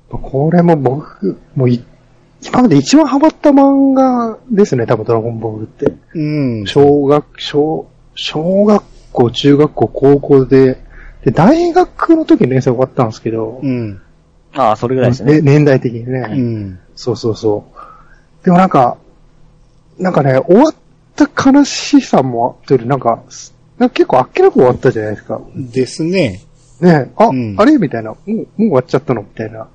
[0.09, 1.85] これも僕、もうい、
[2.43, 5.93] 今まで一番ハマった漫画ですね、多分ドラゴンボールって。
[6.15, 6.67] うん。
[6.67, 10.83] 小学、小、小学校、中学校、高校で、
[11.25, 14.01] で、大学の時に連載終わったんですけど、うん。
[14.55, 15.35] ああ、それぐらいでしたね。
[15.35, 16.79] ね年代的にね、うん。
[16.97, 17.67] そうそうそ
[18.43, 18.45] う。
[18.45, 18.97] でもなんか、
[19.99, 20.75] なんかね、終わっ
[21.15, 23.23] た悲しさもあってる、なんか、
[23.79, 25.41] なんか結構あっけなく終わったじゃないですか。
[25.55, 26.41] ですね。
[26.81, 27.77] ねあ、うんあれ？
[27.77, 28.11] みたいな。
[28.13, 29.21] もう、もう終わっちゃったの？
[29.21, 29.69] みたいな。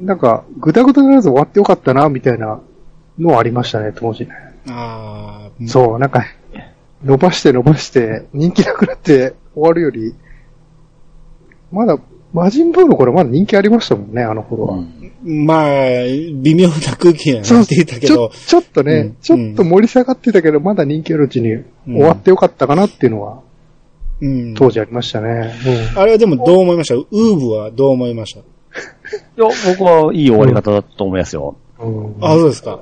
[0.00, 2.60] なんか、ぐだぐだならず終わってよかったな、みたいな
[3.18, 4.30] のはありましたね、当時ね。
[4.68, 6.24] ああ、そう、なんか、
[7.04, 10.14] 伸ばして伸ばして、人気なくなって終わるより、
[11.70, 11.98] まだ、
[12.32, 14.82] 魔人ブーの頃まだ人気ありましたもんね、あの頃は。
[15.22, 15.68] まあ、
[16.42, 23.40] 微妙な空気にはなっていたけどちょ、ちょっとね、うんちょっと盛り下がってたけど、まだ人気あるうちに終わってよかったかなっていうのは、
[24.22, 24.54] うん。
[24.54, 25.52] 当時ありましたね。
[25.94, 26.94] あれはでもどう思いました？
[26.94, 28.40] ウーブはどう思いました？
[29.36, 31.56] いや、僕はいい終わり方だと思いますよ。
[31.78, 32.14] うん。
[32.14, 32.80] うんあ、そうですか。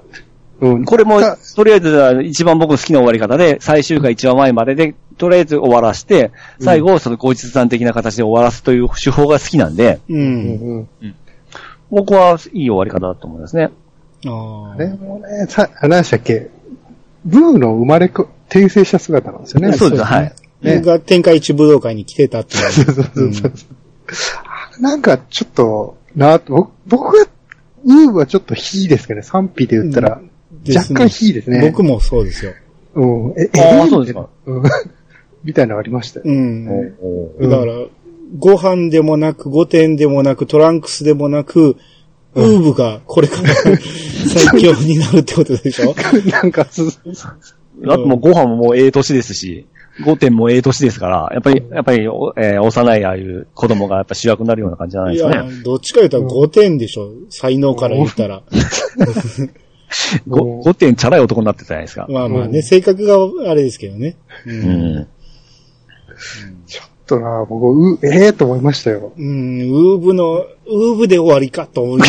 [0.60, 10.14] うんこれもた、とりあえず一番僕好きな終わり方で、最終回一話前までで、とりあえず終わらして、最後、その後日談的な形で終わらすという手法が好きなんで、う。
[10.14, 10.88] うんん
[11.90, 13.70] 僕はいい終わり方だと思いますね。
[14.26, 14.76] ああ。
[14.76, 16.50] でもね、さ、何でしたっけ？
[17.24, 19.72] ブーの生まれこ、転生した姿なんですよね。
[19.72, 20.32] そうです、はい。
[20.62, 22.70] ねが天下一武道会に来てたっていう。
[22.70, 23.52] そうそうそうそう。
[24.80, 27.26] なんかちょっと、な僕僕は、
[27.84, 30.20] ウーブはちょっとヒーですけどね、賛否で言ったら、
[30.68, 31.60] 若干ヒーですね。
[31.70, 32.52] 僕もそうですよ。
[32.94, 33.34] うん。
[33.40, 34.28] え、えそうですか。
[34.46, 34.62] うん
[35.42, 36.24] みたいなのありましたよ。
[36.26, 36.66] うん。
[37.40, 37.72] うんだから、
[38.38, 41.76] ご飯でもなく、御殿でもなく、トランクスでもなく、
[42.34, 43.48] ウーブがこれから
[44.28, 45.94] 最強になるってことでしょ？
[46.30, 46.82] なんかす、
[47.86, 49.66] あともうご飯ももうええ年ですし、
[49.98, 58.42] 5点もええ年ですから、やっぱり、やっぱり、おえー幼いああいう子供がやっぱ主役になるような感じじゃないいやですかね。、どっちか言ったら5点でしょ才能から言ったら。
[60.28, 62.06] 5, 点チャラい男になってたじゃないですか。
[62.08, 63.16] まあまあね、うん性格が
[63.50, 64.16] あれですけどね。
[64.46, 64.50] う。
[64.50, 65.06] うんん。
[66.66, 69.12] ちょっとな、僕、う、ええと思いましたよ。
[69.16, 72.00] うん、ウーブの、ウーブで終わりかという。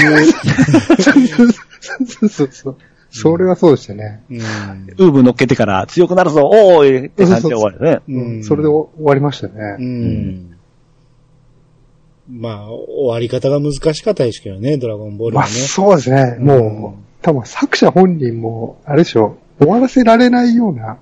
[2.05, 2.77] そうそうそう。
[3.11, 4.23] それはそうでしたね。
[4.29, 4.37] うん。
[4.37, 8.01] ウーブ乗っけてから強くなるぞ、おーいって感じで終わるね。
[8.07, 9.85] うんそれで終わりましたうね。
[9.85, 10.57] ん。
[12.29, 15.55] まあ、終わり方が難しかったですけどね、ドラゴンボールまあ、はね。
[15.55, 16.37] そうですね。
[16.39, 20.97] もう、多分作者本人も、あれでしょ、終わらせられないような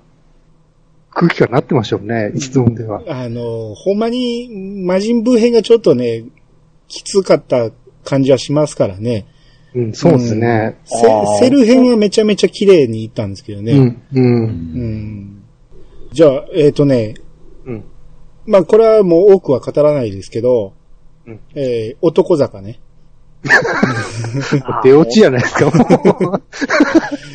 [1.10, 3.02] 空気感になってましたよね、質問では。
[3.06, 4.48] あの、ほんまに、
[4.84, 6.24] 魔人ブー編がちょっとね、
[6.88, 7.70] きつかった
[8.04, 9.26] 感じはしますからね。
[9.74, 10.78] うん、そうですね。
[10.84, 13.72] セあーセル編はめちゃめちゃ綺麗にいったんですけどね。
[13.72, 13.98] うん、う。
[14.14, 15.42] うんん。
[16.12, 17.14] じゃあ、えっ、とね、
[17.64, 17.84] うん。
[18.46, 20.74] まあこれはもう多くは語らないですけど、
[21.26, 22.80] うんえー男坂ね。
[24.82, 25.70] 出落ちじゃないですか。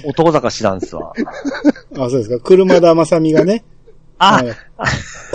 [0.05, 1.13] 男坂知らんすわ。
[1.97, 2.39] あ、そうですか。
[2.39, 3.63] 車田正美がね。
[4.17, 4.55] あはい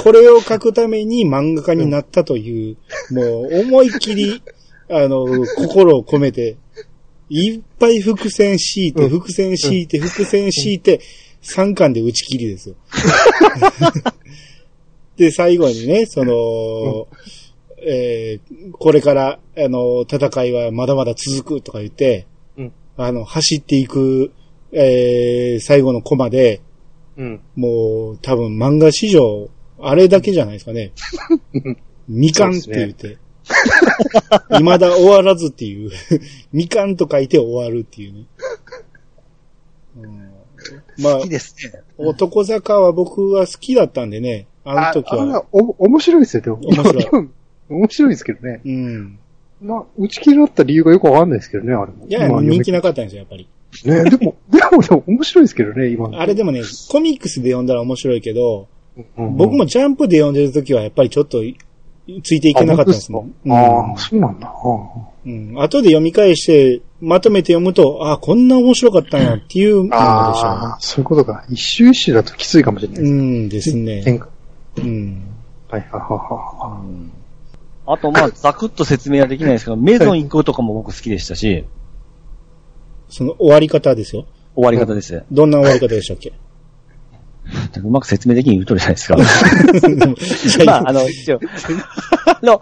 [0.02, 2.76] これを書くために漫画家になったという、
[3.12, 4.42] もう思いっきり、
[4.88, 6.56] あの、心を込めて、
[7.30, 11.00] いっぱい伏線敷いて、うん伏線敷いて、伏線敷いて、
[11.42, 12.74] 3巻で打ち切りですよ。
[15.16, 17.06] で、最後にね、その、
[17.82, 22.26] えーこれから、あの、戦いはまだまだ続くとか言って、
[22.58, 24.32] うんあの、走っていく、
[24.72, 26.60] えー最後のコマで、
[27.16, 27.40] うん。
[27.54, 30.92] もう、多分漫画史上、あれだけじゃないですかね。
[32.08, 33.18] みかんって言って。
[34.58, 35.90] 未だ終わらずっていう。
[36.52, 38.24] みかんと書いて終わるっていうね。
[40.00, 40.30] うん
[40.98, 41.82] まあ好き、ですね。
[41.96, 45.44] 男坂は僕は好きだったんでね、あの時ああは。
[45.52, 46.58] お、面白いですよ、でも。
[46.62, 47.28] 面白い今
[47.70, 48.60] 面白いですけどね。
[48.64, 49.18] うん。
[49.62, 52.06] な、打ち切りだった理由がよくわかんないですけどね、あれも。
[52.06, 53.48] いや、今人気なかったんですよ、やっぱり。
[53.84, 56.20] ね、でも、でも、でも面白いですけどね、今の。
[56.20, 58.68] あれでもね、コミックスで読んだら面白いけど、
[59.16, 61.56] うん僕もジャンプで読んでる時はやっぱりちょっとい
[62.22, 63.52] ついていけなかったんですもん。
[63.52, 64.48] あ、ああ、そうなんだ。
[64.48, 65.54] あうん。
[65.60, 71.44] 後で読み返して、まとめて読むと、あこんな面白かったんやっていう漫画でしああ、そういうことか。
[71.48, 73.12] 一周一周だときついかもしれないです。
[73.12, 74.02] んですね。
[74.02, 74.28] 変化。
[74.76, 75.22] うん。
[75.68, 76.80] はいはいはいは
[77.86, 81.64] あと、まあ、 ざくっと説明はできないですけど、メゾン行くとかも僕好きでしたし、
[83.08, 84.26] その終わり方ですよ。
[84.54, 85.24] 終わり方です。
[85.30, 86.32] どんな終わり方でしたっけ？
[87.82, 89.16] うまく説明できに言うとるじゃないですか。
[90.64, 91.40] まあ、あの、一応、
[92.26, 92.60] あ の、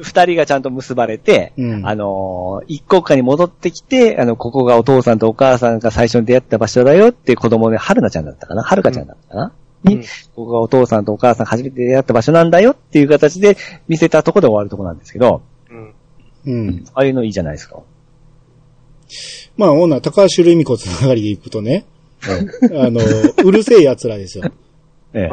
[0.00, 9.52] 二人がちゃんと結ばれて、うんあの、一国家に戻ってきて、あの、ここがお父さんとお母さんが最初に出会った場所だよって子供で、春菜ちゃんだったかな春香ちゃんだったかな、
[9.84, 10.02] に、うん
[10.34, 13.56] ここがお父さんとお母さん初めて出会った場所なんだよっていう形で
[13.88, 15.72] 見せたところで終わるところなんですけど、い。
[15.72, 15.94] うん。
[16.46, 16.84] うん。
[16.94, 17.80] ああいうのいいじゃないですか。
[19.56, 21.86] まあ、オーナー、高橋留美子つながりでいくとね、
[22.22, 23.00] あの、
[23.44, 24.44] うるせえ奴らですよ。
[25.14, 25.30] ええ。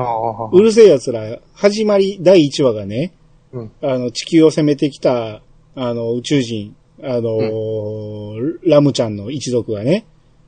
[0.52, 3.14] うるせえ奴ら、始まり第1話がね、
[3.52, 3.72] うん。
[3.82, 5.42] あの、地球を攻めてきた、
[5.76, 8.36] あの、宇宙人、あの、
[8.66, 10.06] ラムちゃんの一族がね、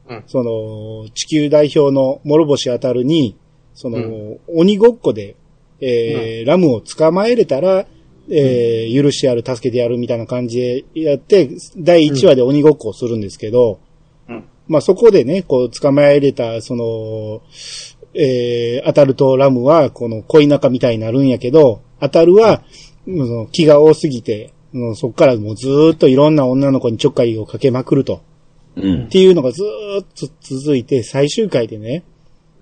[0.08, 0.24] うん。
[0.28, 3.38] その、地球代表の諸星あたるに、
[3.74, 5.36] その、う鬼ごっこで、
[5.82, 7.86] えーラムを捕まえれたら、
[8.30, 13.85] えー許してやる、助けてやるみたいな感じでやって、第1話で鬼ごっこをするんですけど、うん
[14.68, 17.42] まあそこでね、こう捕まえれた、その、
[18.14, 22.64] えー、アタルとラムは、この恋仲みたいになるんやけど、アタルは、
[23.06, 28.22] その気が多すぎて、うんそっからもうずーっといろんな女の子にちょっかいをかけまくると。
[28.76, 29.08] うんっ。
[29.08, 32.04] ていうのがずーっと続いて、最終回でね、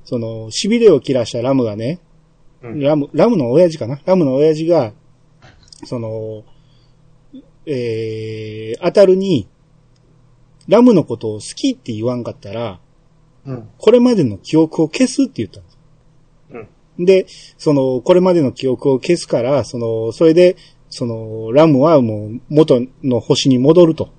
[0.05, 1.99] その、痺れを切らしたラムがね、
[2.61, 3.99] うんラム、ラムの親父かな？
[4.05, 4.93] ラムの親父が、
[5.85, 6.43] その、
[7.65, 9.47] えー、当たるに、
[10.68, 12.80] ラムのことを好きって言わんかったら、
[13.45, 13.69] うん。
[13.77, 15.77] これまでの記憶を消すって言ったんです。
[16.98, 17.06] うん。
[17.06, 17.26] で、
[17.57, 20.56] その、これまでの記憶を消すから、その、それで、
[20.90, 24.10] その、ラムはもう元の星に戻ると。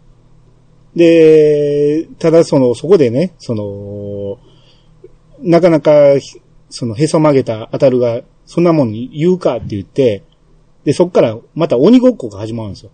[0.95, 4.39] で、ただその、そこでね、その、
[5.41, 5.93] なかなか、
[6.69, 10.23] その、へそ曲げた当たるが、そんなもん言うかって言って、
[10.85, 12.91] で、そっからまた鬼ごっこが始まるんですよ。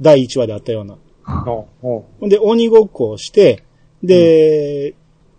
[0.00, 0.96] 第1話であったような。
[1.82, 3.64] ほんで、鬼ごっこをして、
[4.02, 4.94] で、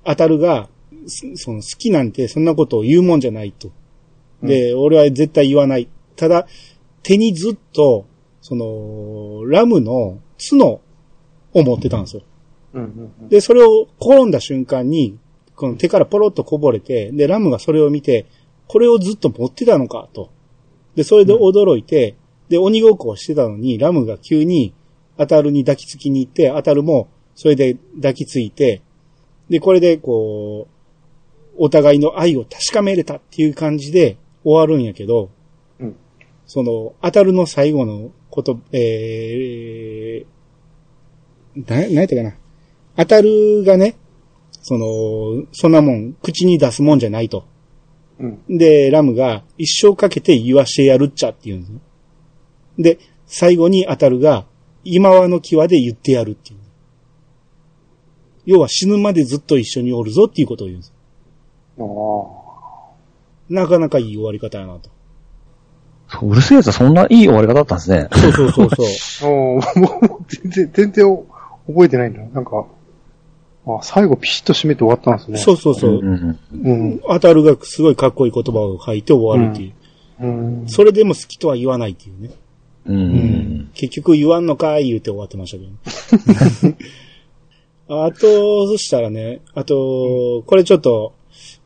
[0.06, 0.70] 当たるが、
[1.08, 3.72] すその好きなんてそんなことを言うもんじゃないと。
[4.44, 5.90] で、俺は絶対言わない。
[6.16, 6.48] ただ、
[7.04, 8.06] 手にずっと、
[8.42, 10.82] その、ラムの角
[11.54, 12.24] を持ってたんですよ。
[12.74, 13.30] うんうんうん。
[13.30, 15.18] で、それを転んだ瞬間に、
[15.56, 18.28] この手からポロッとこぼれて、で、ラムがそれを見て、
[18.68, 20.30] これをずっと持ってたのか、と。
[20.96, 22.16] で、それで驚いて、
[22.48, 24.74] で、鬼ごっこをしてたのに、ラムが急に、
[25.20, 28.82] アタルに抱きつきに行って、アタルも、それで抱きついて、
[29.50, 35.30] で、これで、こう、お互いの愛を確かめれたっていう感じで終わるんやけど、
[35.80, 35.96] うん
[36.48, 42.34] その、アタルの最後のこと、えー、な、なんやったかな。
[42.96, 43.96] アタルがね、
[44.64, 47.46] その、そんなもん、口に出すもんじゃないと。
[48.20, 48.58] うん。
[48.58, 51.82] で、ラムが一生かけて言わしてやるっちゃって言うん
[52.82, 52.96] で。
[52.96, 54.48] で、最後にアタルが、
[54.92, 56.60] 今はの際で言ってやるっていう。
[58.46, 60.94] 要は死ぬまでずっと一緒におるぞっていうことを言うんです。
[61.80, 62.40] ああ。
[63.50, 64.90] なかなかいい終わり方やなと。
[66.08, 68.08] そううるせえやつはそんないい終わり方だったんですね。
[68.12, 69.30] そうそうそうそう。
[69.30, 71.26] もう、もう全然、全然
[71.68, 72.24] 覚えてないんだ。
[72.34, 72.66] なんか、
[73.68, 75.38] あ、最後ピシッと締めて終わったんですね。
[75.38, 75.92] そうそうそう。
[76.04, 77.02] んうん。
[77.08, 79.74] アタルがすごいかっこいい言葉を吐いて終わるっていう。
[80.26, 80.28] う
[80.64, 80.64] ん。
[80.68, 82.32] それでも好きとは言わないっていうね。
[82.90, 82.96] うん。
[82.96, 83.72] うん。
[83.76, 86.78] 結局言わんのかい言うて終わってましたけど、ね。
[88.06, 91.14] あと、そしたらね、あと、これちょっと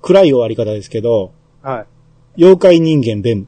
[0.02, 1.32] 暗い終わり方ですけど、
[1.62, 1.86] は
[2.38, 2.42] い。
[2.42, 3.48] 妖怪人間ベム。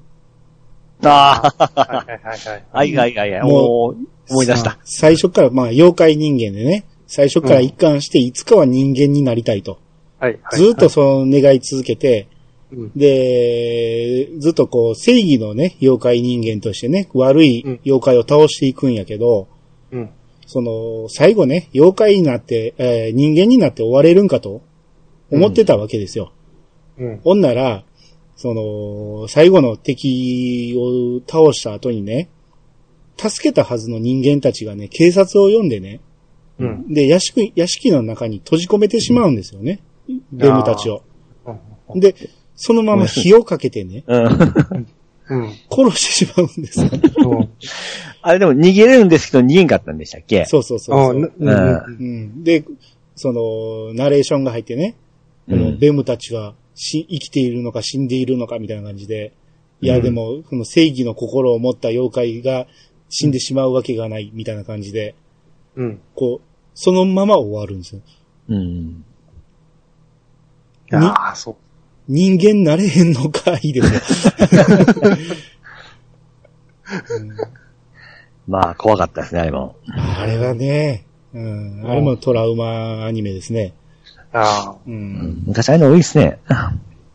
[1.04, 2.64] ああ、はいはいはいはい。
[2.72, 3.42] はいはいはいはい。
[3.44, 3.98] ももう、
[4.30, 4.78] 思い出したさ。
[4.86, 9.80] 最初から、まあ、妖怪人間でね、最初から一貫して、いつかは人間になりたいと。
[10.20, 10.58] はいはい。
[10.58, 12.28] ずっとその願い続けて、
[12.72, 12.92] うん。
[12.96, 19.48] で、ずっとこう、正義のね、妖怪人間としてね、悪い妖怪を倒していくんやけど、
[19.92, 20.10] うん。
[20.48, 24.62] その、最後ね、妖怪になって、えー人間になって終われるんかと
[25.32, 26.32] 思ってたわけですよ。
[26.98, 27.20] うん。
[27.24, 27.84] ほんなら、
[28.36, 32.30] その、最後の敵を倒した後にね、
[33.18, 36.02] 助けたはずの人間たちがね、警察を呼んでね、
[36.60, 36.94] うん。
[36.94, 39.82] で、屋敷、屋敷の中に閉じ込めてしまうんですよね。
[40.32, 41.04] ベムたちを。
[41.92, 42.00] うん。
[42.00, 42.16] で、
[42.56, 44.26] そのまま火をかけてね、うん。
[45.28, 45.54] うん。
[45.70, 46.90] 殺してしまうんですよ。
[48.22, 50.46] あれでも逃げれるんですけど逃げんかったんでしたっけ？
[50.46, 51.34] そうそうそう。
[52.44, 52.64] で、
[53.16, 54.96] その、ナレーションが入ってね、
[55.48, 59.34] このうんベムたちはし生きているのか死んでいるのかみたいな感じで、
[59.82, 62.68] いやうんでも、この正義の心を持った妖怪が
[63.10, 65.16] 死んでしまうわけがないみたいな感じで、
[65.76, 66.02] うん。
[66.16, 68.02] こう、そのまま終わるんですよ。
[68.50, 69.04] うん。
[70.92, 71.56] ああ、そう。
[72.08, 74.32] 人間なれへんのかいですよ。
[78.48, 79.76] まあ、怖かったですね、あれも。
[79.88, 83.74] あれはね、うん、あれもトラウマアニメですね。
[84.32, 84.76] ああ。
[84.86, 84.90] う。
[84.90, 86.40] うんん昔ああいうの多いですね。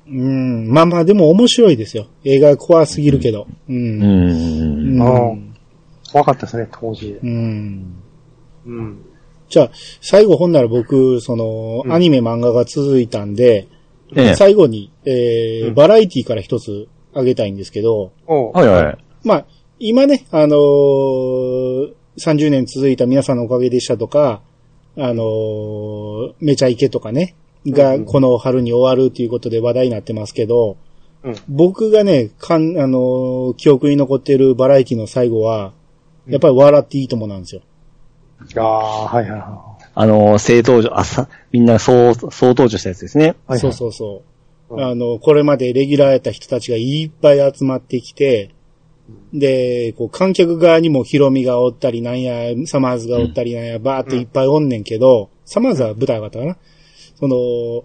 [0.08, 2.06] うん、まあまあでも面白いですよ。
[2.24, 3.46] 映画怖すぎるけど。
[3.68, 3.72] う。
[3.72, 5.00] うん。
[5.00, 5.04] う
[5.34, 5.54] ん
[6.12, 7.18] 怖かったですね、当時。
[7.22, 7.94] うん。
[8.66, 8.98] うん。
[9.48, 13.68] じゃあ、最後ほんなら僕、その、うんアニメ漫画が続いたんで、
[14.16, 14.34] ええ。
[14.34, 18.12] 最後に、えーうんバラエティから一つあげたいんですけど。
[18.26, 18.98] はいはい。
[19.24, 19.46] まあ、
[19.78, 24.42] 今ね、あのー30年続いた皆さんのおかげでしたとか、
[24.96, 27.34] あのーめちゃイケとかね、
[27.66, 30.76] がうんこの春に終わるということで話題になってますけど、
[31.22, 31.36] うん。
[31.48, 35.72] 僕がね、かん、あのー記憶に残っているバラエティの最後は、
[36.26, 37.62] やっぱり笑っていいともなんですよ。
[38.56, 43.34] ああ、はいはいはあの、正登場、あ、さ、みんな総、総登場したやつですね。
[43.46, 44.22] はいそうそうそ
[44.70, 44.74] う。
[44.74, 44.84] うん。
[44.84, 48.50] あの、これまでレギュラーやった人たちがいっぱい集まってきて、
[49.32, 56.56] で、こう、観客側にもヒロミがおったりなんや、サマーズがおったりなんや、バーっていっぱいおんねんけど、サマーズは舞台があったかな。
[57.18, 57.84] その、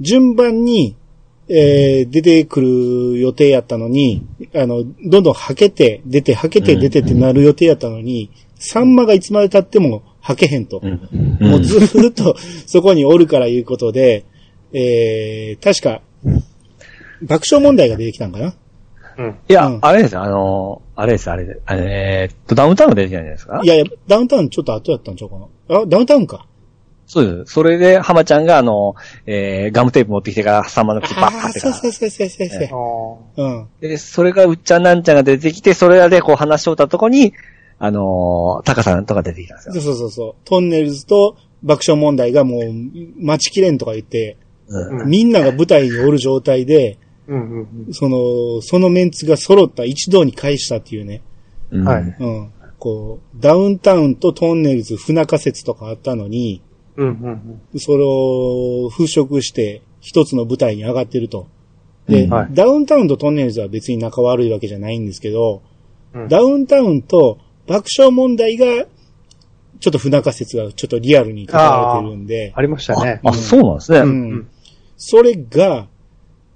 [0.00, 0.96] 順番に、
[1.50, 4.22] えー出てくる予定やったのに、
[4.54, 10.80] あの、どんどんはけて、出て、はけて、出てってなる予定やったのに、サンマがいつまで経ってもはけへんと。
[10.82, 11.38] うん。
[11.40, 12.36] もうずーっと
[12.66, 14.24] そこにおるからいうことで、
[14.72, 16.02] えー、確か、
[17.22, 18.54] 爆笑問題が出てきたんかな？
[19.16, 19.38] うん。
[19.48, 23.60] いや、うんあれですよ、あの、あれです、あれで、えーっと、ダウンタウンが出てきたんじゃないですか？
[23.62, 26.46] いやいや、ダウンタウンちょっと後やったんちゃうかなあ、ダウンタウンか。
[27.10, 27.54] そうです。
[27.54, 31.74] それで、浜ちゃんが、あの、えー、ガムテープ持ってきてから、サンマの口バッああー、貼ってから。
[31.74, 33.68] そうそうそうそうそううん。
[33.80, 37.32] で、それがうっちゃんなんちゃんが出てきて、それらでこう話しとったとこに、
[37.78, 39.74] あのー、タカさんとか出てきたんですよ。
[39.74, 40.34] そうそうそうそう。
[40.44, 42.62] トンネルズと爆笑問題がもう、
[43.20, 44.36] 待ちきれんとか言って、
[44.68, 47.94] うんうんみんなが舞台におる状態で、うんうんうん。
[47.94, 51.22] その、そのメンツが揃った一堂に会したっていうね。
[51.70, 52.52] うんはいうん。
[52.78, 56.62] こう、ダウンタウンとトンネルズ不仲説とかあったのに、
[56.96, 57.10] うんう
[57.76, 61.48] んそれを払拭して一つの舞台に上がってると。
[62.08, 65.62] で、うんはいダウンタウンとトンネルズは別に仲悪いわけじゃないんですけど、
[66.14, 66.28] うん。
[66.28, 67.38] ダウンタウンと
[67.68, 68.86] 爆笑問題が、
[69.80, 73.20] ちょっと不仲説がちょっとリアルに書かれてるんで、ありましたね。
[73.22, 73.98] あ、そうなんですね。
[74.00, 74.48] うんうん
[74.98, 75.86] それが、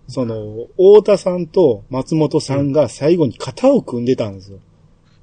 [0.09, 4.59] その、太田さんと松本さんが最後に肩を組んでたんですよ。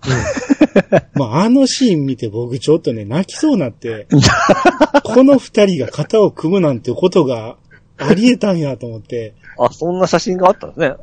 [1.15, 4.07] まあ、あのシーン見て僕ちょっとね、泣きそうになって、
[5.03, 7.57] この二人が肩を組むなんてことが
[7.97, 10.95] あり得たんやと思って、あ、そんな写真があったんですね。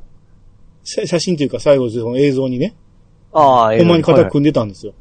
[0.83, 2.75] 写写真というか最後その映像にね、
[3.37, 4.95] ああ、ほんまに肩く組んでたんですよ。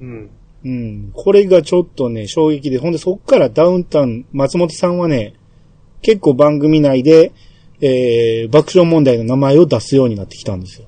[0.00, 0.30] うん。
[0.64, 1.10] うん。
[1.14, 5.34] これがちょっとね、衝撃で、ほんでそっからダウンタウン、松本さんはね、
[6.02, 7.32] 結構番組内で、
[7.80, 10.86] えー、爆笑問題の名前を出すようになってきたんですよ。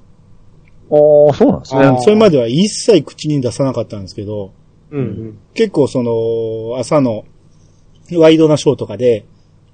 [0.90, 1.98] ああ、そうなんですね。
[2.02, 4.52] それまでは一切口に出さなかったんですけど、
[4.90, 5.38] うんうん。
[5.54, 7.24] 結構その、朝の
[8.12, 9.24] ワイドなショーとかで、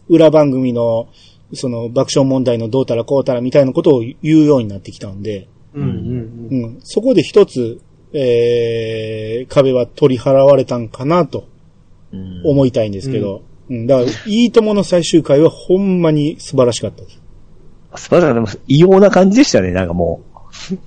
[0.08, 1.08] 裏番組の、
[1.54, 6.66] その爆笑問題のどうたらこうたらみたいなことを言うようになってきたんで、うんうんう。
[6.78, 7.80] ん、そこで一つ、
[8.12, 11.46] えー、壁は取り払われたんかなと
[12.12, 17.20] うん思いたいんですけど、うん、だから、いいともの最終回はほんまに素晴らしかったです。
[17.96, 18.34] 素晴らしい。
[18.34, 20.30] でも、異様な感じでしたね、なんかもう。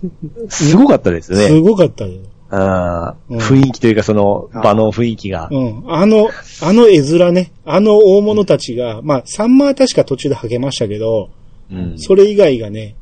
[0.52, 1.60] すごかったですすね。
[1.62, 2.12] ごかったよ。
[2.50, 5.48] あうんー雰囲気というか、その、場の雰囲気が。
[5.52, 5.84] うん。
[5.88, 6.30] あの、
[6.62, 11.30] あの絵面ね、あの大物たちが、まあ、サンマは確か途中で励ましたけど、
[11.72, 12.96] うんそれ以外がね、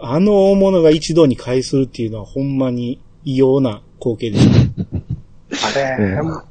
[0.00, 4.54] あの大物が一度に会するっていうのはほんまに異様な光景でした。
[5.68, 6.44] あれ、もう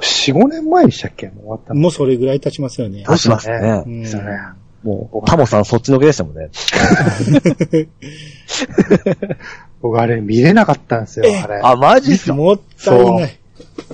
[0.00, 1.26] 4、5年前でしたっけ？
[1.26, 1.80] もう終わったの。
[1.80, 3.04] もうそれぐらい経ちますよね。
[3.08, 3.88] 出しますねう。
[3.88, 4.30] んですよね。
[4.82, 6.50] もう、タモさんそっちのけでしたもんね。
[9.80, 11.60] 僕あれ見れなかったんですよ、えあれ。
[11.62, 12.34] あ、マジっすか？
[12.34, 13.38] もったいない。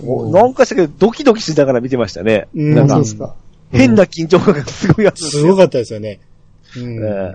[0.05, 2.49] もうなんかしたけど、ドキドキしながら見てましたね。
[2.55, 3.35] うんなんか。
[3.73, 5.43] 変な緊張感がすごいやつですよ。
[5.43, 6.19] すごかったですよね。
[6.77, 6.99] うん。
[7.05, 7.35] え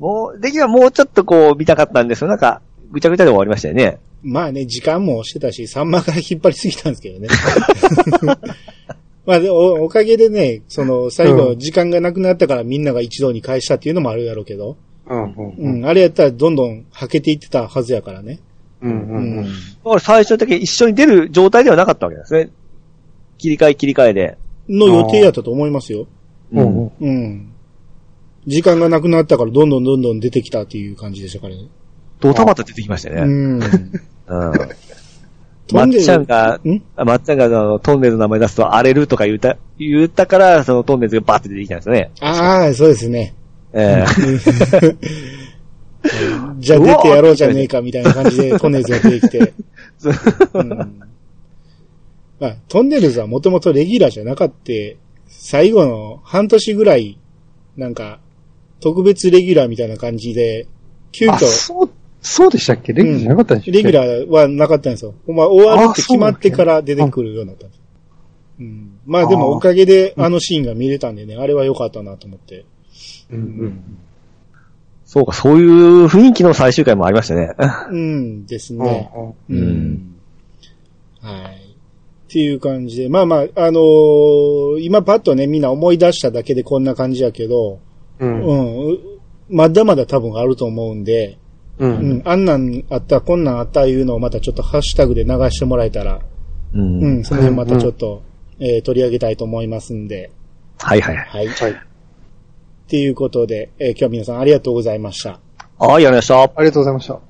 [0.00, 2.28] もう、できればもうちょっとこう見たかったんですよ。
[2.28, 3.98] なんか、ぐちゃぐちゃで終わりましたよね。
[4.22, 7.28] まあね、時間もしてたし、サンマから引っ張りすぎたんですけどね。
[9.26, 15.80] まあでお、おかげでね、その、最後、うん時間がなくなったからみんなが一堂に会したっていうのもあるやろうけど、うんうんううん。
[15.82, 18.38] ん、あれやったらどんどんはけていってたはずやからね。
[18.80, 19.44] うんうんうん。
[19.44, 19.50] だ
[19.84, 22.48] から最初だけ一緒に出る状態ではなかったわけですね。
[23.36, 24.38] 切り替え切り替えで。
[24.68, 26.06] の予定やったと思いますよ。
[26.52, 27.52] うんうん。
[28.50, 28.54] うん。
[28.54, 31.68] 時間がなくなったからどんどんどんどん出てきたっていう感じでしたからね。
[32.20, 33.22] ドタバタ出てきましたね。
[33.22, 33.60] うん。
[33.62, 34.52] うん。
[35.72, 36.60] まっちゃんが、
[36.96, 42.10] まっちゃんがあのトンネルの名前出すと荒れるとか言った、言ったから、そのトンネルがバーって出てきたんですよね。
[42.20, 43.34] ああ、そうですね。
[43.72, 44.96] ええ
[46.58, 49.52] じゃあ出てやろうじゃねえかみたいな感じでトンネルズが出てきて。
[50.54, 50.68] うん
[52.40, 54.72] まあ、トンネルズはもともとレギュラーじゃなかった、
[55.28, 57.18] 最後の半年ぐらい、
[57.76, 58.18] なんか、
[58.80, 60.66] 特別レギュラーみたいな感じで、
[61.12, 61.90] 急あ、遽、そう、
[62.22, 62.92] そうでしたっけ？
[62.92, 65.14] レギュラーじゃなかったんでしょレギュラーはなかったんですよ。
[65.26, 67.80] ほんま終わるって決まってから出てくるようになったんです。
[68.60, 72.64] うん、まあでもおかげであのシーンが見れたんでね、あれは良かったなと思って。
[73.30, 73.82] うんうん。
[75.06, 77.52] そうか、そういう雰囲気の最終回もありましたね。
[77.90, 79.10] うんですうんね。
[79.48, 80.16] うんうん。
[81.20, 81.56] はい。
[81.56, 87.80] っていう感じで、まあまあ、あのー今パッとね、みんな思い出しただけでこんな感じやけど、
[88.20, 88.40] うん。
[88.42, 88.90] ううん。
[88.90, 88.98] ん、う
[89.48, 91.38] まだまだ多分あると思うんで、
[91.78, 91.86] う。
[91.86, 96.20] うんん、あんなんあった、こんなんあったいうのをまたちょっとハッシュタグで流してもらえたら
[96.74, 97.02] うん。
[97.02, 98.22] うん、その辺またちょっと、
[98.60, 100.30] えー取り上げたいと思いますんで。
[100.78, 101.26] はいはいはい。
[101.26, 101.48] はい。
[101.48, 101.72] はい。
[101.72, 101.76] っ
[102.88, 105.40] ていうことで、えー今日は皆さんありがとうございました。
[105.78, 106.42] はい、やりました。
[106.42, 107.29] ありがとうございました。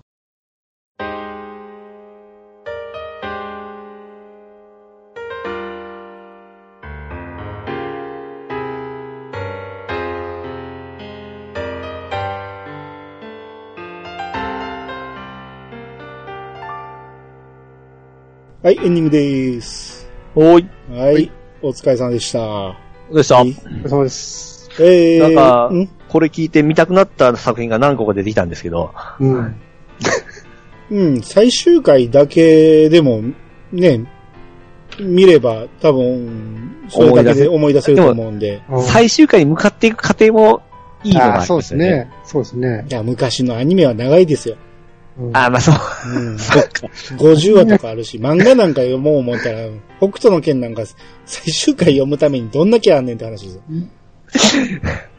[18.70, 20.08] はい、エンディングです。
[20.32, 20.96] おーい。
[20.96, 21.32] はい。
[21.60, 22.38] お疲れ様でした。
[22.38, 22.76] ど
[23.10, 24.70] うでしたはいお疲れ様です。
[24.78, 25.88] えー、なんかん？
[26.08, 28.94] これ聞いて見たくなった作品が何個か出てきたんですけど。
[29.18, 29.60] うん。
[30.92, 33.22] うん、最終回だけでも、
[33.72, 34.06] ね、
[35.00, 38.62] 見れば多分、それだけで思い出せると思うんで。
[38.82, 40.62] 最終回に向かっていく過程も
[41.02, 42.04] いいのがああーそうですりますよね。
[42.04, 42.10] ね。
[42.22, 42.86] そうですね。
[42.88, 44.54] いや、昔のアニメは長いですよ。
[45.20, 45.74] うんあー、まあそう。
[46.08, 46.36] うん。
[46.36, 49.68] 50話とかあるし、漫画なんか読もう思ったら、
[49.98, 50.82] 北斗の剣なんか
[51.26, 53.62] 最終回読むためにどんだけあんねんって話ですよ。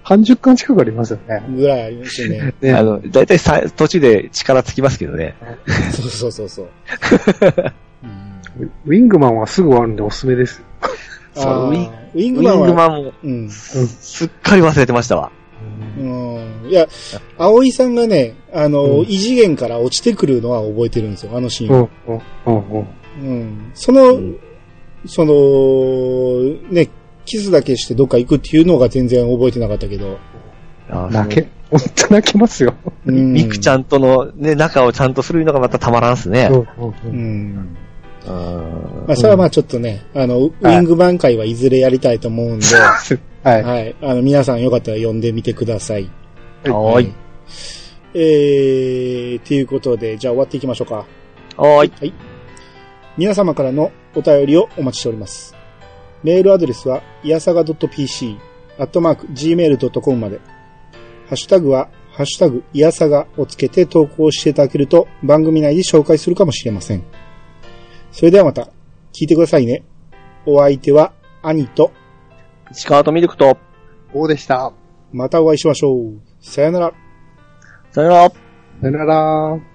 [0.04, 1.44] 半十巻近くありますよね。
[1.56, 2.54] ぐらいありますよね。
[2.62, 5.36] ねあの、だいたいさ途中で力つきますけどね。
[5.92, 6.68] そうそうそうそう。
[8.86, 10.64] ウィングマンはすぐ終わるんでおすすめです。
[11.36, 13.50] そうウィングマンは、ングマンもうん。
[13.50, 15.32] すっかり忘れてましたわ。
[15.98, 16.70] うん。
[16.70, 16.88] いや、
[17.38, 21.76] 葵さんがね、あの、うん異次元から落ちてくるのは覚えてるんですよ、あのシーン。
[21.76, 22.88] うん、うん、うん、うん。
[23.22, 23.72] うん。
[23.74, 24.20] その、
[25.06, 25.34] その、
[26.72, 26.90] ね、
[27.26, 30.18] キスだけしてどっか行くっていうのが全然覚えてなかったけど。
[31.10, 32.74] 泣け、ほんと泣けますよ。
[33.06, 33.34] うん。
[33.34, 36.50] ミクちゃんとのね、仲をちゃんとするのがまたたまらんっすね。
[36.52, 36.94] うん、うん、う。
[37.06, 37.78] うんん。
[38.28, 42.66] うんまあ、それはまあちょっとね、あの、ウィング版会はいずれやりたいと思うんで、
[43.44, 43.64] はい。
[43.64, 43.96] はい。
[44.02, 46.04] あの、皆さんよかったら読んでみてください。
[46.66, 47.14] はーい。
[48.14, 51.06] えー、ということで、じゃあ終わっていきましょうか。
[51.58, 52.14] はーい。
[53.18, 55.56] 皆様からのお便りをお待ちしております。
[56.24, 58.38] メールアドレスは、いやさが .pc、
[58.78, 60.40] アットマーク、gmail.com まで。
[61.28, 67.04] ハッシュタグは、ハッシュタグ、いやさがをつけて投稿していただけると、番組内で紹介するかもしれません。
[68.12, 68.70] それではまた、
[69.14, 69.84] 聞いてくださいね。
[70.46, 71.92] お相手は、兄と、
[72.72, 73.58] 石川とミルクと、
[74.14, 74.72] こうでした。
[75.12, 76.22] またお会いしましょう。
[76.42, 76.94] さよなら。
[77.92, 78.30] さよなら。
[78.30, 78.36] さ
[78.88, 79.71] よなら。